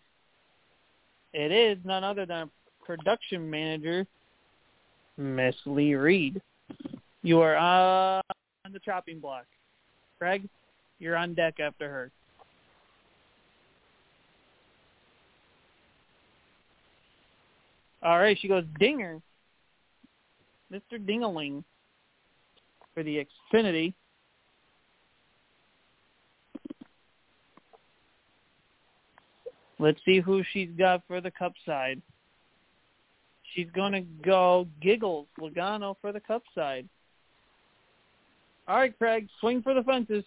[1.32, 2.50] it is none other than
[2.84, 4.06] production manager,
[5.18, 6.40] Miss Lee Reed.
[7.22, 8.22] You are on
[8.72, 9.46] the chopping block.
[10.18, 10.48] Craig,
[10.98, 12.10] you're on deck after her.
[18.02, 19.20] All right, she goes Dinger.
[20.72, 20.98] Mr.
[20.98, 21.64] Dingaling
[22.94, 23.94] for the Xfinity.
[29.78, 32.00] Let's see who she's got for the Cup side.
[33.56, 36.86] She's going to go Giggles Logano for the Cup side.
[38.68, 40.24] All right, Craig, swing for the fences.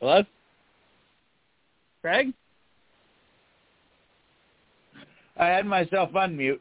[0.00, 0.24] Hello?
[2.02, 2.32] Craig?
[5.36, 6.60] I had myself on mute.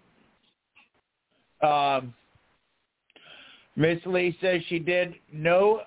[1.64, 2.14] Um,
[3.76, 5.82] Miss Lee says she did no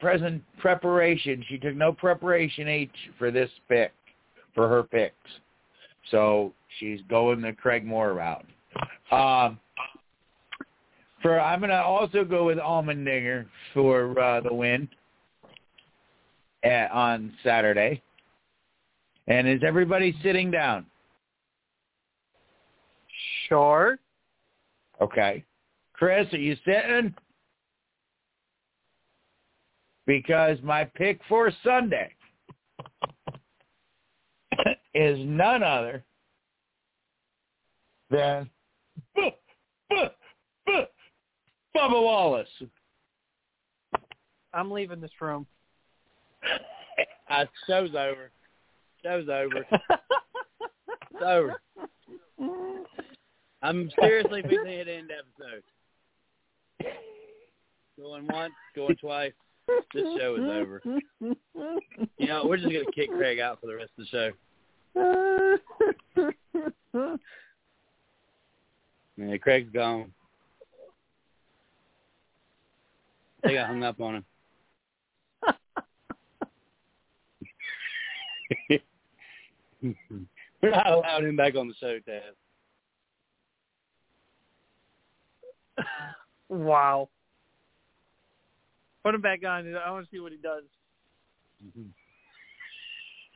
[0.00, 1.44] present preparation.
[1.48, 3.92] She took no preparation H for this pick,
[4.54, 5.14] for her picks.
[6.10, 8.46] So she's going the Craig Moore route.
[9.12, 9.58] Um,
[11.22, 14.88] for I'm going to also go with Allmendinger for uh, the win
[16.64, 18.02] at, on Saturday.
[19.26, 20.86] And is everybody sitting down?
[23.48, 23.98] Sure.
[25.00, 25.44] Okay.
[25.92, 27.14] Chris, are you sitting?
[30.06, 32.14] Because my pick for Sunday
[34.94, 36.04] is none other
[38.10, 38.50] than
[41.76, 42.48] Bubba Wallace.
[44.52, 45.46] I'm leaving this room.
[47.30, 48.30] Uh, show's over.
[49.02, 49.64] Show's over.
[51.10, 51.60] it's over.
[53.62, 55.62] I'm seriously fixing to end episode.
[57.98, 59.32] Going once, going twice.
[59.94, 60.82] This show is over.
[62.18, 64.30] You know, we're just gonna kick Craig out for the rest of the show.
[69.16, 70.12] Yeah, Craig's gone.
[73.42, 74.24] think I hung up on him.
[80.62, 82.34] We're not allowing him back on the show, Taz.
[86.48, 87.08] wow.
[89.02, 89.74] Put him back on.
[89.76, 90.64] I want to see what he does.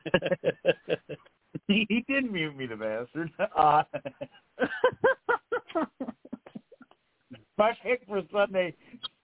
[1.67, 3.31] he, he did mute me, the bastard.
[3.55, 3.83] Uh,
[7.57, 8.75] my pick for Sunday,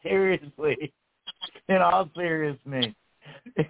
[0.01, 0.91] seriously,
[1.69, 2.93] in all seriousness,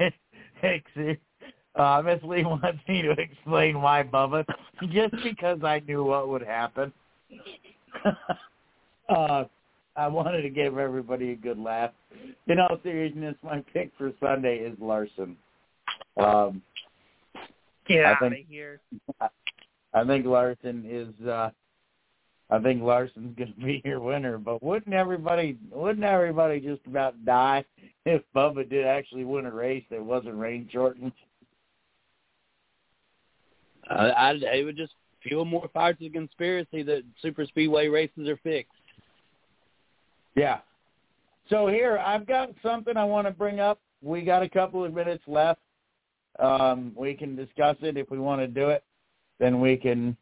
[1.76, 4.45] uh, Miss Lee wants me to explain why Bubba,
[4.91, 6.93] just because I knew what would happen.
[9.10, 9.43] uh,
[9.95, 11.91] I wanted to give everybody a good laugh.
[12.47, 15.35] In all seriousness, my pick for Sunday is Larson.
[16.18, 16.61] Um,
[17.88, 18.80] Get I out think- of here.
[19.93, 21.27] I think Larson is.
[21.27, 21.49] uh
[22.49, 24.38] I think Larson's going to be your winner.
[24.38, 25.57] But wouldn't everybody?
[25.72, 27.63] Wouldn't everybody just about die
[28.05, 31.13] if Bubba did actually win a race that wasn't rain shortened?
[33.89, 34.93] I, I, it would just
[35.23, 38.72] fuel more fire to the conspiracy that super speedway races are fixed.
[40.36, 40.60] Yeah.
[41.49, 43.80] So here, I've got something I want to bring up.
[44.02, 45.60] We got a couple of minutes left.
[46.40, 48.84] Um, we can discuss it if we want to do it.
[49.40, 50.16] Then we can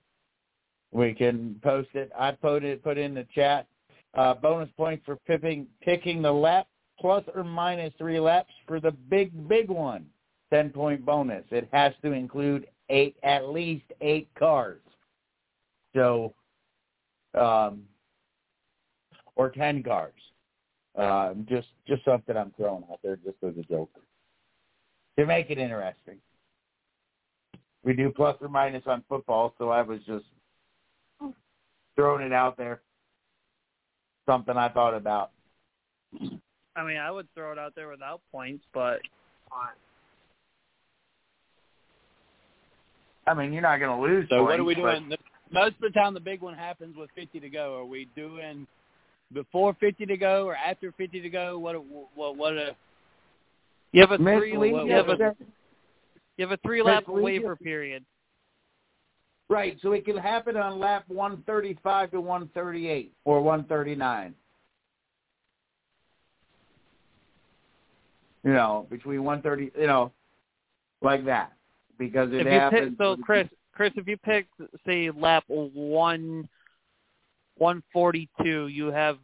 [0.91, 2.11] we can post it.
[2.17, 3.67] I put it put in the chat.
[4.15, 6.67] Uh, bonus points for picking picking the lap
[6.99, 10.05] plus or minus three laps for the big big one.
[10.51, 11.45] Ten point bonus.
[11.51, 14.81] It has to include eight at least eight cars.
[15.95, 16.33] So,
[17.35, 17.83] um,
[19.39, 20.13] or ten cars.
[20.97, 23.89] Uh, just just something I'm throwing out there just as a joke
[25.17, 26.17] to make it interesting.
[27.85, 30.25] We do plus or minus on football, so I was just
[31.95, 32.81] throwing it out there.
[34.27, 35.31] Something I thought about.
[36.75, 38.99] I mean, I would throw it out there without points, but
[43.25, 44.27] I mean, you're not going to lose.
[44.29, 45.07] So what are we doing?
[45.07, 45.17] The,
[45.49, 47.77] most of the time, the big one happens with 50 to go.
[47.77, 48.67] Are we doing
[49.33, 51.57] before 50 to go or after 50 to go?
[51.59, 51.75] What?
[52.15, 52.37] What?
[52.37, 52.53] What?
[52.53, 52.75] A,
[53.91, 54.57] you have a Miss three.
[54.57, 55.35] Lee, You have a yes,
[56.37, 57.63] you have a three lap Miss waiver yes.
[57.63, 58.05] period.
[59.49, 64.35] Right, so it can happen on lap 135 to 138 or 139.
[68.43, 70.11] You know, between 130, you know,
[71.01, 71.53] like that,
[71.97, 72.89] because it if you happens.
[72.91, 74.45] pick, so Chris, Chris, if you pick
[74.85, 76.47] say lap one,
[77.59, 79.17] one forty two, you have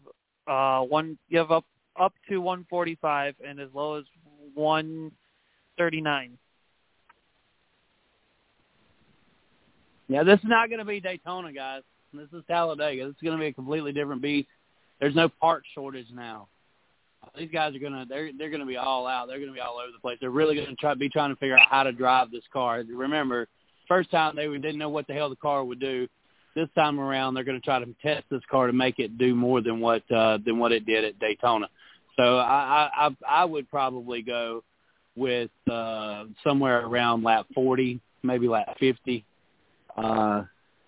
[0.48, 1.18] uh one.
[1.30, 1.66] You have up
[2.00, 4.06] up to one forty five and as low as
[4.54, 5.12] one
[5.78, 6.38] thirty nine.
[10.08, 11.82] yeah, this is not going to be Daytona, guys.
[12.14, 13.06] This is Talladega.
[13.06, 14.48] This is going to be a completely different beast.
[15.00, 16.48] There's no part shortage now.
[17.36, 19.28] These guys are gonna they're they're gonna be all out.
[19.28, 20.20] They're gonna be all over the place.
[20.22, 22.84] They're really gonna try be trying to figure out how to drive this car.
[22.88, 23.48] Remember,
[23.88, 26.08] first time they didn't know what the hell the car would do.
[26.56, 29.36] This time around, they're going to try to test this car to make it do
[29.36, 31.68] more than what uh, than what it did at Daytona.
[32.16, 34.64] So I I, I I would probably go
[35.16, 39.26] with uh, somewhere around lap 40, maybe lap 50,
[39.98, 40.44] uh,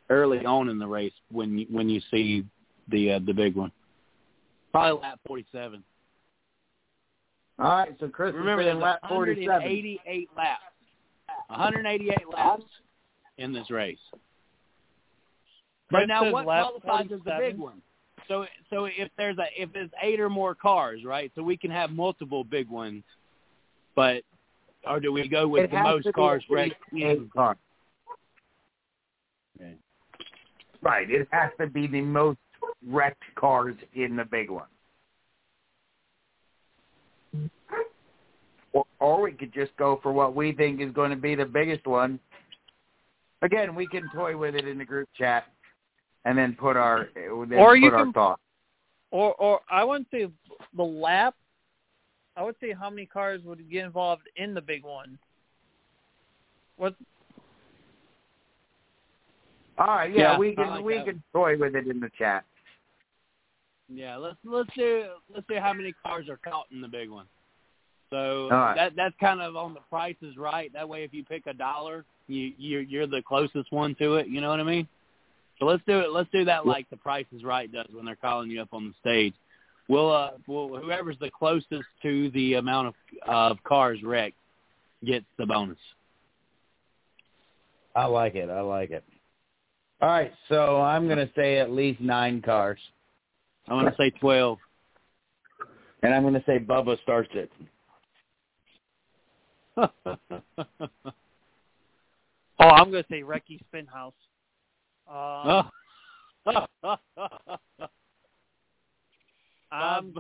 [0.10, 2.46] early on in the race when you, when you see
[2.90, 3.72] the uh, the big one.
[4.72, 5.84] Probably lap 47.
[7.60, 9.48] All right, so Chris Remember, is there's saying lap 47.
[9.48, 10.62] 188 laps.
[11.48, 12.64] 188 laps
[13.38, 13.98] in this race.
[15.90, 17.52] But Chris now, says what qualifies as the 47.
[17.52, 17.82] big one?
[18.28, 21.32] So, so if there's a if there's eight or more cars, right?
[21.36, 23.04] So we can have multiple big ones,
[23.96, 24.24] but
[24.86, 26.76] or do we go with It the most cars at wrecked?
[26.92, 27.58] least cars.
[29.60, 29.76] Okay.
[30.82, 32.40] Right, it has to be the most
[32.86, 34.68] wrecked cars in the big one.
[38.74, 41.46] Or, or we could just go for what we think is going to be the
[41.46, 42.20] biggest one.
[43.42, 45.46] Again, we can toy with it in the group chat,
[46.26, 48.42] and then put our then Or put you our can- thoughts.
[49.12, 50.28] Or or I wouldn't say
[50.76, 51.36] the lap.
[52.36, 55.18] I would say how many cars would get involved in the big one.
[56.78, 56.94] What
[59.80, 61.06] All right, yeah, Yeah, we can like we that.
[61.06, 62.44] can toy with it in the chat.
[63.90, 67.26] Yeah, let's let's do let's do how many cars are caught in the big one.
[68.10, 68.76] So All right.
[68.76, 70.72] that that's kind of on the prices right.
[70.74, 74.28] That way, if you pick a dollar, you you're you're the closest one to it.
[74.28, 74.88] You know what I mean?
[75.60, 76.12] So let's do it.
[76.12, 78.88] Let's do that like the Price is Right does when they're calling you up on
[78.88, 79.34] the stage.
[79.88, 82.94] We'll uh, we'll, whoever's the closest to the amount of
[83.28, 84.38] of cars wrecked
[85.06, 85.78] gets the bonus.
[87.96, 88.50] I like it.
[88.50, 89.04] I like it.
[90.02, 92.80] All right, so I'm going to say at least nine cars.
[93.68, 94.60] I want to say twelve.
[96.04, 97.52] And I'm going to say Bubba starts it.
[99.78, 99.90] oh,
[102.60, 104.14] I'm going to say Recky Spinhouse.
[109.70, 110.14] Um, um,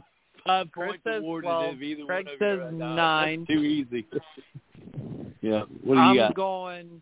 [0.45, 1.75] Five points awarded 12.
[1.75, 3.39] if either Craig one of says you nine.
[3.39, 4.05] That's too easy.
[5.41, 5.61] yeah.
[5.83, 6.35] What do you I'm got?
[6.35, 7.01] going.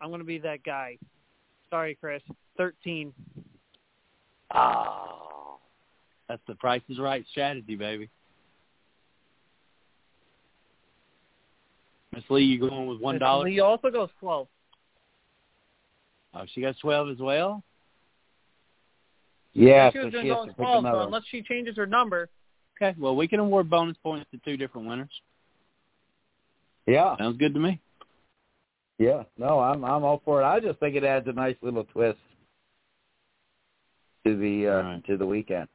[0.00, 0.98] I'm going to be that guy.
[1.70, 2.22] Sorry, Chris.
[2.56, 3.12] Thirteen.
[4.54, 5.58] Oh,
[6.28, 8.08] that's the Price is Right strategy, baby.
[12.12, 13.48] Miss Lee, you going with one dollar?
[13.48, 14.46] He also goes twelve.
[16.36, 17.62] Oh, she got twelve as well.
[19.52, 20.82] Yeah, she so was she has to pick twelve.
[20.82, 21.02] So another.
[21.02, 22.28] unless she changes her number,
[22.80, 25.10] Okay, well we can award bonus points to two different winners.
[26.86, 27.80] Yeah, Sounds good to me.
[28.98, 29.22] yeah.
[29.38, 30.44] No, I'm I'm all for it.
[30.44, 32.18] I just think it adds a nice little twist
[34.26, 35.04] to the uh, All right.
[35.06, 35.68] to the weekend.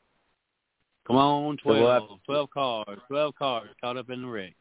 [1.08, 2.20] Come on, So we'll 12.
[2.26, 3.00] 12 cars.
[3.08, 4.54] 12 cars caught up in the wreck.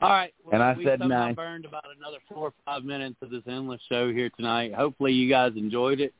[0.00, 0.34] All right.
[0.44, 1.34] Well, And I we said nine.
[1.34, 4.74] burned about another four or five minutes of this endless show here tonight.
[4.74, 6.12] Hopefully you guys enjoyed it.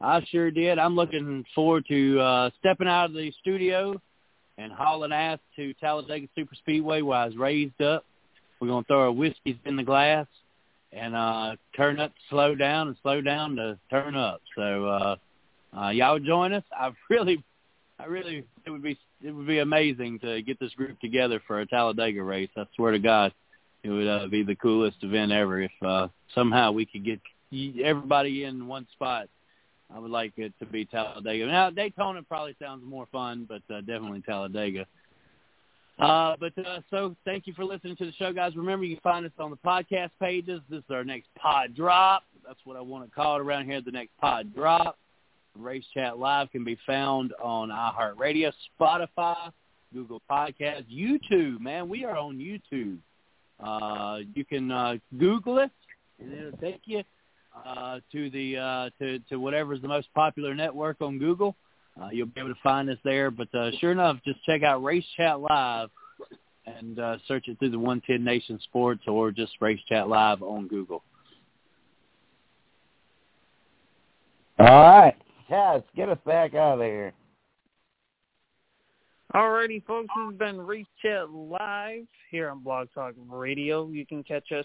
[0.00, 0.78] I sure did.
[0.78, 4.00] I'm looking forward to uh, stepping out of the studio
[4.58, 8.04] and hauling ass to Talladega Super Speedway where I was raised up.
[8.60, 10.26] We're going to throw our whiskeys in the glass
[10.92, 14.40] and uh, turn up to slow down and slow down to turn up.
[14.54, 15.16] So uh,
[15.76, 16.64] uh, y'all join us.
[16.72, 17.42] I really
[17.98, 21.60] I really it would be it would be amazing to get this group together for
[21.60, 22.50] a Talladega race.
[22.56, 23.32] I swear to God,
[23.82, 27.20] it would uh, be the coolest event ever if uh, somehow we could get
[27.82, 29.28] everybody in one spot.
[29.94, 31.46] I would like it to be Talladega.
[31.46, 34.86] Now Daytona probably sounds more fun, but uh, definitely Talladega.
[35.98, 38.54] Uh, but uh, so thank you for listening to the show, guys.
[38.54, 40.60] Remember, you can find us on the podcast pages.
[40.68, 42.24] This is our next pod drop.
[42.46, 43.80] That's what I want to call it around here.
[43.80, 44.98] The next pod drop.
[45.58, 49.52] Race Chat Live can be found on iHeartRadio, Spotify,
[49.92, 51.60] Google Podcasts, YouTube.
[51.60, 52.98] Man, we are on YouTube.
[53.58, 55.70] Uh, you can uh, Google it,
[56.20, 57.02] and it'll take you
[57.64, 61.56] uh, to the uh, to to whatever's the most popular network on Google.
[62.00, 63.30] Uh, you'll be able to find us there.
[63.30, 65.88] But uh, sure enough, just check out Race Chat Live
[66.66, 70.68] and uh, search it through the 110 Nation Sports or just Race Chat Live on
[70.68, 71.02] Google.
[74.58, 75.16] All right,
[75.50, 77.12] Taz, get us back out of there.
[79.34, 83.88] Alrighty, folks, this has been Race Chat Live here on Blog Talk Radio.
[83.88, 84.64] You can catch us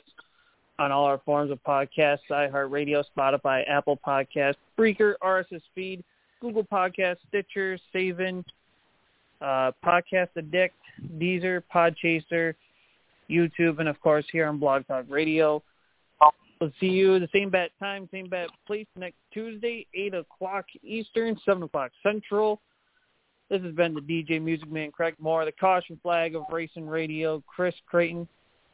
[0.80, 6.04] on all our forms of podcasts, iHeartRadio, Spotify, Apple Podcasts, Breaker, RSS Feed,
[6.42, 8.44] Google Podcasts, Stitcher, Saavn,
[9.42, 10.76] uh, Podcast Addict,
[11.18, 12.54] Deezer, Podchaser,
[13.30, 15.62] YouTube, and of course here on Blog Talk Radio.
[16.62, 21.36] We'll see you the same bat time, same bat place next Tuesday, 8 o'clock Eastern,
[21.44, 22.62] 7 o'clock Central.
[23.50, 27.44] This has been the DJ Music Man, Craig Moore, the caution flag of Racing Radio,
[27.48, 28.28] Chris Creighton.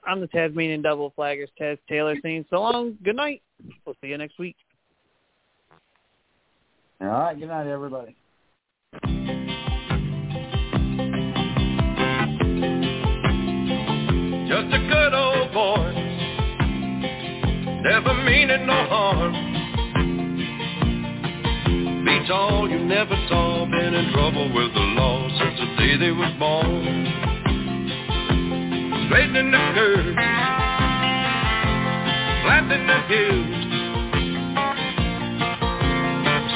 [0.06, 2.98] I'm the Tasmanian Double Flaggers, Taz Taylor, saying so long.
[3.06, 3.42] Good night.
[3.86, 4.58] We'll see you next week.
[7.00, 8.18] All right, good night, everybody.
[14.48, 15.27] Just a good old boy,
[17.84, 19.34] never meaning no harm.
[22.06, 26.12] Beats all you never saw, been in trouble with the law since the day they
[26.12, 27.06] was born.
[29.08, 30.18] Straightening the curves,
[32.44, 33.64] planting the hills.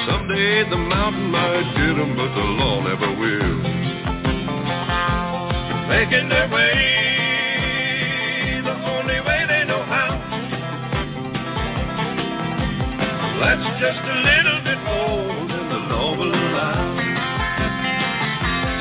[0.07, 3.57] Someday the mountain might get 'em, but the law never will.
[5.89, 7.00] Making their way
[13.81, 16.31] just a little bit more than the law will.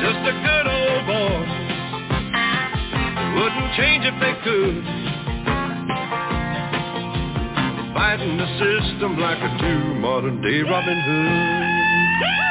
[0.05, 1.41] Just a good old boy.
[3.33, 4.85] Wouldn't change if they could.
[7.95, 12.50] Fighting the system like a true modern day Robin Hood.